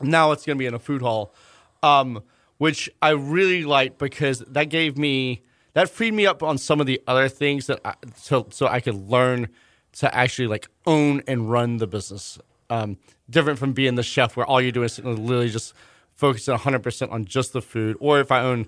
now 0.00 0.32
it's 0.32 0.44
going 0.44 0.56
to 0.56 0.58
be 0.58 0.66
in 0.66 0.74
a 0.74 0.78
food 0.78 1.02
hall, 1.02 1.34
um, 1.82 2.22
which 2.58 2.90
I 3.02 3.10
really 3.10 3.64
liked 3.64 3.98
because 3.98 4.40
that 4.40 4.68
gave 4.68 4.96
me 4.96 5.42
that 5.74 5.88
freed 5.90 6.14
me 6.14 6.26
up 6.26 6.42
on 6.42 6.58
some 6.58 6.80
of 6.80 6.86
the 6.86 7.00
other 7.06 7.28
things 7.28 7.66
that 7.68 7.80
I, 7.84 7.94
so 8.16 8.46
so 8.50 8.66
I 8.66 8.80
could 8.80 8.94
learn 9.08 9.48
to 9.98 10.12
actually 10.14 10.48
like 10.48 10.68
own 10.86 11.22
and 11.28 11.50
run 11.50 11.76
the 11.76 11.86
business. 11.86 12.38
Um, 12.70 12.96
different 13.30 13.58
from 13.58 13.72
being 13.74 13.94
the 13.94 14.02
chef 14.02 14.36
where 14.36 14.44
all 14.46 14.60
you're 14.60 14.72
doing 14.72 14.86
is 14.86 14.98
literally 14.98 15.50
just 15.50 15.72
focusing 16.14 16.56
100% 16.56 17.12
on 17.12 17.24
just 17.26 17.52
the 17.52 17.60
food. 17.62 17.96
Or 18.00 18.18
if 18.20 18.32
I 18.32 18.40
own 18.40 18.66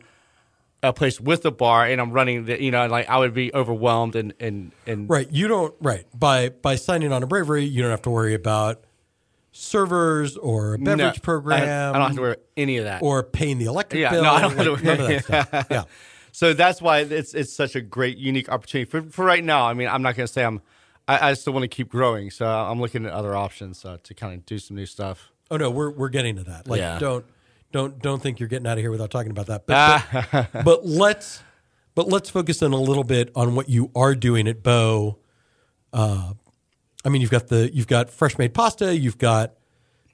a 0.83 0.93
place 0.93 1.21
with 1.21 1.45
a 1.47 1.51
bar 1.51 1.87
and 1.87 2.01
I'm 2.01 2.13
running 2.13 2.45
the, 2.45 2.63
you 2.63 2.71
know, 2.71 2.87
like 2.87 3.09
I 3.09 3.19
would 3.19 3.35
be 3.35 3.53
overwhelmed 3.55 4.15
and, 4.15 4.35
and, 4.39 4.73
and 4.87 5.09
Right. 5.11 5.29
You 5.33 5.49
don't 5.49 5.75
right. 5.81 6.05
By 6.17 6.51
by 6.51 6.77
signing 6.77 7.13
on 7.13 7.23
a 7.23 7.27
bravery, 7.27 7.65
you 7.65 7.83
don't 7.83 7.91
have 7.91 8.03
to 8.03 8.11
worry 8.11 8.35
about 8.35 8.85
servers 9.53 10.37
or 10.37 10.75
a 10.75 10.79
beverage 10.79 11.17
No, 11.17 11.21
program. 11.23 11.95
I, 11.95 11.99
don't 11.99 12.07
have 12.09 12.17
to 12.17 12.21
worry 12.23 12.37
any 12.57 12.77
of 12.79 12.85
that. 12.85 13.03
or 13.03 13.23
paying 13.23 13.59
the 13.59 13.65
electric 13.65 14.01
Yeah, 14.01 14.11
bill. 14.11 14.23
no, 14.25 14.31
I 14.33 14.41
don't 14.43 14.57
have 14.57 14.67
like, 14.67 14.79
to 14.79 14.85
none 14.85 15.01
of 15.01 15.07
worry. 15.09 15.19
that 15.19 15.49
stuff. 15.49 15.67
Yeah. 15.71 15.85
So 16.37 16.53
that's 16.53 16.83
why 16.83 16.99
it's 16.99 17.33
it's 17.33 17.51
such 17.51 17.77
a 17.77 17.81
great, 17.81 18.19
unique 18.19 18.51
opportunity 18.51 18.85
for 18.91 19.01
for 19.01 19.25
right 19.25 19.43
now. 19.43 19.67
I 19.67 19.73
mean, 19.73 19.89
I'm 19.89 20.03
not 20.03 20.17
going 20.17 20.27
to 20.27 20.33
say 20.33 20.45
I'm. 20.45 20.61
I, 21.09 21.31
I 21.31 21.33
still 21.33 21.55
want 21.55 21.63
to 21.63 21.69
keep 21.69 21.89
growing, 21.89 22.31
so 22.31 22.47
I'm 22.47 22.79
looking 22.79 23.07
at 23.07 23.13
other 23.13 23.35
options 23.35 23.87
uh, 23.87 23.97
to 24.03 24.13
kind 24.13 24.35
of 24.35 24.45
do 24.45 24.59
some 24.59 24.77
new 24.77 24.85
stuff. 24.85 25.31
Oh 25.51 25.57
no, 25.57 25.71
we're 25.71 25.89
we're 25.89 26.11
getting 26.11 26.37
to 26.37 26.45
that. 26.45 26.69
Like 26.69 26.81
Yeah. 26.81 26.99
don't 26.99 27.25
don't 27.73 28.03
don't 28.03 28.23
think 28.23 28.39
you're 28.39 28.51
getting 28.51 28.67
out 28.67 28.77
of 28.77 28.83
here 28.83 28.91
without 28.91 29.11
talking 29.11 29.31
about 29.31 29.47
that. 29.47 29.65
Ah. 29.71 30.07
But, 30.13 30.53
but, 30.53 30.63
but 30.63 30.85
let's 30.87 31.43
but 31.95 32.07
let's 32.09 32.29
focus 32.29 32.61
in 32.61 32.71
a 32.75 32.77
little 32.77 33.05
bit 33.05 33.31
on 33.35 33.55
what 33.55 33.71
you 33.71 33.91
are 33.97 34.15
doing 34.15 34.47
at 34.47 34.63
BOH. 34.63 35.17
Uh, 35.95 36.35
I 37.03 37.09
mean, 37.09 37.23
you've 37.23 37.31
got 37.31 37.47
the 37.47 37.75
you've 37.75 37.87
got 37.87 38.11
fresh 38.11 38.37
made 38.37 38.53
pasta. 38.53 38.95
You've 38.95 39.17
got 39.17 39.55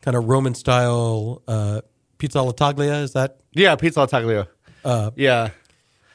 kind 0.02 0.16
of 0.16 0.28
Roman 0.28 0.54
style 0.54 1.42
uh, 1.48 1.80
pizza 2.18 2.38
alla 2.38 2.54
taglia. 2.54 3.02
Is 3.02 3.12
that 3.14 3.40
Yeah, 3.54 3.74
pizza 3.74 3.98
al 3.98 4.06
taglio. 4.06 4.46
Uh, 4.84 5.10
yeah. 5.16 5.50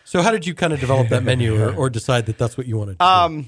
So? 0.08 0.22
How 0.22 0.32
did 0.32 0.48
you 0.48 0.56
kind 0.56 0.74
of 0.74 0.80
develop 0.80 1.10
that 1.10 1.24
menu, 1.24 1.62
or, 1.62 1.74
or 1.80 1.90
decide 1.90 2.26
that 2.28 2.38
that's 2.38 2.58
what 2.58 2.66
you 2.68 2.78
wanted? 2.78 3.00
To 3.00 3.06
Um, 3.06 3.48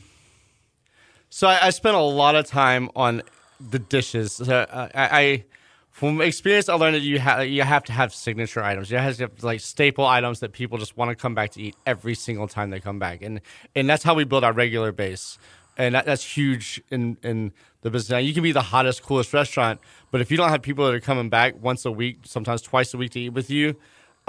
So 1.29 1.47
I, 1.47 1.67
I 1.67 1.69
spent 1.69 1.95
a 1.95 2.01
lot 2.01 2.35
of 2.35 2.45
time 2.45 2.89
on 2.95 3.21
the 3.59 3.79
dishes. 3.79 4.33
So 4.33 4.55
uh, 4.55 4.89
I, 4.93 5.19
I, 5.21 5.43
from 5.91 6.21
experience, 6.21 6.69
I 6.69 6.73
learned 6.73 6.95
that 6.95 7.01
you 7.01 7.19
have 7.19 7.47
you 7.47 7.61
have 7.61 7.83
to 7.85 7.93
have 7.93 8.13
signature 8.13 8.63
items. 8.63 8.89
You 8.89 8.97
have 8.97 9.15
to 9.17 9.23
have 9.23 9.43
like 9.43 9.59
staple 9.59 10.05
items 10.05 10.39
that 10.39 10.53
people 10.53 10.77
just 10.77 10.97
want 10.97 11.09
to 11.09 11.15
come 11.15 11.35
back 11.35 11.51
to 11.51 11.61
eat 11.61 11.75
every 11.85 12.15
single 12.15 12.47
time 12.47 12.69
they 12.69 12.79
come 12.79 12.99
back, 12.99 13.21
and 13.21 13.41
and 13.75 13.89
that's 13.89 14.03
how 14.03 14.13
we 14.13 14.23
build 14.23 14.43
our 14.43 14.53
regular 14.53 14.91
base. 14.91 15.37
And 15.77 15.95
that, 15.95 16.05
that's 16.05 16.23
huge 16.23 16.81
in 16.89 17.17
in 17.23 17.53
the 17.81 17.89
business. 17.89 18.09
Now 18.09 18.17
you 18.17 18.33
can 18.33 18.43
be 18.43 18.51
the 18.51 18.61
hottest, 18.61 19.03
coolest 19.03 19.33
restaurant, 19.33 19.79
but 20.11 20.19
if 20.19 20.31
you 20.31 20.37
don't 20.37 20.49
have 20.49 20.61
people 20.61 20.85
that 20.85 20.93
are 20.93 20.99
coming 20.99 21.29
back 21.29 21.61
once 21.61 21.85
a 21.85 21.91
week, 21.91 22.19
sometimes 22.25 22.61
twice 22.61 22.93
a 22.93 22.97
week 22.97 23.11
to 23.11 23.19
eat 23.19 23.29
with 23.29 23.49
you, 23.49 23.75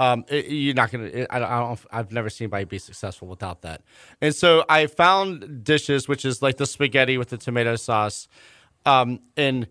um, 0.01 0.25
it, 0.29 0.47
you're 0.47 0.73
not 0.73 0.91
gonna. 0.91 1.03
It, 1.03 1.27
I, 1.29 1.37
don't, 1.37 1.51
I 1.51 1.59
don't. 1.59 1.79
I've 1.91 2.11
never 2.11 2.31
seen 2.31 2.45
anybody 2.45 2.65
be 2.65 2.79
successful 2.79 3.27
without 3.27 3.61
that. 3.61 3.83
And 4.19 4.33
so 4.33 4.65
I 4.67 4.87
found 4.87 5.63
dishes, 5.63 6.07
which 6.07 6.25
is 6.25 6.41
like 6.41 6.57
the 6.57 6.65
spaghetti 6.65 7.19
with 7.19 7.29
the 7.29 7.37
tomato 7.37 7.75
sauce, 7.75 8.27
um, 8.83 9.19
and 9.37 9.67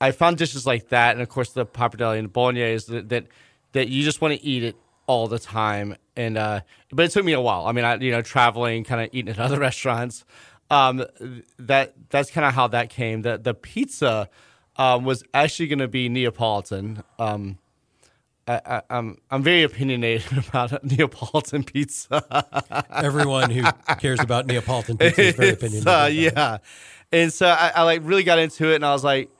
I 0.00 0.10
found 0.10 0.38
dishes 0.38 0.66
like 0.66 0.88
that, 0.88 1.12
and 1.12 1.22
of 1.22 1.28
course 1.28 1.52
the 1.52 1.64
pappardelle 1.64 2.18
and 2.18 2.32
bolognese 2.32 2.92
that 2.92 3.08
that, 3.10 3.26
that 3.70 3.88
you 3.88 4.02
just 4.02 4.20
want 4.20 4.34
to 4.34 4.44
eat 4.44 4.64
it 4.64 4.74
all 5.06 5.28
the 5.28 5.38
time. 5.38 5.94
And 6.16 6.36
uh, 6.36 6.62
but 6.90 7.04
it 7.04 7.12
took 7.12 7.24
me 7.24 7.32
a 7.32 7.40
while. 7.40 7.66
I 7.66 7.70
mean, 7.70 7.84
I 7.84 7.94
you 7.98 8.10
know 8.10 8.20
traveling, 8.20 8.82
kind 8.82 9.00
of 9.00 9.10
eating 9.12 9.30
at 9.30 9.38
other 9.46 9.60
restaurants. 9.60 10.24
Um, 10.72 11.04
that 11.60 11.94
that's 12.10 12.32
kind 12.32 12.48
of 12.48 12.52
how 12.52 12.66
that 12.66 12.90
came. 12.90 13.22
The 13.22 13.38
the 13.38 13.54
pizza 13.54 14.28
um, 14.74 15.04
was 15.04 15.22
actually 15.32 15.68
going 15.68 15.78
to 15.78 15.88
be 15.88 16.08
Neapolitan. 16.08 17.04
Um, 17.20 17.58
I, 18.48 18.60
I, 18.66 18.82
I'm 18.90 19.18
I'm 19.30 19.42
very 19.42 19.62
opinionated 19.62 20.36
about 20.48 20.82
Neapolitan 20.84 21.64
pizza. 21.64 22.86
Everyone 22.90 23.50
who 23.50 23.62
cares 23.98 24.20
about 24.20 24.46
Neapolitan 24.46 24.98
pizza 24.98 25.22
is 25.22 25.34
very 25.36 25.50
opinionated. 25.50 25.86
uh, 25.88 25.90
about 25.90 26.04
that. 26.08 26.12
yeah, 26.14 26.58
and 27.12 27.32
so 27.32 27.46
I, 27.46 27.72
I 27.76 27.82
like 27.82 28.00
really 28.04 28.24
got 28.24 28.38
into 28.38 28.70
it, 28.72 28.76
and 28.76 28.84
I 28.84 28.92
was 28.92 29.04
like, 29.04 29.30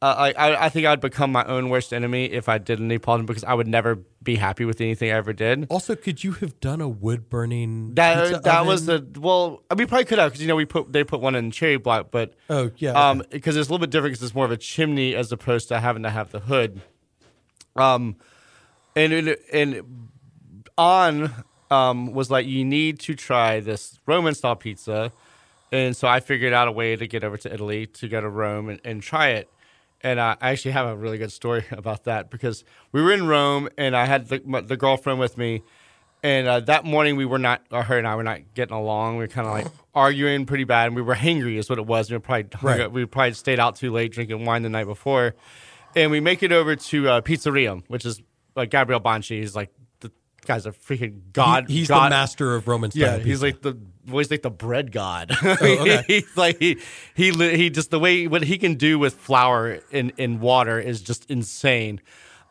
uh, 0.00 0.14
I, 0.16 0.32
I 0.32 0.64
I 0.66 0.68
think 0.68 0.86
I'd 0.86 1.00
become 1.00 1.32
my 1.32 1.44
own 1.46 1.68
worst 1.68 1.92
enemy 1.92 2.26
if 2.26 2.48
I 2.48 2.58
did 2.58 2.78
a 2.78 2.82
Neapolitan 2.82 3.26
because 3.26 3.42
I 3.42 3.54
would 3.54 3.66
never 3.66 3.96
be 4.22 4.36
happy 4.36 4.64
with 4.64 4.80
anything 4.80 5.10
I 5.10 5.14
ever 5.16 5.32
did. 5.32 5.66
Also, 5.68 5.96
could 5.96 6.22
you 6.22 6.32
have 6.34 6.60
done 6.60 6.80
a 6.80 6.88
wood 6.88 7.28
burning? 7.28 7.94
That 7.94 8.44
that 8.44 8.66
was 8.66 8.86
the 8.86 9.04
well, 9.18 9.62
we 9.74 9.84
probably 9.86 10.04
could 10.04 10.18
have 10.20 10.30
because 10.30 10.42
you 10.42 10.46
know 10.48 10.56
we 10.56 10.64
put 10.64 10.92
they 10.92 11.02
put 11.02 11.20
one 11.20 11.34
in 11.34 11.50
cherry 11.50 11.76
block, 11.78 12.12
but 12.12 12.34
Oh 12.48 12.70
yeah. 12.76 12.92
um 12.92 13.20
okay. 13.22 13.28
because 13.32 13.56
it's 13.56 13.68
a 13.68 13.72
little 13.72 13.84
bit 13.84 13.90
different 13.90 14.12
because 14.12 14.22
it's 14.24 14.34
more 14.34 14.44
of 14.44 14.52
a 14.52 14.56
chimney 14.56 15.16
as 15.16 15.32
opposed 15.32 15.66
to 15.68 15.80
having 15.80 16.04
to 16.04 16.10
have 16.10 16.30
the 16.30 16.38
hood 16.40 16.80
um 17.76 18.16
and 18.96 19.12
it, 19.12 19.40
and 19.52 20.08
on 20.76 21.32
um 21.70 22.12
was 22.12 22.30
like 22.30 22.46
you 22.46 22.64
need 22.64 22.98
to 23.00 23.14
try 23.14 23.60
this 23.60 23.98
roman 24.06 24.34
style 24.34 24.56
pizza 24.56 25.12
and 25.72 25.96
so 25.96 26.08
i 26.08 26.20
figured 26.20 26.52
out 26.52 26.68
a 26.68 26.72
way 26.72 26.96
to 26.96 27.06
get 27.06 27.22
over 27.24 27.36
to 27.36 27.52
italy 27.52 27.86
to 27.86 28.08
go 28.08 28.20
to 28.20 28.28
rome 28.28 28.68
and, 28.68 28.80
and 28.84 29.02
try 29.02 29.28
it 29.28 29.48
and 30.02 30.20
i 30.20 30.36
actually 30.40 30.72
have 30.72 30.86
a 30.86 30.96
really 30.96 31.18
good 31.18 31.32
story 31.32 31.64
about 31.70 32.04
that 32.04 32.30
because 32.30 32.64
we 32.92 33.00
were 33.00 33.12
in 33.12 33.26
rome 33.26 33.68
and 33.78 33.96
i 33.96 34.04
had 34.04 34.28
the, 34.28 34.42
my, 34.44 34.60
the 34.60 34.76
girlfriend 34.76 35.18
with 35.20 35.38
me 35.38 35.62
and 36.22 36.48
uh, 36.48 36.60
that 36.60 36.86
morning 36.86 37.16
we 37.16 37.26
were 37.26 37.38
not, 37.38 37.60
or 37.70 37.82
her 37.82 37.98
and 37.98 38.08
I 38.08 38.16
were 38.16 38.22
not 38.22 38.54
getting 38.54 38.74
along. 38.74 39.18
We 39.18 39.24
were 39.24 39.28
kind 39.28 39.46
of 39.46 39.52
like 39.52 39.66
arguing 39.94 40.46
pretty 40.46 40.64
bad, 40.64 40.86
and 40.86 40.96
we 40.96 41.02
were 41.02 41.14
hangry, 41.14 41.58
is 41.58 41.68
what 41.68 41.78
it 41.78 41.84
was. 41.84 42.10
We 42.10 42.16
were 42.16 42.20
probably 42.20 42.46
Right. 42.62 42.90
we 42.90 43.04
probably 43.04 43.34
stayed 43.34 43.60
out 43.60 43.76
too 43.76 43.92
late 43.92 44.10
drinking 44.10 44.46
wine 44.46 44.62
the 44.62 44.70
night 44.70 44.86
before, 44.86 45.34
and 45.94 46.10
we 46.10 46.20
make 46.20 46.42
it 46.42 46.50
over 46.50 46.76
to 46.76 47.08
uh, 47.10 47.20
Pizzarium, 47.20 47.82
which 47.88 48.06
is 48.06 48.22
like 48.56 48.70
Gabriel 48.70 49.00
Bonci. 49.00 49.40
He's 49.40 49.54
like 49.56 49.70
the 50.00 50.10
guy's 50.46 50.66
a 50.66 50.72
freaking 50.72 51.32
god. 51.32 51.68
He- 51.68 51.78
he's 51.78 51.88
god. 51.88 52.06
the 52.06 52.10
master 52.10 52.54
of 52.54 52.68
Roman 52.68 52.90
style. 52.90 53.18
Yeah, 53.18 53.18
he's 53.18 53.42
like 53.42 53.62
the 53.62 53.78
he's 54.10 54.30
like 54.30 54.42
the 54.42 54.50
bread 54.50 54.92
god. 54.92 55.32
okay. 55.44 56.02
he's 56.06 56.36
like 56.36 56.58
he 56.58 56.78
he 57.14 57.30
he 57.32 57.70
just 57.70 57.90
the 57.90 57.98
way 57.98 58.26
what 58.26 58.42
he 58.42 58.58
can 58.58 58.74
do 58.74 58.98
with 58.98 59.14
flour 59.14 59.80
in 59.90 60.12
in 60.16 60.40
water 60.40 60.78
is 60.78 61.00
just 61.02 61.30
insane. 61.30 62.00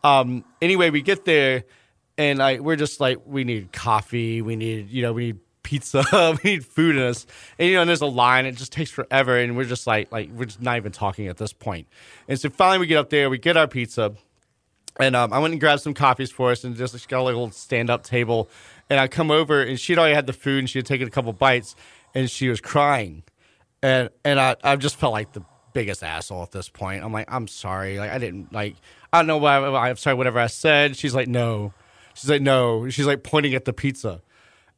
Um, 0.03 0.43
anyway, 0.61 0.89
we 0.89 1.01
get 1.01 1.23
there 1.25 1.63
and 2.17 2.39
like 2.39 2.59
we're 2.59 2.75
just 2.75 2.99
like 2.99 3.19
we 3.25 3.43
need 3.43 3.71
coffee, 3.71 4.41
we 4.41 4.55
need 4.55 4.89
you 4.89 5.01
know 5.01 5.13
we 5.13 5.27
need 5.27 5.39
pizza, 5.63 6.03
we 6.43 6.51
need 6.51 6.65
food 6.65 6.95
in 6.95 7.03
us, 7.03 7.25
and 7.57 7.69
you 7.69 7.75
know 7.75 7.81
and 7.81 7.89
there's 7.89 8.01
a 8.01 8.05
line. 8.05 8.45
It 8.45 8.55
just 8.55 8.71
takes 8.71 8.91
forever, 8.91 9.37
and 9.37 9.55
we're 9.55 9.63
just 9.63 9.87
like 9.87 10.11
like 10.11 10.29
we're 10.31 10.45
just 10.45 10.61
not 10.61 10.77
even 10.77 10.91
talking 10.91 11.27
at 11.27 11.37
this 11.37 11.53
point. 11.53 11.87
And 12.27 12.39
so 12.39 12.49
finally 12.49 12.79
we 12.79 12.87
get 12.87 12.97
up 12.97 13.09
there, 13.09 13.29
we 13.29 13.37
get 13.37 13.57
our 13.57 13.67
pizza. 13.67 14.13
And 14.99 15.15
um, 15.15 15.33
I 15.33 15.39
went 15.39 15.53
and 15.53 15.59
grabbed 15.59 15.81
some 15.81 15.93
coffees 15.93 16.29
for 16.31 16.51
us 16.51 16.63
and 16.63 16.75
just 16.75 17.07
got 17.07 17.21
a 17.21 17.23
little 17.23 17.49
stand 17.51 17.89
up 17.89 18.03
table. 18.03 18.49
And 18.89 18.99
I 18.99 19.07
come 19.07 19.31
over 19.31 19.61
and 19.61 19.79
she'd 19.79 19.97
already 19.97 20.13
had 20.13 20.27
the 20.27 20.33
food 20.33 20.59
and 20.59 20.69
she 20.69 20.77
had 20.79 20.85
taken 20.85 21.07
a 21.07 21.11
couple 21.11 21.33
bites 21.33 21.75
and 22.13 22.29
she 22.29 22.47
was 22.49 22.61
crying. 22.61 23.23
And 23.81 24.09
and 24.23 24.39
I, 24.39 24.55
I 24.63 24.75
just 24.75 24.95
felt 24.97 25.13
like 25.13 25.33
the 25.33 25.43
biggest 25.73 26.03
asshole 26.03 26.43
at 26.43 26.51
this 26.51 26.69
point. 26.69 27.03
I'm 27.03 27.11
like, 27.11 27.31
I'm 27.31 27.47
sorry. 27.47 27.97
Like 27.97 28.11
I 28.11 28.17
didn't 28.19 28.53
like 28.53 28.75
I 29.11 29.19
don't 29.19 29.27
know 29.27 29.37
why 29.37 29.57
I'm 29.57 29.97
sorry, 29.97 30.15
whatever 30.15 30.39
I 30.39 30.47
said. 30.47 30.95
She's 30.95 31.15
like, 31.15 31.27
no. 31.27 31.73
She's 32.13 32.29
like, 32.29 32.41
no. 32.41 32.87
She's 32.89 33.07
like 33.07 33.23
pointing 33.23 33.55
at 33.55 33.65
the 33.65 33.73
pizza. 33.73 34.21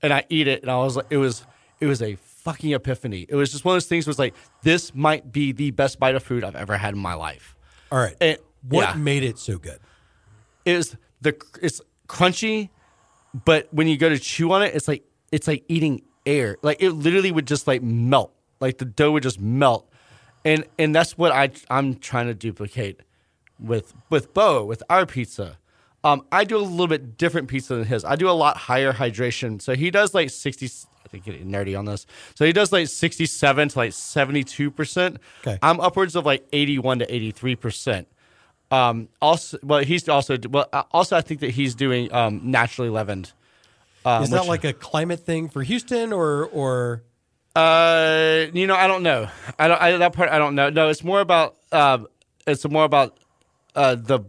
And 0.02 0.14
I 0.14 0.24
eat 0.30 0.48
it 0.48 0.62
and 0.62 0.72
I 0.72 0.78
was 0.78 0.96
like 0.96 1.08
it 1.10 1.18
was 1.18 1.46
it 1.82 1.88
was 1.88 2.02
a 2.02 2.16
fucking 2.16 2.72
epiphany. 2.72 3.26
It 3.28 3.36
was 3.36 3.52
just 3.52 3.66
one 3.66 3.74
of 3.74 3.76
those 3.76 3.88
things 3.88 4.08
was 4.08 4.20
like, 4.20 4.34
this 4.64 4.96
might 4.96 5.32
be 5.32 5.52
the 5.52 5.72
best 5.72 6.00
bite 6.00 6.16
of 6.16 6.24
food 6.24 6.44
I've 6.44 6.56
ever 6.56 6.78
had 6.78 6.94
in 6.94 7.00
my 7.00 7.16
life. 7.16 7.58
All 7.92 8.00
right. 8.00 8.16
And- 8.22 8.38
what 8.68 8.82
yeah 8.82 8.94
made 8.96 9.24
it 9.24 9.38
so 9.38 9.58
good? 9.60 9.80
Is 10.66 10.98
the 11.22 11.36
it's 11.62 11.80
crunchy, 12.08 12.70
but 13.46 13.68
when 13.72 13.88
you 13.88 13.98
go 13.98 14.10
to 14.10 14.18
chew 14.20 14.52
on 14.52 14.64
it, 14.64 14.74
it's 14.74 14.88
like 14.88 15.04
it's 15.32 15.48
like 15.48 15.64
eating 15.68 16.02
air. 16.26 16.58
Like 16.62 16.82
it 16.82 16.92
literally 16.92 17.32
would 17.32 17.48
just 17.48 17.68
like 17.68 17.84
melt. 17.84 18.34
Like 18.60 18.80
the 18.80 18.86
dough 18.86 19.12
would 19.12 19.24
just 19.24 19.40
melt, 19.40 19.88
and 20.44 20.66
and 20.80 20.96
that's 20.96 21.18
what 21.18 21.32
I 21.32 21.52
I'm 21.70 21.96
trying 21.96 22.28
to 22.28 22.34
duplicate 22.34 23.02
with 23.60 23.94
with 24.10 24.34
BOH 24.34 24.64
with 24.64 24.82
our 24.90 25.06
pizza. 25.06 25.58
Um, 26.04 26.26
I 26.32 26.44
do 26.44 26.58
a 26.58 26.60
little 26.60 26.88
bit 26.88 27.18
different 27.18 27.48
pizza 27.48 27.76
than 27.76 27.86
his. 27.86 28.06
I 28.06 28.16
do 28.16 28.30
a 28.30 28.32
lot 28.32 28.58
higher 28.58 28.94
hydration. 28.94 29.62
So 29.62 29.76
he 29.76 29.92
does 29.92 30.14
like 30.14 30.30
sixty. 30.30 30.68
I 31.04 31.08
think 31.08 31.26
getting 31.26 31.52
nerdy 31.52 31.78
on 31.78 31.86
this. 31.86 32.06
So 32.36 32.46
he 32.46 32.54
does 32.54 32.72
like 32.72 32.88
sixty-seven 32.88 33.70
to 33.70 33.78
like 33.78 33.94
seventy-two 33.94 34.72
percent. 34.72 35.18
Okay. 35.42 35.60
I'm 35.62 35.80
upwards 35.80 36.16
of 36.16 36.26
like 36.26 36.48
eighty-one 36.54 37.00
to 37.00 37.14
eighty-three 37.14 37.56
percent. 37.56 38.08
Um, 38.76 39.10
also, 39.22 39.58
well, 39.64 39.84
he's 39.84 40.08
also 40.10 40.38
well. 40.50 40.68
uh, 40.74 40.84
Also, 40.92 41.16
I 41.16 41.22
think 41.22 41.40
that 41.42 41.52
he's 41.52 41.76
doing 41.76 42.12
um, 42.14 42.42
naturally 42.44 42.90
leavened. 42.90 43.32
Um, 44.04 44.24
Is 44.24 44.30
that 44.32 44.42
which- 44.42 44.50
like 44.50 44.64
a 44.64 44.74
climate 44.74 45.20
thing 45.26 45.50
for 45.50 45.62
Houston 45.64 46.12
or 46.14 46.46
or 46.52 47.04
Uh, 47.56 48.48
you 48.54 48.68
know, 48.68 48.76
I 48.76 48.88
don't 48.88 49.04
know. 49.04 49.28
I 49.58 49.68
don't. 49.70 49.82
I, 49.82 49.98
that 49.98 50.14
part 50.14 50.30
I 50.30 50.38
don't 50.38 50.56
know. 50.56 50.70
No, 50.70 50.90
it's 50.90 51.04
more 51.04 51.22
about. 51.22 51.56
Um, 51.72 52.08
it's 52.46 52.66
more 52.68 52.84
about 52.84 53.18
uh, 53.76 53.96
the 53.96 54.20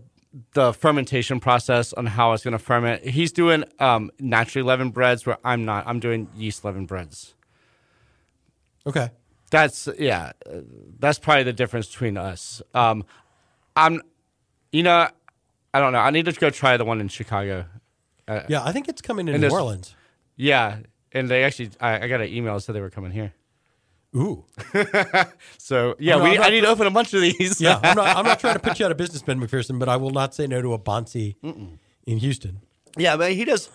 the 0.53 0.72
fermentation 0.72 1.40
process 1.40 1.92
on 1.94 2.07
how 2.07 2.32
it's 2.34 2.44
going 2.44 2.53
to 2.53 2.59
ferment. 2.59 3.03
He's 3.05 3.32
doing 3.32 3.64
um, 3.80 4.11
naturally 4.20 4.64
leavened 4.68 4.92
breads, 4.94 5.26
where 5.26 5.38
I'm 5.44 5.64
not. 5.64 5.86
I'm 5.88 5.99
doing 6.01 6.28
yeast 6.36 6.64
leavened 6.64 6.88
breads. 6.88 7.34
okay? 8.86 9.11
That's 9.51 9.88
yeah. 9.99 10.32
uh, 10.47 10.61
That's 10.99 11.18
probably 11.18 11.44
the 11.44 11.53
difference 11.53 11.88
between 11.88 12.16
us. 12.16 12.62
Um, 12.74 13.05
I'm, 13.76 14.01
you 14.77 14.83
know, 14.83 15.09
I 15.74 15.81
don't 15.81 15.93
know. 15.93 15.99
I 16.01 16.11
need 16.11 16.24
to 16.27 16.33
go 16.33 16.51
try 16.51 16.77
the 16.77 16.85
one 16.85 17.01
in 17.01 17.09
Chicago. 17.09 17.64
Uh, 18.29 18.41
Yeah, 18.49 18.62
I 18.64 18.72
think 18.72 18.89
it's 18.89 19.01
coming 19.03 19.29
in 19.29 19.41
New 19.41 19.49
Orleans. 19.51 19.95
yeah, 20.37 20.79
and 21.12 21.29
they 21.31 21.45
actually, 21.45 21.70
I, 21.81 22.01
I 22.05 22.09
got 22.09 22.20
an 22.20 22.29
email 22.29 22.55
that 22.55 22.61
said 22.62 22.74
they 22.74 22.81
were 22.81 22.91
coming 22.91 23.12
here. 23.12 23.33
Ooh. 24.14 24.45
So 25.59 25.97
yeah, 25.99 26.16
I'm 26.16 26.22
we 26.22 26.29
not- 26.29 26.37
I'm 26.37 26.41
I 26.41 26.45
not- 26.45 26.51
need 26.53 26.61
to 26.62 26.68
open 26.68 26.87
a 26.87 26.91
bunch 26.91 27.12
of 27.14 27.20
these. 27.20 27.61
Yeah, 27.61 27.81
I'm 27.83 27.97
not, 27.97 28.16
I'm 28.16 28.24
not 28.24 28.39
trying 28.41 28.55
to 28.55 28.61
put 28.61 28.79
you 28.79 28.85
out 28.87 28.93
of 28.93 28.97
business, 28.99 29.22
Ben 29.22 29.41
McPherson, 29.41 29.79
but 29.79 29.89
I 29.89 29.97
will 29.97 30.11
not 30.11 30.35
say 30.35 30.47
no 30.47 30.62
to 30.62 30.72
a 30.74 30.79
Bonci 30.79 31.37
in 32.07 32.18
Houston. 32.18 32.61
yeah, 32.97 33.16
but 33.16 33.33
he 33.33 33.45
does. 33.45 33.68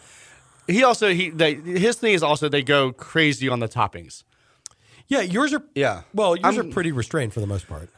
He 0.68 0.84
also 0.84 1.14
he 1.14 1.30
they, 1.30 1.56
his 1.56 1.96
thing 1.98 2.14
is 2.14 2.24
also 2.24 2.48
they 2.50 2.62
go 2.64 2.92
crazy 2.94 3.50
on 3.50 3.60
the 3.60 3.68
toppings. 3.68 4.24
Yeah, 5.08 5.22
yours 5.22 5.54
are. 5.54 5.64
Yeah. 5.76 6.04
Well, 6.14 6.36
yours 6.38 6.58
I'm- 6.58 6.70
are 6.70 6.72
pretty 6.72 6.92
restrained 6.92 7.34
for 7.34 7.40
the 7.42 7.48
most 7.48 7.68
part. 7.68 7.90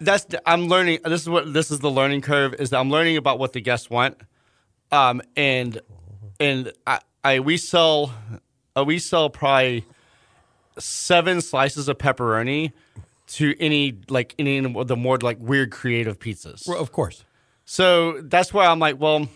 That's 0.00 0.24
the- 0.24 0.42
I'm 0.48 0.68
learning. 0.68 1.00
This 1.04 1.22
is 1.22 1.28
what 1.28 1.52
this 1.52 1.70
is 1.70 1.80
the 1.80 1.90
learning 1.90 2.20
curve. 2.22 2.54
Is 2.54 2.70
that 2.70 2.78
I'm 2.78 2.90
learning 2.90 3.16
about 3.16 3.38
what 3.38 3.52
the 3.52 3.60
guests 3.60 3.88
want, 3.90 4.16
um, 4.92 5.22
and 5.36 5.80
and 6.40 6.72
I, 6.86 7.00
I 7.24 7.40
we 7.40 7.56
sell 7.56 8.12
uh, 8.76 8.84
we 8.84 8.98
sell 8.98 9.30
probably 9.30 9.84
seven 10.78 11.40
slices 11.40 11.88
of 11.88 11.98
pepperoni 11.98 12.72
to 13.28 13.54
any 13.58 13.98
like 14.08 14.34
any 14.38 14.58
of 14.58 14.86
the 14.88 14.96
more 14.96 15.18
like 15.18 15.38
weird 15.40 15.70
creative 15.70 16.18
pizzas. 16.18 16.68
Well, 16.68 16.78
of 16.78 16.92
course. 16.92 17.24
So 17.64 18.20
that's 18.22 18.54
why 18.54 18.66
I'm 18.66 18.78
like, 18.78 19.00
well, 19.00 19.28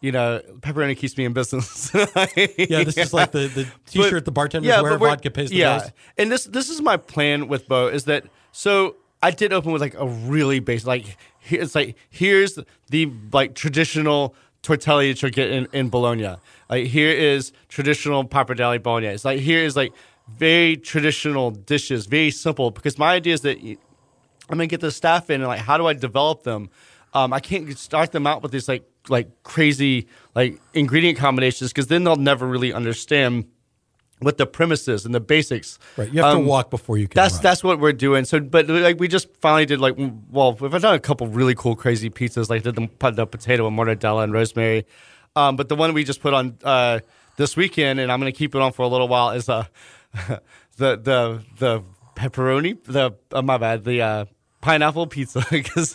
you 0.00 0.12
know, 0.12 0.40
pepperoni 0.60 0.96
keeps 0.96 1.16
me 1.18 1.24
in 1.24 1.32
business. 1.32 1.90
Yeah, 1.94 2.84
this 2.84 2.96
is 2.96 3.12
like 3.12 3.32
the, 3.32 3.48
the 3.48 3.66
T-shirt 3.86 4.24
the 4.24 4.30
bartenders 4.30 4.68
wear. 4.82 4.92
but 4.98 4.98
Vodka 5.08 5.30
pays 5.30 5.50
the 5.50 5.56
yeah. 5.56 5.88
And 6.16 6.30
this 6.30 6.44
this 6.44 6.68
is 6.68 6.80
my 6.80 6.96
plan 6.96 7.48
with 7.48 7.66
BOH 7.66 7.88
is 7.88 8.04
that 8.04 8.24
so 8.52 8.96
I 9.22 9.30
did 9.30 9.52
open 9.52 9.72
with 9.72 9.82
like 9.82 9.94
a 9.94 10.06
really 10.06 10.60
basic 10.60 10.86
like 10.86 11.16
it's 11.50 11.74
like 11.74 11.96
here's 12.10 12.58
the 12.90 13.12
like 13.32 13.54
traditional 13.54 14.34
tortellini 14.62 15.12
that 15.12 15.22
you'll 15.22 15.30
get 15.30 15.50
in, 15.50 15.68
in 15.72 15.88
Bologna. 15.88 16.36
Like 16.68 16.86
here 16.86 17.10
is 17.10 17.52
traditional 17.68 18.24
pappardelle 18.24 18.82
Bologna. 18.82 19.06
It's 19.06 19.24
like 19.24 19.40
here 19.40 19.62
is 19.64 19.76
like 19.76 19.92
very 20.28 20.76
traditional 20.76 21.50
dishes, 21.50 22.06
very 22.06 22.30
simple. 22.30 22.70
Because 22.70 22.98
my 22.98 23.14
idea 23.14 23.34
is 23.34 23.40
that 23.42 23.58
I'm 23.58 23.78
gonna 24.50 24.66
get 24.66 24.80
the 24.80 24.90
staff 24.90 25.30
in 25.30 25.40
and 25.40 25.48
like 25.48 25.60
how 25.60 25.78
do 25.78 25.86
I 25.86 25.94
develop 25.94 26.42
them? 26.42 26.70
Um, 27.14 27.32
I 27.32 27.40
can't 27.40 27.76
start 27.78 28.12
them 28.12 28.26
out 28.26 28.42
with 28.42 28.52
these 28.52 28.68
like 28.68 28.84
like 29.08 29.42
crazy 29.42 30.06
like 30.34 30.60
ingredient 30.74 31.18
combinations 31.18 31.70
because 31.70 31.86
then 31.86 32.04
they'll 32.04 32.16
never 32.16 32.46
really 32.46 32.72
understand 32.72 33.46
what 34.20 34.36
the 34.38 34.46
premises 34.46 35.04
and 35.06 35.14
the 35.14 35.20
basics. 35.20 35.78
Right. 35.96 36.12
You 36.12 36.22
have 36.22 36.36
Um, 36.36 36.42
to 36.42 36.48
walk 36.48 36.70
before 36.70 36.98
you 36.98 37.06
can. 37.08 37.14
That's 37.16 37.34
run. 37.34 37.42
that's 37.42 37.62
what 37.64 37.78
we're 37.80 37.92
doing. 37.92 38.24
So, 38.24 38.40
but 38.40 38.68
like 38.68 38.98
we 38.98 39.08
just 39.08 39.28
finally 39.40 39.66
did 39.66 39.80
like 39.80 39.96
well, 40.30 40.54
we've 40.54 40.70
done 40.82 40.94
a 40.94 41.00
couple 41.00 41.26
really 41.28 41.54
cool 41.54 41.76
crazy 41.76 42.10
pizzas. 42.10 42.48
Like 42.50 42.62
did 42.62 42.74
the, 42.74 43.10
the 43.12 43.26
potato 43.26 43.66
and 43.66 43.78
mortadella 43.78 44.24
and 44.24 44.32
rosemary. 44.32 44.86
Um, 45.36 45.56
but 45.56 45.68
the 45.68 45.76
one 45.76 45.94
we 45.94 46.04
just 46.04 46.20
put 46.20 46.34
on 46.34 46.58
uh, 46.64 47.00
this 47.36 47.56
weekend, 47.56 48.00
and 48.00 48.10
I'm 48.10 48.18
gonna 48.18 48.32
keep 48.32 48.54
it 48.54 48.60
on 48.60 48.72
for 48.72 48.82
a 48.82 48.88
little 48.88 49.08
while, 49.08 49.30
is 49.30 49.48
uh, 49.48 49.66
the 50.76 50.96
the 50.96 51.42
the 51.58 51.82
pepperoni. 52.16 52.82
The 52.84 53.14
uh, 53.32 53.42
my 53.42 53.58
bad. 53.58 53.84
The 53.84 54.02
uh, 54.02 54.24
pineapple 54.60 55.06
pizza 55.06 55.44
because 55.50 55.94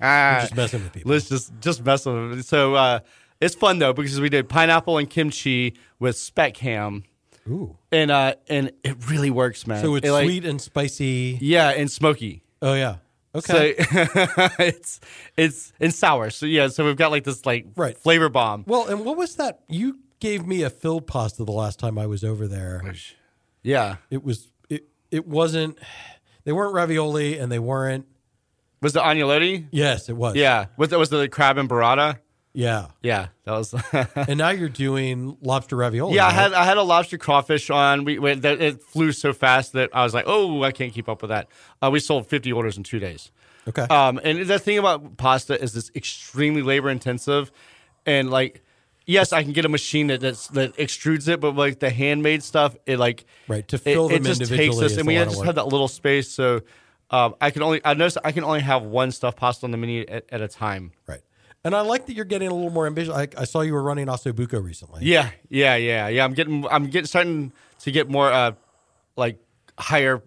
just 0.00 0.56
messing 0.56 0.82
with 0.82 0.92
people. 0.92 1.10
let's 1.12 1.28
just 1.28 1.52
just 1.60 1.84
mess 1.84 2.06
with 2.06 2.14
them. 2.14 2.42
So 2.42 2.74
uh, 2.74 3.00
it's 3.40 3.54
fun 3.54 3.78
though 3.78 3.92
because 3.92 4.20
we 4.20 4.28
did 4.28 4.48
pineapple 4.48 4.98
and 4.98 5.08
kimchi 5.08 5.76
with 5.98 6.16
speck 6.16 6.56
ham, 6.58 7.04
Ooh. 7.48 7.76
and 7.92 8.10
uh, 8.10 8.34
and 8.48 8.72
it 8.84 9.08
really 9.08 9.30
works, 9.30 9.66
man. 9.66 9.82
So 9.82 9.94
it's 9.94 10.06
It, 10.06 10.12
like- 10.12 10.24
sweet 10.26 10.44
and 10.44 10.60
spicy. 10.60 11.38
yeah, 11.40 11.70
and 11.70 11.90
smoky. 11.90 12.42
Oh 12.62 12.74
yeah. 12.74 12.96
Okay. 13.34 13.76
So 13.78 14.06
it's 14.58 15.00
it's 15.36 15.72
and 15.78 15.94
sour. 15.94 16.30
So 16.30 16.46
yeah, 16.46 16.66
so 16.68 16.84
we've 16.84 16.96
got 16.96 17.10
like 17.12 17.24
this 17.24 17.46
like 17.46 17.66
Right. 17.76 17.96
flavor 17.96 18.28
bomb. 18.28 18.64
well, 18.66 18.86
and 18.88 19.04
what 19.04 19.16
was 19.16 19.36
that? 19.36 19.60
You 19.68 19.98
gave 20.18 20.46
me 20.46 20.62
a 20.62 20.70
filled 20.70 21.06
pasta 21.06 21.44
the 21.44 21.52
last 21.52 21.78
time 21.78 21.96
I 21.98 22.06
was 22.06 22.24
over 22.24 22.46
there. 22.48 22.82
Yeah, 23.62 23.96
It 24.10 24.24
was. 24.24 24.50
It. 24.68 24.84
It 25.10 25.26
wasn't. 25.28 25.78
They 26.44 26.52
weren't 26.52 26.74
ravioli, 26.74 27.38
and 27.38 27.52
they 27.52 27.58
weren't. 27.58 28.06
was 28.82 28.94
the 28.94 29.00
agnolotti? 29.00 29.66
Yes, 29.70 30.08
it 30.08 30.16
was. 30.16 30.34
Yeah, 30.34 30.66
was 30.76 30.88
that 30.88 30.98
was 30.98 31.10
the 31.10 31.28
crab 31.28 31.56
and 31.58 31.68
burrata? 31.68 32.18
Yeah. 32.52 32.86
Yeah, 33.02 33.28
that 33.44 33.52
was. 33.52 33.74
And 34.28 34.38
now 34.38 34.50
you're 34.50 34.68
doing 34.68 35.36
lobster 35.40 35.76
ravioli. 35.76 36.16
yeah, 36.16 36.26
I 36.26 36.30
had 36.32 36.52
I 36.52 36.64
had 36.64 36.76
a 36.78 36.82
lobster 36.82 37.16
crawfish 37.18 37.70
on. 37.70 38.04
We, 38.04 38.18
we 38.18 38.34
that, 38.34 38.60
it 38.60 38.82
flew 38.82 39.12
so 39.12 39.32
fast 39.32 39.72
that 39.74 39.90
I 39.92 40.02
was 40.02 40.14
like, 40.14 40.24
oh, 40.26 40.62
I 40.64 40.72
can't 40.72 40.92
keep 40.92 41.08
up 41.08 41.22
with 41.22 41.28
that. 41.28 41.48
Uh, 41.80 41.90
we 41.92 42.00
sold 42.00 42.26
fifty 42.26 42.52
orders 42.52 42.76
in 42.76 42.82
two 42.82 42.98
days. 42.98 43.30
Okay. 43.68 43.82
Um, 43.82 44.18
and 44.24 44.40
the 44.46 44.58
thing 44.58 44.78
about 44.78 45.16
pasta 45.16 45.60
is 45.62 45.76
it's 45.76 45.90
extremely 45.94 46.62
labor 46.62 46.90
intensive, 46.90 47.52
and 48.06 48.30
like, 48.30 48.64
yes, 49.06 49.32
I 49.32 49.42
can 49.44 49.52
get 49.52 49.64
a 49.64 49.68
machine 49.68 50.08
that 50.08 50.20
that's, 50.20 50.48
that 50.48 50.76
extrudes 50.76 51.28
it, 51.28 51.40
but 51.40 51.54
like 51.54 51.78
the 51.78 51.90
handmade 51.90 52.42
stuff, 52.42 52.74
it 52.86 52.98
like 52.98 53.26
Right, 53.46 53.68
to 53.68 53.76
it- 53.76 53.82
fill 53.82 54.08
it, 54.08 54.14
them 54.14 54.24
just 54.24 54.40
takes 54.40 54.50
individually 54.50 54.86
us, 54.86 54.92
is 54.92 54.98
and 54.98 55.06
we 55.06 55.14
just 55.14 55.44
have 55.44 55.54
that 55.54 55.68
little 55.68 55.88
space, 55.88 56.28
so. 56.30 56.62
Um, 57.12 57.34
I 57.40 57.50
can 57.50 57.62
only 57.64 57.80
I 57.84 57.94
noticed 57.94 58.18
I 58.22 58.30
can 58.30 58.44
only 58.44 58.60
have 58.60 58.82
one 58.84 59.10
stuffed 59.10 59.36
pasta 59.36 59.66
on 59.66 59.72
the 59.72 59.76
menu 59.76 60.04
at, 60.06 60.26
at 60.30 60.40
a 60.42 60.46
time. 60.46 60.92
right. 61.08 61.18
And 61.62 61.74
I 61.74 61.82
like 61.82 62.06
that 62.06 62.14
you're 62.14 62.24
getting 62.24 62.48
a 62.48 62.54
little 62.54 62.70
more 62.70 62.86
ambitious. 62.86 63.12
I, 63.12 63.28
I 63.36 63.44
saw 63.44 63.60
you 63.60 63.74
were 63.74 63.82
running 63.82 64.06
Ossobuco 64.06 64.62
recently. 64.64 65.04
Yeah, 65.04 65.30
yeah, 65.48 65.76
yeah, 65.76 66.08
yeah. 66.08 66.24
I'm 66.24 66.32
getting, 66.32 66.66
I'm 66.68 66.86
getting 66.86 67.06
starting 67.06 67.52
to 67.80 67.90
get 67.90 68.08
more, 68.08 68.32
uh, 68.32 68.52
like 69.16 69.38
higher 69.78 70.22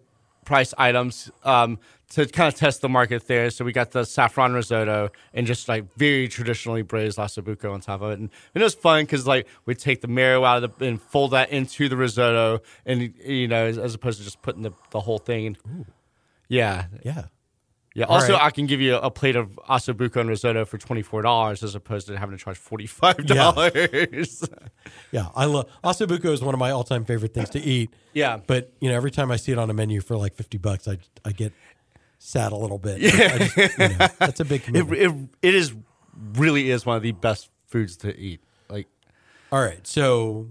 price 0.45 0.73
items, 0.77 1.31
um, 1.43 1.79
to 2.13 2.27
kind 2.27 2.53
of 2.53 2.59
test 2.59 2.81
the 2.81 2.89
market 2.89 3.27
there. 3.27 3.49
So 3.49 3.65
we 3.65 3.71
got 3.71 3.89
the 3.89 4.05
saffron 4.05 4.53
risotto 4.53 5.09
and 5.34 5.47
just 5.47 5.67
like 5.67 5.91
very 5.95 6.27
traditionally 6.27 6.84
braised 6.84 7.17
ossobuco 7.17 7.73
on 7.73 7.81
top 7.81 8.01
of 8.01 8.11
it, 8.11 8.19
and, 8.19 8.29
and 8.53 8.61
it 8.61 8.63
was 8.63 8.75
fun 8.75 9.03
because 9.03 9.25
like 9.25 9.47
we 9.65 9.73
take 9.73 10.01
the 10.01 10.07
marrow 10.07 10.45
out 10.45 10.63
of 10.63 10.77
the 10.77 10.86
and 10.86 11.01
fold 11.01 11.31
that 11.31 11.49
into 11.49 11.89
the 11.89 11.97
risotto, 11.97 12.61
and 12.86 13.15
you 13.25 13.47
know, 13.47 13.65
as, 13.65 13.79
as 13.79 13.95
opposed 13.95 14.19
to 14.19 14.23
just 14.23 14.43
putting 14.43 14.61
the, 14.61 14.71
the 14.91 14.99
whole 14.99 15.17
thing. 15.17 15.45
in. 15.45 15.57
Yeah, 16.47 16.86
Yeah. 17.03 17.23
Yeah. 17.94 18.06
Also, 18.06 18.34
right. 18.34 18.41
I 18.41 18.50
can 18.50 18.66
give 18.66 18.82
you 18.82 18.96
a 18.96 19.12
plate 19.12 19.36
of 19.36 19.60
ossobuco 19.70 20.18
and 20.18 20.30
risotto 20.30 20.66
for 20.66 20.78
twenty 20.78 21.04
four 21.04 21.22
dollars 21.22 21.64
as 21.64 21.76
opposed 21.76 22.08
to 22.08 22.18
having 22.18 22.36
to 22.36 22.44
charge 22.44 22.58
forty 22.58 22.88
five 22.88 23.26
dollars. 23.26 24.44
Yeah. 25.12 25.30
I 25.36 25.46
love 25.46 25.70
Ossobuco 25.84 26.26
is 26.26 26.41
one 26.41 26.54
of 26.54 26.60
my 26.60 26.72
all 26.72 26.84
time 26.84 27.06
favorite 27.06 27.34
things 27.34 27.50
to 27.52 27.60
eat. 27.60 27.91
Yeah. 28.14 28.38
But 28.46 28.74
you 28.82 28.89
know, 28.89 28.96
every 28.96 29.12
time 29.12 29.32
I 29.32 29.38
see 29.38 29.52
it 29.52 29.58
on 29.58 29.70
a 29.70 29.74
menu 29.74 30.02
for 30.02 30.18
like 30.18 30.34
fifty 30.34 30.58
bucks, 30.58 30.88
I 30.88 30.98
I 31.24 31.32
get 31.32 31.54
sad 32.18 32.52
a 32.52 32.56
little 32.56 32.80
bit. 32.80 32.98
I 32.98 33.38
just, 33.38 33.58
you 33.58 33.88
know, 33.89 34.08
that's 34.18 34.39
a 34.39 34.46
big 34.46 34.64
it, 34.74 34.91
it, 34.91 35.30
it 35.41 35.56
is 35.56 35.74
really 36.34 36.72
is 36.72 36.86
one 36.86 36.98
of 36.98 37.04
the 37.04 37.12
best 37.12 37.50
foods 37.68 37.96
to 37.98 38.16
eat. 38.18 38.41
Like 38.70 38.88
All 39.52 39.62
right. 39.62 39.86
So 39.86 40.50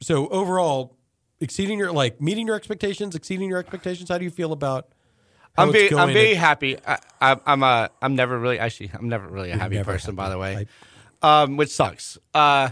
so 0.00 0.28
overall, 0.28 0.96
exceeding 1.40 1.78
your 1.78 1.92
like 1.92 2.20
meeting 2.20 2.46
your 2.46 2.56
expectations, 2.56 3.14
exceeding 3.14 3.48
your 3.48 3.58
expectations. 3.58 4.08
How 4.08 4.18
do 4.18 4.24
you 4.24 4.30
feel 4.30 4.52
about? 4.52 4.88
I'm 5.58 5.72
very, 5.72 5.92
I'm 5.94 6.12
very 6.12 6.30
and- 6.32 6.40
happy. 6.40 6.76
I, 6.86 6.98
I, 7.20 7.36
I'm 7.46 7.62
a, 7.62 7.90
I'm 8.00 8.14
never 8.14 8.38
really 8.38 8.58
actually, 8.58 8.90
I'm 8.94 9.08
never 9.08 9.26
really 9.28 9.50
a 9.50 9.56
happy 9.56 9.82
person, 9.82 10.14
by 10.14 10.28
the 10.28 10.38
way, 10.38 10.66
um, 11.22 11.56
which 11.56 11.70
sucks. 11.70 12.16
Uh, 12.34 12.70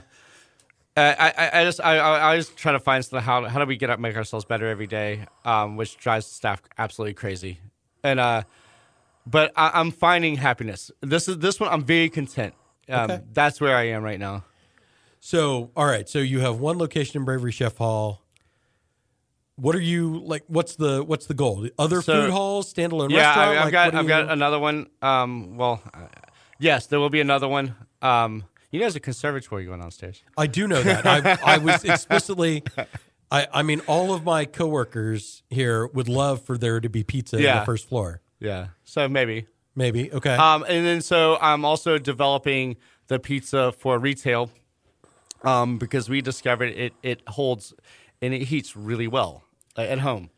I, 0.99 1.32
I, 1.37 1.61
I 1.61 1.64
just, 1.64 1.80
I, 1.80 1.99
I, 1.99 2.32
I 2.32 2.37
just 2.37 2.57
try 2.57 2.72
to 2.72 2.80
find 2.80 3.05
something. 3.05 3.22
How, 3.22 3.45
how 3.45 3.61
do 3.61 3.66
we 3.66 3.76
get 3.76 3.91
up, 3.91 4.01
make 4.01 4.16
ourselves 4.16 4.45
better 4.47 4.66
every 4.66 4.87
day? 4.87 5.26
Um, 5.45 5.76
which 5.76 5.99
drives 5.99 6.26
staff 6.26 6.62
absolutely 6.78 7.14
crazy. 7.14 7.61
And, 8.03 8.18
uh, 8.18 8.45
but 9.26 9.53
I, 9.57 9.72
I'm 9.74 9.91
finding 9.91 10.37
happiness. 10.37 10.91
This 11.03 11.28
is 11.28 11.39
this 11.39 11.61
one. 11.61 11.70
I'm 11.70 11.84
very 11.84 12.09
content. 12.09 12.55
Um, 12.89 13.11
Okay. 13.11 13.20
That's 13.32 13.61
where 13.61 13.76
I 13.76 13.89
am 13.89 14.03
right 14.03 14.18
now. 14.18 14.45
So, 15.20 15.70
all 15.76 15.87
right. 15.87 16.09
So 16.09 16.20
you 16.20 16.41
have 16.41 16.61
one 16.61 16.78
location 16.78 17.20
in 17.20 17.24
Bravery 17.24 17.51
Chef 17.53 17.76
Hall. 17.76 18.22
What 19.57 19.74
are 19.74 19.80
you 19.80 20.18
like? 20.18 20.44
What's 20.48 20.76
the 20.76 21.02
what's 21.02 21.26
the 21.26 21.34
goal? 21.34 21.66
Other 21.78 22.02
So- 22.02 22.22
food 22.22 22.30
halls, 22.30 22.72
standalone 22.72 23.11
Yeah, 23.11 23.26
restaurant. 23.28 23.48
I've 23.59 23.64
Like, 23.64 23.72
got 23.72 23.94
I've 23.94 24.07
got 24.07 24.30
another 24.30 24.59
one. 24.59 24.86
Um, 25.00 25.57
well, 25.57 25.82
uh, 25.94 26.00
yes, 26.59 26.86
there 26.86 27.00
will 27.00 27.09
be 27.11 27.20
another 27.20 27.48
one. 27.48 27.74
Um, 28.02 28.44
you 28.70 28.78
know, 28.80 28.84
there's 28.84 28.96
a 28.96 29.00
conservatory 29.00 29.64
going 29.64 29.80
downstairs. 29.80 30.22
I 30.36 30.46
do 30.46 30.68
know 30.68 30.82
that. 30.82 31.07
I, 31.07 31.38
I 31.54 31.59
was 31.59 31.84
explicitly. 31.84 32.62
I, 33.30 33.48
I 33.52 33.62
mean, 33.62 33.80
all 33.86 34.12
of 34.12 34.24
my 34.24 34.44
coworkers 34.44 35.42
here 35.48 35.86
would 35.88 36.09
love 36.09 36.42
for 36.42 36.59
there 36.59 36.78
to 36.80 36.88
be 36.90 37.02
pizza 37.02 37.36
on 37.36 37.42
Yeah. 37.42 37.61
the 37.61 37.64
first 37.66 37.88
floor. 37.88 38.20
Yeah, 38.38 38.68
so 38.84 39.09
maybe. 39.09 39.46
Maybe 39.74 40.12
okay. 40.12 40.34
Um, 40.34 40.64
and 40.68 40.84
then 40.86 41.00
so 41.00 41.38
I'm 41.40 41.64
also 41.64 41.96
developing 41.98 42.76
the 43.09 43.18
pizza 43.18 43.72
for 43.72 43.98
retail, 43.98 44.50
um, 45.44 45.78
because 45.78 46.09
we 46.11 46.20
discovered 46.20 46.70
it 46.70 46.92
it 47.02 47.22
holds 47.28 47.72
and 48.22 48.32
it 48.34 48.42
heats 48.42 48.76
really 48.76 49.07
well 49.09 49.42
uh, 49.76 49.82
at 49.82 49.98
home. 50.00 50.30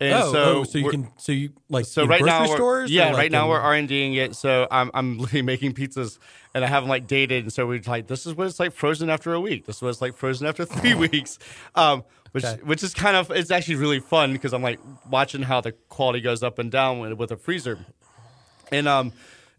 And 0.00 0.12
oh, 0.12 0.32
so, 0.32 0.42
oh, 0.58 0.64
so 0.64 0.78
you 0.78 0.90
can 0.90 1.08
so 1.16 1.30
you 1.30 1.50
like 1.68 1.86
So 1.86 2.04
right 2.04 2.20
grocery 2.20 2.48
now, 2.48 2.54
stores. 2.56 2.90
yeah, 2.90 3.06
like, 3.10 3.16
right 3.16 3.32
now 3.32 3.44
in- 3.44 3.50
we're 3.50 3.60
R 3.60 3.74
and 3.74 3.86
Ding 3.88 4.14
it. 4.14 4.34
So 4.34 4.66
I'm 4.70 4.90
I'm 4.92 5.18
literally 5.20 5.42
making 5.42 5.74
pizzas, 5.74 6.18
and 6.52 6.64
I 6.64 6.68
have 6.68 6.82
them 6.82 6.88
like 6.90 7.06
dated, 7.06 7.44
and 7.44 7.52
so 7.52 7.64
we're 7.64 7.80
like, 7.86 8.08
this 8.08 8.26
is 8.26 8.34
what 8.34 8.48
it's 8.48 8.58
like 8.58 8.72
frozen 8.72 9.08
after 9.08 9.32
a 9.32 9.40
week. 9.40 9.66
This 9.66 9.76
is 9.76 9.82
what 9.82 9.90
it's 9.90 10.00
like 10.02 10.16
frozen 10.16 10.48
after 10.48 10.64
three 10.66 10.94
weeks, 10.94 11.38
um, 11.76 12.02
which 12.32 12.44
Okay. 12.44 12.60
which 12.64 12.82
is 12.82 12.92
kind 12.92 13.16
of 13.16 13.30
it's 13.30 13.52
actually 13.52 13.76
really 13.76 14.00
fun 14.00 14.32
because 14.32 14.52
I'm 14.52 14.62
like 14.62 14.80
watching 15.08 15.42
how 15.42 15.60
the 15.60 15.70
quality 15.88 16.20
goes 16.20 16.42
up 16.42 16.58
and 16.58 16.72
down 16.72 16.98
with, 16.98 17.12
with 17.12 17.30
a 17.30 17.36
freezer, 17.36 17.78
and 18.72 18.88
um, 18.88 19.12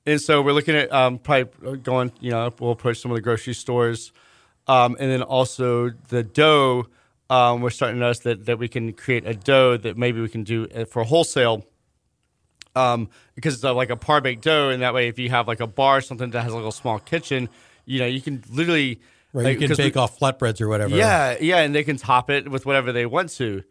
and 0.06 0.20
so 0.20 0.42
we're 0.42 0.52
looking 0.52 0.76
at 0.76 0.92
um, 0.92 1.18
probably 1.18 1.78
going. 1.78 2.12
You 2.20 2.32
know, 2.32 2.54
we'll 2.60 2.72
approach 2.72 3.00
some 3.00 3.10
of 3.10 3.16
the 3.16 3.22
grocery 3.22 3.54
stores, 3.54 4.12
um, 4.68 4.98
and 5.00 5.10
then 5.10 5.22
also 5.22 5.92
the 6.10 6.24
dough. 6.24 6.88
Um, 7.30 7.62
we're 7.62 7.70
starting 7.72 7.96
to 7.96 8.00
notice 8.02 8.20
that 8.20 8.46
that 8.46 8.60
we 8.60 8.68
can 8.68 8.94
create 8.94 9.26
a 9.26 9.34
dough 9.34 9.78
that 9.78 9.98
maybe 9.98 10.22
we 10.22 10.30
can 10.30 10.44
do 10.44 10.68
uh, 10.76 10.86
for 10.86 11.04
wholesale. 11.04 11.66
Um, 12.76 13.10
because 13.36 13.54
it's 13.56 13.64
like 13.64 13.90
a 13.90 13.96
par 13.96 14.20
baked 14.22 14.44
dough, 14.44 14.70
and 14.70 14.82
that 14.82 14.94
way, 14.94 15.08
if 15.08 15.18
you 15.18 15.30
have 15.30 15.48
like 15.48 15.62
a 15.62 15.68
bar, 15.68 15.98
or 15.98 16.02
something 16.02 16.30
that 16.32 16.42
has 16.42 16.54
like 16.54 16.66
a 16.66 16.72
small 16.72 17.00
kitchen, 17.00 17.48
you 17.86 18.00
know, 18.00 18.06
you 18.06 18.22
can 18.22 18.44
literally 18.52 19.00
Right, 19.32 19.44
like, 19.46 19.54
you 19.54 19.60
can 19.60 19.68
'cause 19.70 19.78
we- 19.78 19.84
bake 19.86 19.98
off 19.98 20.20
flatbreads 20.20 20.60
or 20.62 20.68
whatever. 20.68 20.96
yeah, 20.96 21.38
yeah, 21.40 21.60
and 21.60 21.74
they 21.74 21.84
can 21.84 21.98
top 21.98 22.30
it 22.30 22.50
with 22.50 22.66
whatever 22.66 22.92
they 22.92 23.06
want 23.06 23.30
to. 23.32 23.64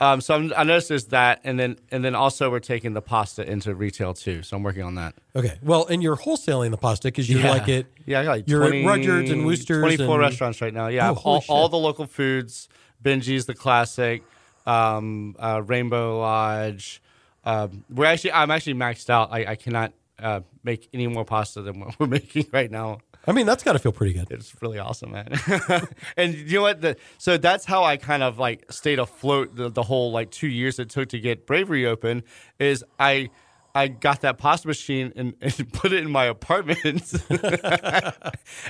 Um, 0.00 0.20
so 0.20 0.34
I'm, 0.34 0.52
I 0.56 0.64
noticed 0.64 0.88
there's 0.88 1.04
that, 1.06 1.40
and 1.44 1.58
then 1.60 1.76
and 1.92 2.04
then 2.04 2.14
also 2.16 2.50
we're 2.50 2.58
taking 2.60 2.92
the 2.92 3.02
pasta 3.02 3.48
into 3.48 3.72
retail 3.74 4.14
too. 4.14 4.42
So 4.42 4.56
I'm 4.56 4.62
working 4.64 4.82
on 4.82 4.94
that. 4.96 5.14
Okay. 5.36 5.58
Well, 5.62 5.86
and 5.86 6.02
you're 6.02 6.16
wholesaling 6.16 6.70
the 6.72 6.76
pasta 6.76 7.08
because 7.08 7.28
you 7.28 7.38
yeah. 7.38 7.50
like 7.50 7.68
it. 7.68 7.86
Yeah, 8.06 8.20
I 8.20 8.24
got 8.24 8.30
like 8.30 8.48
You're 8.48 8.60
20, 8.66 8.84
at 8.84 8.86
Rudyard's 8.88 9.30
and 9.30 9.44
Wooster's 9.46 9.80
24 9.82 10.06
and- 10.14 10.20
restaurants 10.20 10.60
right 10.60 10.74
now. 10.74 10.86
Yeah, 10.88 11.10
Oh, 11.10 11.14
all, 11.24 11.44
all 11.48 11.68
the 11.68 11.76
local 11.78 12.06
foods, 12.06 12.68
Benjy's, 13.02 13.46
the 13.46 13.54
classic, 13.54 14.22
um, 14.66 15.36
uh, 15.38 15.62
Rainbow 15.64 16.20
Lodge. 16.20 17.02
Um, 17.44 17.84
we're 17.90 18.06
actually, 18.06 18.32
I'm 18.32 18.50
actually 18.50 18.74
maxed 18.74 19.10
out. 19.10 19.32
I, 19.32 19.52
I 19.52 19.56
cannot 19.56 19.92
uh, 20.18 20.40
make 20.62 20.88
any 20.94 21.06
more 21.06 21.24
pasta 21.24 21.62
than 21.62 21.80
what 21.80 21.94
we're 21.98 22.06
making 22.06 22.46
right 22.52 22.70
now. 22.70 22.98
I 23.26 23.32
mean, 23.32 23.46
that's 23.46 23.62
got 23.62 23.74
to 23.74 23.78
feel 23.78 23.92
pretty 23.92 24.14
good. 24.14 24.30
It's 24.30 24.54
really 24.60 24.78
awesome, 24.78 25.12
man. 25.12 25.38
and 26.16 26.34
you 26.34 26.58
know 26.58 26.62
what? 26.62 26.80
The, 26.80 26.96
so 27.18 27.36
that's 27.36 27.64
how 27.64 27.84
I 27.84 27.96
kind 27.96 28.22
of 28.22 28.38
like 28.38 28.70
stayed 28.72 28.98
afloat 28.98 29.54
the, 29.54 29.68
the 29.68 29.82
whole 29.82 30.10
like 30.10 30.30
two 30.30 30.48
years 30.48 30.78
it 30.80 30.90
took 30.90 31.10
to 31.10 31.20
get 31.20 31.46
Bravery 31.46 31.86
open. 31.86 32.24
Is 32.58 32.84
I 32.98 33.30
I 33.76 33.88
got 33.88 34.22
that 34.22 34.38
pasta 34.38 34.66
machine 34.66 35.12
and, 35.14 35.34
and 35.40 35.72
put 35.72 35.92
it 35.92 36.02
in 36.02 36.10
my 36.10 36.24
apartment, 36.24 37.12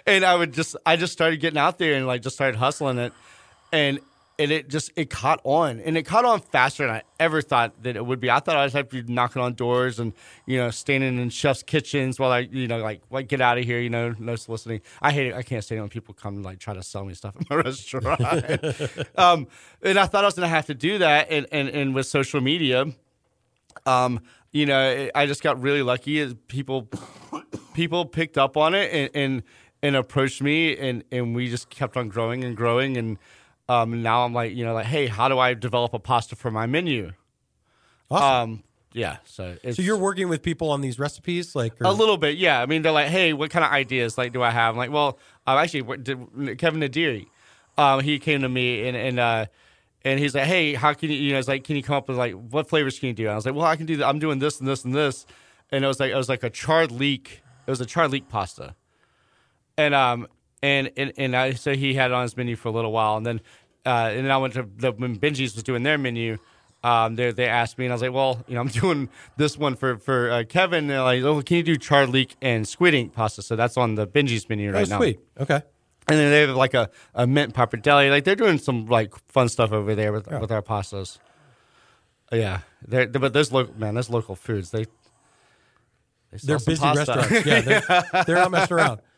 and 0.07 0.25
I 0.25 0.35
would 0.35 0.53
just 0.53 0.77
I 0.85 0.97
just 0.97 1.15
started 1.15 1.41
getting 1.41 1.59
out 1.59 1.79
there 1.79 1.95
and 1.95 2.07
like 2.07 2.21
just 2.21 2.37
started 2.37 2.59
hustling 2.59 2.99
it, 2.99 3.15
and 3.73 4.01
and 4.39 4.51
it 4.51 4.69
just 4.69 4.91
it 4.97 5.11
caught 5.11 5.41
on 5.45 5.81
and 5.81 5.97
it 5.97 6.05
caught 6.05 6.25
on 6.25 6.41
faster 6.41 6.87
than 6.87 6.97
I 6.97 7.03
ever 7.21 7.43
thought 7.43 7.83
that 7.83 7.97
it 7.97 8.05
would 8.05 8.21
be. 8.21 8.31
I 8.31 8.41
thought 8.41 8.57
I'd 8.57 8.73
have 8.73 8.89
to 8.89 9.03
be 9.03 9.13
knocking 9.13 9.43
on 9.43 9.55
doors 9.55 9.99
and 9.99 10.13
you 10.47 10.59
know 10.59 10.71
standing 10.71 11.19
in 11.19 11.31
chefs' 11.31 11.63
kitchens 11.63 12.19
while 12.19 12.31
I 12.31 12.41
you 12.41 12.67
know 12.67 12.79
like 12.79 13.03
like 13.11 13.29
get 13.29 13.41
out 13.41 13.59
of 13.59 13.65
here 13.65 13.81
you 13.81 13.91
know 13.91 14.15
no 14.19 14.37
soliciting. 14.37 14.81
I 15.01 15.13
hate 15.13 15.29
it. 15.29 15.35
I 15.35 15.43
can't 15.43 15.63
stand 15.63 15.79
it 15.79 15.83
when 15.83 15.91
people 15.91 16.15
come 16.15 16.43
like 16.43 16.59
try 16.59 16.75
to 16.75 16.83
sell 16.83 17.05
me 17.05 17.15
stuff 17.15 17.37
at 17.39 17.49
my 17.51 17.57
restaurant. 17.63 18.21
um, 19.17 19.47
and 19.83 19.99
I 19.99 20.07
thought 20.07 20.25
I 20.25 20.29
was 20.29 20.35
gonna 20.35 20.49
have 20.49 20.67
to 20.67 20.75
do 20.75 20.99
that 20.99 21.29
and 21.31 21.47
and, 21.53 21.69
and 21.69 21.95
with 21.95 22.07
social 22.07 22.41
media. 22.41 22.87
Um, 23.87 24.21
you 24.53 24.67
know, 24.67 24.91
it, 24.91 25.13
I 25.15 25.27
just 25.27 25.43
got 25.43 25.61
really 25.61 25.83
lucky 25.83 26.21
as 26.21 26.35
people 26.49 26.89
people 27.75 28.05
picked 28.07 28.39
up 28.39 28.57
on 28.57 28.75
it 28.75 28.93
and 28.93 29.11
and, 29.15 29.43
and 29.83 29.97
approached 29.97 30.43
me 30.43 30.77
and 30.77 31.05
and 31.13 31.35
we 31.35 31.49
just 31.49 31.71
kept 31.71 31.97
on 31.97 32.09
growing 32.09 32.45
and 32.45 32.57
growing 32.57 32.97
and 32.97 33.19
um, 33.73 34.03
now 34.03 34.25
I'm 34.25 34.35
like, 34.35 34.55
you 34.55 34.65
know, 34.65 34.75
like, 34.75 34.87
hey, 34.87 35.07
how 35.07 35.29
do 35.29 35.39
I 35.39 35.55
develop 35.55 35.95
a 35.95 35.99
pasta 35.99 36.37
for 36.37 36.51
my 36.51 36.67
menu? 36.67 37.13
Awesome. 38.11 38.51
Um, 38.53 38.63
yeah, 38.93 39.17
so 39.25 39.57
it's, 39.63 39.79
so 39.79 39.83
you're 39.83 39.97
working 39.97 40.29
with 40.29 40.43
people 40.43 40.71
on 40.71 40.83
these 40.83 40.99
recipes, 40.99 41.57
like 41.57 41.81
or, 41.81 41.87
a 41.87 41.91
little 41.93 42.19
bit, 42.19 42.37
yeah. 42.37 42.61
I 42.61 42.67
mean, 42.67 42.83
they're 42.83 42.93
like, 42.93 43.09
hey, 43.09 43.33
what 43.33 43.51
kind 43.51 43.65
of 43.65 43.71
ideas 43.71 44.19
like 44.19 44.35
do 44.35 44.43
I 44.43 44.51
have? 44.51 44.75
I'm 44.75 44.77
like, 44.79 44.91
well, 44.91 45.19
uh, 45.47 45.57
actually, 45.57 45.83
what 45.83 46.05
did, 46.05 46.19
Kevin 46.59 46.81
Naderi, 46.81 47.27
um, 47.79 48.01
he 48.01 48.19
came 48.19 48.43
to 48.43 48.51
me 48.51 48.87
and 48.87 48.95
and 48.95 49.19
uh, 49.19 49.47
and 50.05 50.21
he's 50.21 50.35
like, 50.35 50.45
hey, 50.45 50.75
how 50.75 50.93
can 50.93 51.11
you, 51.11 51.17
you 51.17 51.33
know, 51.33 51.39
it's 51.39 51.49
like, 51.49 51.65
can 51.65 51.77
you 51.77 51.83
come 51.83 51.97
up 51.97 52.07
with 52.07 52.19
like 52.19 52.35
what 52.35 52.69
flavors 52.69 52.99
can 52.99 53.09
you 53.09 53.15
do? 53.15 53.23
And 53.23 53.33
I 53.33 53.35
was 53.35 53.47
like, 53.47 53.55
well, 53.55 53.65
I 53.65 53.77
can 53.77 53.87
do. 53.87 53.97
that. 53.97 54.07
I'm 54.07 54.19
doing 54.19 54.41
this 54.41 54.61
and 54.61 54.69
this 54.69 54.85
and 54.85 54.95
this, 54.95 55.25
and 55.71 55.83
it 55.83 55.89
was 55.89 55.99
like 55.99 56.11
it 56.11 56.17
was 56.17 56.29
like 56.29 56.43
a 56.43 56.51
charred 56.51 56.91
leek. 56.91 57.43
It 57.67 57.71
was 57.71 57.81
a 57.81 57.87
charred 57.87 58.11
leek 58.11 58.29
pasta, 58.29 58.75
and 59.79 59.95
um 59.95 60.29
and 60.63 60.91
and 60.97 61.13
and 61.17 61.37
I 61.37 61.53
so 61.55 61.75
he 61.75 61.95
had 61.95 62.11
it 62.11 62.15
on 62.15 62.23
his 62.23 62.37
menu 62.37 62.57
for 62.57 62.69
a 62.69 62.73
little 62.73 62.93
while, 62.93 63.17
and 63.17 63.27
then 63.27 63.41
uh, 63.87 64.11
and 64.13 64.25
then 64.25 64.31
I 64.31 64.37
went 64.39 64.55
to 64.55 64.69
the 64.77 64.93
when 64.93 65.17
Benjy's 65.19 65.55
was 65.55 65.63
doing 65.63 65.83
their 65.83 65.99
menu. 65.99 66.39
Um, 66.85 67.15
they 67.15 67.31
they 67.31 67.47
asked 67.47 67.79
me, 67.79 67.85
and 67.87 67.93
I 67.93 67.95
was 67.95 68.03
like, 68.03 68.13
well, 68.13 68.43
you 68.49 68.55
know, 68.55 68.61
I'm 68.61 68.69
doing 68.83 69.09
this 69.37 69.57
one 69.57 69.77
for 69.77 69.99
for 69.99 70.31
uh, 70.31 70.45
Kevin. 70.49 70.81
And 70.85 70.91
they're 70.91 71.03
like, 71.03 71.23
oh, 71.23 71.41
can 71.43 71.59
you 71.59 71.63
do 71.63 71.77
charred 71.77 72.09
leek 72.09 72.37
and 72.43 72.67
squid 72.67 72.95
ink 72.95 73.13
pasta? 73.13 73.43
So 73.43 73.55
that's 73.57 73.77
on 73.77 73.95
the 73.95 74.07
Benjy's 74.07 74.49
menu 74.49 74.71
oh, 74.71 74.75
right 74.75 74.89
now. 74.89 74.99
sweet. 74.99 75.21
Okay. 75.39 75.63
And 76.09 76.19
then 76.19 76.31
they 76.33 76.41
have 76.41 76.57
like 76.57 76.75
a, 76.75 76.91
a 77.15 77.27
mint 77.29 77.55
pappardelle. 77.55 78.11
Like 78.11 78.25
they're 78.25 78.35
doing 78.35 78.59
some 78.59 78.87
like 78.87 79.15
fun 79.29 79.49
stuff 79.49 79.71
over 79.73 79.95
there 79.95 80.13
with 80.13 80.27
with 80.27 80.51
our 80.51 80.63
pastas. 80.63 81.19
Uh, 82.33 82.37
Yeah, 82.37 82.61
they're, 82.87 83.07
they're- 83.07 83.21
but 83.21 83.33
those 83.33 83.53
local 83.53 83.75
man, 83.79 83.95
those 83.95 84.11
local 84.11 84.35
foods 84.35 84.71
they, 84.73 84.85
they 86.33 86.39
they're 86.43 86.59
busy 86.59 86.81
pasta. 86.83 87.15
restaurants. 87.15 87.47
Yeah, 87.47 87.61
they're, 87.61 88.25
they're 88.25 88.37
not 88.37 88.51
messing 88.51 88.77
around. 88.77 89.01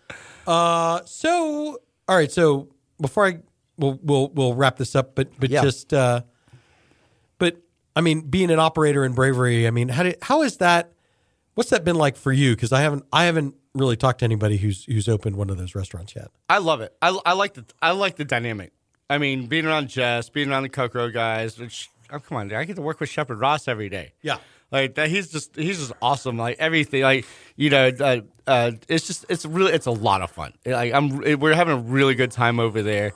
Uh, 0.46 1.00
so 1.06 1.78
all 2.06 2.16
right. 2.16 2.30
So 2.30 2.68
before 3.00 3.26
I 3.26 3.38
we'll 3.78 3.98
we'll 4.02 4.28
we'll 4.28 4.54
wrap 4.54 4.76
this 4.76 4.94
up, 4.94 5.14
but 5.14 5.28
but 5.38 5.50
Yeah. 5.50 5.62
just 5.62 5.92
uh, 5.92 6.22
but 7.38 7.58
I 7.96 8.00
mean, 8.00 8.22
being 8.22 8.50
an 8.50 8.58
operator 8.58 9.04
in 9.04 9.12
Bravery, 9.12 9.66
I 9.66 9.70
mean, 9.70 9.88
how 9.88 10.02
did 10.02 10.16
how 10.22 10.42
is 10.42 10.58
that? 10.58 10.92
What's 11.54 11.70
that 11.70 11.84
been 11.84 11.96
like 11.96 12.16
for 12.16 12.32
you? 12.32 12.54
Because 12.54 12.72
I 12.72 12.80
haven't 12.80 13.04
I 13.12 13.24
haven't 13.24 13.54
really 13.74 13.96
talked 13.96 14.20
to 14.20 14.24
anybody 14.24 14.56
who's 14.56 14.84
who's 14.84 15.08
opened 15.08 15.36
one 15.36 15.50
of 15.50 15.56
those 15.58 15.74
restaurants 15.74 16.14
yet. 16.16 16.28
I 16.48 16.58
love 16.58 16.80
it. 16.80 16.94
I, 17.02 17.16
I 17.24 17.32
like 17.34 17.54
the 17.54 17.64
I 17.80 17.92
like 17.92 18.16
the 18.16 18.24
dynamic. 18.24 18.72
I 19.10 19.18
mean, 19.18 19.46
being 19.46 19.66
around 19.66 19.88
Jess, 19.88 20.30
being 20.30 20.50
around 20.50 20.62
the 20.64 20.68
Kokoro 20.70 21.10
guys. 21.10 21.58
Which, 21.58 21.90
oh, 22.10 22.18
come 22.18 22.38
on, 22.38 22.52
I 22.52 22.64
get 22.64 22.76
to 22.76 22.82
work 22.82 23.00
with 23.00 23.10
Shepard 23.10 23.38
Ross 23.38 23.68
every 23.68 23.88
day. 23.88 24.12
Yeah. 24.22 24.38
like 24.72 24.94
that. 24.94 25.08
He's 25.10 25.30
just 25.30 25.54
he's 25.54 25.78
just 25.78 25.92
awesome. 26.02 26.36
Like 26.38 26.56
everything. 26.58 27.02
Like 27.02 27.26
you 27.54 27.70
know, 27.70 27.88
uh, 28.00 28.20
uh, 28.46 28.72
it's 28.88 29.06
just 29.06 29.26
it's 29.28 29.44
really 29.44 29.72
it's 29.72 29.86
a 29.86 29.90
lot 29.92 30.22
of 30.22 30.30
fun. 30.30 30.54
Like 30.66 30.92
I'm 30.92 31.38
we're 31.38 31.54
having 31.54 31.74
a 31.74 31.80
really 31.80 32.14
good 32.16 32.30
time 32.32 32.58
over 32.58 32.82
there. 32.82 33.12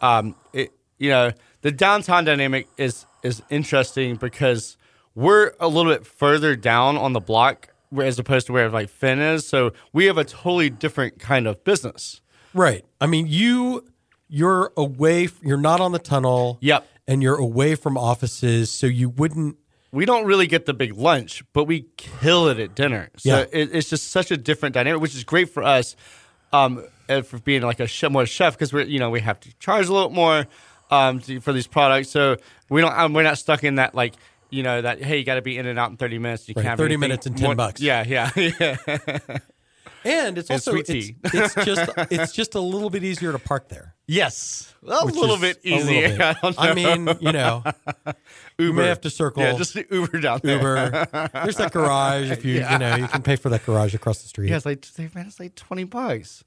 Um, 0.00 0.34
it 0.52 0.72
you 0.98 1.10
know 1.10 1.32
the 1.62 1.70
downtown 1.72 2.24
dynamic 2.24 2.68
is 2.76 3.06
is 3.22 3.42
interesting 3.50 4.16
because 4.16 4.76
we're 5.14 5.52
a 5.58 5.68
little 5.68 5.92
bit 5.92 6.06
further 6.06 6.54
down 6.56 6.96
on 6.96 7.12
the 7.12 7.20
block 7.20 7.68
as 8.00 8.18
opposed 8.18 8.46
to 8.46 8.52
where 8.52 8.68
like 8.68 8.88
Finn 8.88 9.18
is. 9.20 9.46
So 9.46 9.72
we 9.92 10.04
have 10.06 10.18
a 10.18 10.24
totally 10.24 10.70
different 10.70 11.18
kind 11.18 11.46
of 11.46 11.64
business. 11.64 12.20
Right. 12.54 12.84
I 13.00 13.06
mean, 13.06 13.26
you 13.28 13.84
you're 14.28 14.72
away. 14.76 15.28
You're 15.42 15.56
not 15.56 15.80
on 15.80 15.92
the 15.92 15.98
tunnel. 15.98 16.58
Yep. 16.60 16.86
And 17.06 17.22
you're 17.22 17.36
away 17.38 17.74
from 17.74 17.96
offices, 17.96 18.70
so 18.70 18.86
you 18.86 19.08
wouldn't. 19.08 19.56
we 19.90 20.04
don't 20.04 20.26
really 20.26 20.46
get 20.46 20.66
the 20.66 20.74
big 20.74 20.94
lunch, 20.94 21.42
but 21.54 21.64
we 21.64 21.86
kill 21.96 22.48
it 22.48 22.58
at 22.60 22.74
dinner. 22.74 23.08
So 23.16 23.30
Yeah. 23.30 23.44
it, 23.50 23.70
it's 23.74 23.88
just 23.88 24.10
such 24.10 24.30
a 24.30 24.36
different 24.36 24.74
dynamic, 24.74 25.00
which 25.00 25.14
is 25.14 25.24
great 25.24 25.48
for 25.48 25.62
us 25.62 25.96
um, 26.52 26.84
for 27.24 27.38
being 27.38 27.62
like 27.62 27.80
a 27.80 27.86
chef, 27.86 28.10
more 28.10 28.26
chef 28.26 28.54
because 28.54 28.72
we're 28.72 28.82
you 28.84 28.98
know 28.98 29.10
we 29.10 29.20
have 29.20 29.38
to 29.40 29.52
charge 29.58 29.88
a 29.88 29.92
little 29.92 30.10
more 30.10 30.46
um, 30.90 31.20
to, 31.20 31.40
for 31.40 31.52
these 31.52 31.66
products. 31.66 32.10
So 32.10 32.36
we 32.68 32.80
don't 32.80 32.96
um, 32.98 33.12
we're 33.12 33.22
not 33.22 33.38
stuck 33.38 33.64
in 33.64 33.76
that 33.76 33.94
like 33.94 34.14
you 34.50 34.62
know 34.62 34.80
that 34.82 35.02
hey 35.02 35.18
you 35.18 35.24
got 35.24 35.34
to 35.36 35.42
be 35.42 35.58
in 35.58 35.66
and 35.66 35.78
out 35.78 35.90
in 35.90 35.96
thirty 35.96 36.18
minutes. 36.18 36.48
You 36.48 36.54
Right, 36.56 36.64
can't 36.64 36.78
30 36.78 36.94
anything 36.94 37.00
minutes 37.00 37.26
and 37.26 37.36
10 37.36 37.44
more- 37.44 37.54
bucks. 37.54 37.80
Yeah, 37.80 38.04
yeah, 38.06 38.30
yeah. 38.36 38.76
And 40.04 40.38
it's 40.38 40.48
And 40.50 40.56
also 40.56 40.74
it's, 40.76 40.88
it's 40.90 41.54
just 41.54 41.90
it's 42.10 42.32
just 42.32 42.54
a 42.54 42.60
little 42.60 42.90
bit 42.90 43.02
easier 43.04 43.32
to 43.32 43.38
park 43.38 43.68
there. 43.68 43.94
yes, 44.06 44.72
a 44.82 45.04
little 45.04 45.36
bit 45.38 45.58
a 45.64 45.70
little 45.76 45.90
easier. 45.90 46.16
bit. 46.18 46.36
I. 46.42 46.70
I 46.70 46.74
mean, 46.74 47.08
you 47.20 47.32
know, 47.32 47.62
you 48.58 48.66
Uber. 48.66 48.82
may 48.82 48.86
have 48.88 49.00
to 49.02 49.10
circle 49.10 49.42
Yeah, 49.42 49.54
just 49.56 49.74
Uber 49.74 50.20
down 50.20 50.40
there. 50.42 50.56
Uber. 50.58 51.30
There's 51.32 51.56
that 51.56 51.72
garage. 51.72 52.30
If 52.30 52.44
you 52.44 52.54
you 52.54 52.78
know 52.78 52.94
you 52.96 53.08
can 53.08 53.22
pay 53.22 53.36
for 53.36 53.48
that 53.50 53.66
garage 53.66 53.94
across 53.94 54.22
the 54.22 54.28
street. 54.28 54.50
Yeah, 54.50 54.56
it's 54.56 54.66
like 54.66 54.86
man, 55.14 55.26
it's 55.26 55.40
like 55.40 55.54
twenty 55.54 55.84
bucks. 55.84 56.44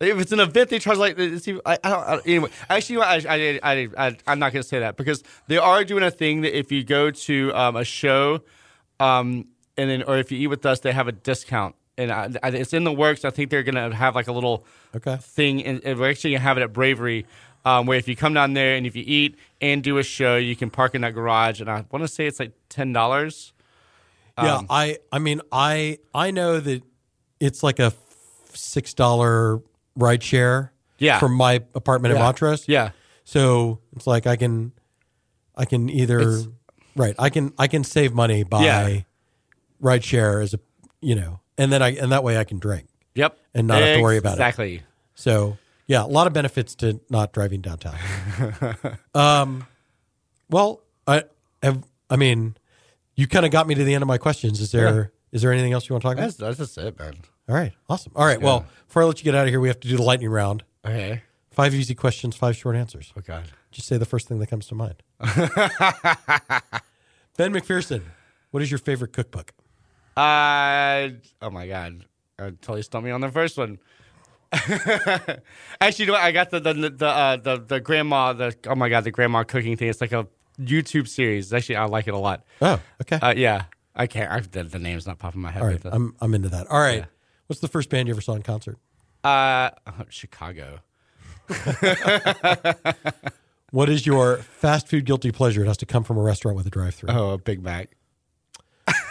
If 0.00 0.18
it's 0.18 0.32
an 0.32 0.40
event, 0.40 0.70
they 0.70 0.80
charge 0.80 0.98
like 0.98 1.16
it's 1.16 1.46
even, 1.46 1.60
I, 1.64 1.78
I 1.84 1.88
don't. 1.90 2.02
I, 2.08 2.20
anyway, 2.26 2.50
actually, 2.68 2.94
you 2.96 3.02
I, 3.02 3.14
I, 3.28 3.60
I, 3.62 3.88
I, 3.96 4.16
I'm 4.26 4.40
not 4.40 4.52
going 4.52 4.60
to 4.62 4.68
say 4.68 4.80
that 4.80 4.96
because 4.96 5.22
they 5.46 5.58
are 5.58 5.84
doing 5.84 6.02
a 6.02 6.10
thing 6.10 6.40
that 6.40 6.58
if 6.58 6.72
you 6.72 6.82
go 6.82 7.12
to 7.12 7.52
um, 7.54 7.76
a 7.76 7.84
show, 7.84 8.40
um, 8.98 9.46
and 9.76 9.88
then 9.90 10.02
or 10.02 10.18
if 10.18 10.32
you 10.32 10.38
eat 10.38 10.48
with 10.48 10.66
us, 10.66 10.80
they 10.80 10.90
have 10.90 11.06
a 11.06 11.12
discount, 11.12 11.76
and 11.98 12.10
I, 12.10 12.30
I, 12.42 12.48
it's 12.50 12.72
in 12.72 12.84
the 12.84 12.92
works. 12.92 13.24
I 13.24 13.30
think 13.30 13.50
they're 13.50 13.62
going 13.62 13.74
to 13.90 13.94
have 13.94 14.14
like 14.14 14.28
a 14.28 14.32
little 14.32 14.64
Okay. 14.96 15.16
thing, 15.20 15.64
and, 15.64 15.80
and 15.84 15.98
we're 15.98 16.10
actually 16.10 16.30
going 16.30 16.40
to 16.40 16.44
have 16.44 16.58
it 16.58 16.62
at 16.62 16.72
Bravery. 16.72 17.26
Um, 17.64 17.86
where 17.86 17.96
if 17.96 18.08
you 18.08 18.16
come 18.16 18.34
down 18.34 18.54
there 18.54 18.74
and 18.74 18.86
if 18.88 18.96
you 18.96 19.04
eat 19.06 19.36
and 19.60 19.84
do 19.84 19.98
a 19.98 20.02
show, 20.02 20.36
you 20.36 20.56
can 20.56 20.68
park 20.68 20.96
in 20.96 21.02
that 21.02 21.14
garage, 21.14 21.60
and 21.60 21.70
I 21.70 21.84
want 21.92 22.02
to 22.02 22.08
say 22.08 22.26
it's 22.26 22.40
like 22.40 22.50
ten 22.68 22.92
dollars. 22.92 23.52
Yeah, 24.36 24.56
Um, 24.56 24.66
I 24.68 24.98
I 25.12 25.20
mean 25.20 25.40
I 25.52 25.98
I 26.12 26.32
know 26.32 26.58
that 26.58 26.82
it's 27.38 27.62
like 27.62 27.78
a 27.78 27.92
six 28.52 28.94
dollar 28.94 29.60
ride 29.94 30.24
share. 30.24 30.72
Yeah. 30.98 31.20
From 31.20 31.34
my 31.34 31.62
apartment 31.76 32.10
in 32.12 32.18
Yeah. 32.18 32.24
Montrose. 32.24 32.66
Yeah, 32.68 32.90
So 33.24 33.78
it's 33.94 34.06
like 34.08 34.26
I 34.26 34.34
can 34.34 34.72
I 35.54 35.64
can 35.64 35.88
either 35.88 36.18
It's- 36.20 36.48
right 36.96 37.14
I 37.18 37.30
can 37.30 37.52
I 37.58 37.68
can 37.68 37.84
save 37.84 38.12
money 38.12 38.42
by 38.42 38.64
Yeah. 38.64 39.00
ride 39.78 40.02
share 40.02 40.40
as 40.40 40.52
a 40.52 40.58
you 41.00 41.14
know 41.14 41.38
and 41.58 41.72
then 41.72 41.82
I 41.82 41.90
and 41.90 42.12
that 42.12 42.24
way 42.24 42.38
I 42.38 42.44
can 42.44 42.58
drink. 42.58 42.86
yep, 43.14 43.38
And 43.54 43.66
not 43.66 43.82
have 43.82 43.96
to 43.96 44.02
worry 44.02 44.16
about 44.16 44.30
it. 44.30 44.34
exactly. 44.34 44.82
So 45.14 45.58
yeah, 45.86 46.04
a 46.04 46.06
lot 46.06 46.26
of 46.26 46.32
benefits 46.32 46.74
to 46.76 47.00
not 47.10 47.32
driving 47.32 47.60
downtown. 47.60 47.96
um, 49.14 49.66
well, 50.48 50.82
I 51.06 51.24
have. 51.62 51.82
I 52.08 52.16
mean, 52.16 52.56
you 53.14 53.26
kind 53.26 53.44
of 53.44 53.52
got 53.52 53.66
me 53.66 53.74
to 53.74 53.84
the 53.84 53.94
end 53.94 54.02
of 54.02 54.08
my 54.08 54.18
questions. 54.18 54.60
Is 54.60 54.72
there 54.72 55.12
is 55.32 55.42
there 55.42 55.52
anything 55.52 55.72
else 55.72 55.88
you 55.88 55.94
want 55.94 56.02
to 56.02 56.08
talk 56.08 56.14
about? 56.16 56.24
That's 56.24 56.36
that's 56.36 56.58
just 56.58 56.78
it, 56.78 56.98
man. 56.98 57.14
All 57.48 57.54
right. 57.54 57.72
Awesome. 57.88 58.12
All 58.14 58.24
right. 58.24 58.40
Well, 58.40 58.66
before 58.86 59.02
I 59.02 59.06
let 59.06 59.18
you 59.18 59.24
get 59.24 59.34
out 59.34 59.44
of 59.44 59.50
here, 59.50 59.60
we 59.60 59.68
have 59.68 59.80
to 59.80 59.88
do 59.88 59.96
the 59.96 60.02
lightning 60.02 60.30
round. 60.30 60.62
Okay. 60.84 61.22
Five 61.50 61.74
easy 61.74 61.94
questions, 61.94 62.34
five 62.36 62.56
short 62.56 62.76
answers. 62.76 63.12
Oh 63.16 63.20
God. 63.20 63.44
Just 63.70 63.88
say 63.88 63.96
the 63.98 64.06
first 64.06 64.28
thing 64.28 64.38
that 64.38 64.46
comes 64.48 64.66
to 64.68 64.74
mind. 64.74 65.02
ben 67.36 67.52
McPherson, 67.52 68.02
what 68.50 68.62
is 68.62 68.70
your 68.70 68.78
favorite 68.78 69.12
cookbook? 69.12 69.52
Uh, 70.16 71.08
oh 71.40 71.50
my 71.50 71.66
God. 71.66 72.04
I 72.38 72.50
totally 72.50 72.82
stumped 72.82 73.04
me 73.06 73.10
on 73.10 73.20
the 73.20 73.30
first 73.30 73.56
one. 73.56 73.78
Actually, 74.52 76.04
you 76.04 76.06
know 76.06 76.12
what? 76.12 76.22
I 76.22 76.32
got 76.32 76.50
the 76.50 76.60
the 76.60 76.74
the 76.74 77.06
uh, 77.06 77.36
the 77.36 77.56
the 77.58 77.80
grandma 77.80 78.32
the 78.34 78.54
oh 78.66 78.74
my 78.74 78.90
god 78.90 79.04
the 79.04 79.10
grandma 79.10 79.44
cooking 79.44 79.76
thing. 79.76 79.88
It's 79.88 80.00
like 80.00 80.12
a 80.12 80.26
YouTube 80.60 81.08
series. 81.08 81.52
Actually, 81.54 81.76
I 81.76 81.84
like 81.86 82.06
it 82.06 82.14
a 82.14 82.18
lot. 82.18 82.44
Oh, 82.60 82.78
okay. 83.00 83.16
Uh, 83.16 83.32
yeah, 83.34 83.64
I 83.94 84.06
can't. 84.06 84.30
I, 84.30 84.40
the, 84.40 84.64
the 84.64 84.78
name's 84.78 85.06
not 85.06 85.18
popping 85.18 85.38
in 85.38 85.42
my 85.42 85.52
head. 85.52 85.62
All 85.62 85.68
right. 85.68 85.80
I'm, 85.84 86.14
I'm 86.20 86.34
into 86.34 86.50
that. 86.50 86.66
All 86.66 86.80
right. 86.80 86.98
Yeah. 86.98 87.06
What's 87.46 87.60
the 87.60 87.68
first 87.68 87.88
band 87.88 88.08
you 88.08 88.14
ever 88.14 88.20
saw 88.20 88.34
in 88.34 88.42
concert? 88.42 88.76
Uh, 89.24 89.70
oh, 89.86 90.04
Chicago. 90.10 90.80
What 93.72 93.88
is 93.88 94.06
your 94.06 94.36
fast 94.36 94.86
food 94.86 95.06
guilty 95.06 95.32
pleasure? 95.32 95.64
It 95.64 95.66
has 95.66 95.78
to 95.78 95.86
come 95.86 96.04
from 96.04 96.18
a 96.18 96.22
restaurant 96.22 96.58
with 96.58 96.66
a 96.66 96.70
drive 96.70 96.94
through. 96.94 97.08
Oh, 97.08 97.30
a 97.30 97.38
Big 97.38 97.62
Mac. 97.62 97.96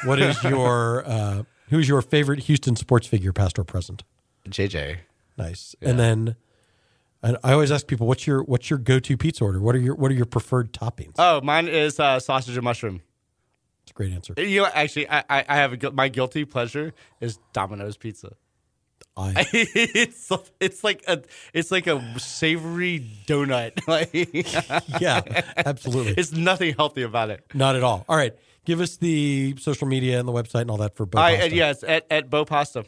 What 0.04 0.20
is 0.20 0.44
your, 0.44 1.04
uh, 1.06 1.44
who's 1.70 1.88
your 1.88 2.02
favorite 2.02 2.40
Houston 2.40 2.76
sports 2.76 3.08
figure, 3.08 3.34
past 3.34 3.60
or 3.60 3.64
present? 3.64 4.04
JJ. 4.50 4.98
Nice. 5.38 5.76
And 5.82 6.00
then 6.00 6.36
and 7.24 7.38
I 7.44 7.54
always 7.54 7.72
ask 7.72 7.86
people, 7.88 8.08
what's 8.08 8.26
your 8.26 8.44
what's 8.44 8.70
your 8.70 8.80
go 8.80 9.00
to 9.00 9.18
pizza 9.18 9.44
order? 9.44 9.60
What 9.60 9.76
are 9.76 9.80
your 9.80 9.96
what 9.96 10.12
are 10.12 10.16
your 10.16 10.26
preferred 10.26 10.74
toppings? 10.74 11.16
Oh, 11.20 11.42
mine 11.42 11.68
is 11.68 12.00
uh, 12.00 12.20
sausage 12.20 12.56
and 12.56 12.64
mushroom. 12.64 13.02
It's 13.84 13.92
a 13.92 13.94
great 13.94 14.12
answer. 14.12 14.34
You 14.38 14.62
know, 14.62 14.70
actually, 14.74 15.10
I 15.10 15.20
I, 15.30 15.46
I 15.48 15.56
have 15.58 15.84
a, 15.84 15.92
my 15.92 16.08
guilty 16.08 16.46
pleasure 16.46 16.94
is 17.20 17.38
Domino's 17.54 17.98
pizza. 17.98 18.34
I 19.16 19.34
it's 19.54 20.32
it's 20.60 20.84
like 20.84 21.04
a 21.08 21.22
it's 21.54 21.72
like 21.72 21.86
a 21.86 22.20
savory 22.20 23.06
donut. 23.28 23.80
Like 23.88 25.02
yeah, 25.02 25.22
absolutely. 25.58 26.14
it's 26.18 26.32
nothing 26.32 26.74
healthy 26.76 27.04
about 27.04 27.30
it. 27.30 27.44
Not 27.54 27.76
at 27.76 27.84
all. 27.84 28.06
All 28.08 28.16
right. 28.16 28.36
Give 28.66 28.80
us 28.80 28.98
the 28.98 29.56
social 29.60 29.88
media 29.88 30.20
and 30.20 30.28
the 30.28 30.32
website 30.32 30.62
and 30.62 30.72
all 30.72 30.78
that 30.78 30.96
for 30.96 31.06
Bo 31.06 31.20
I 31.20 31.36
Pasta. 31.36 31.56
yes, 31.56 31.84
at 31.84 32.06
at 32.12 32.30
BOH 32.30 32.46
Pasta, 32.46 32.86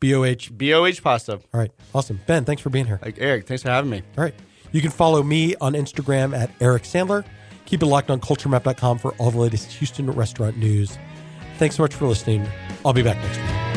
B 0.00 0.14
O 0.14 0.24
H. 0.24 0.56
B 0.56 0.72
O 0.74 0.84
H 0.84 1.02
Pasta. 1.02 1.32
All 1.52 1.60
right. 1.60 1.70
Awesome. 1.94 2.20
Ben, 2.26 2.44
thanks 2.44 2.62
for 2.62 2.70
being 2.70 2.86
here. 2.86 3.00
Like 3.02 3.16
Eric, 3.18 3.46
thanks 3.46 3.62
for 3.62 3.70
having 3.70 3.90
me. 3.90 4.02
All 4.16 4.24
right. 4.24 4.34
You 4.70 4.80
can 4.80 4.90
follow 4.90 5.22
me 5.22 5.54
on 5.60 5.74
Instagram 5.74 6.36
at 6.36 6.50
Eric 6.60 6.84
Sandler. 6.84 7.24
Keep 7.66 7.82
it 7.82 7.86
locked 7.86 8.10
on 8.10 8.20
culturemap.com 8.20 8.98
for 8.98 9.12
all 9.18 9.30
the 9.30 9.38
latest 9.38 9.70
Houston 9.72 10.10
restaurant 10.10 10.56
news. 10.56 10.98
Thanks 11.58 11.76
so 11.76 11.82
much 11.82 11.94
for 11.94 12.06
listening. 12.06 12.46
I'll 12.84 12.92
be 12.92 13.02
back 13.02 13.16
next 13.18 13.38
week. 13.38 13.71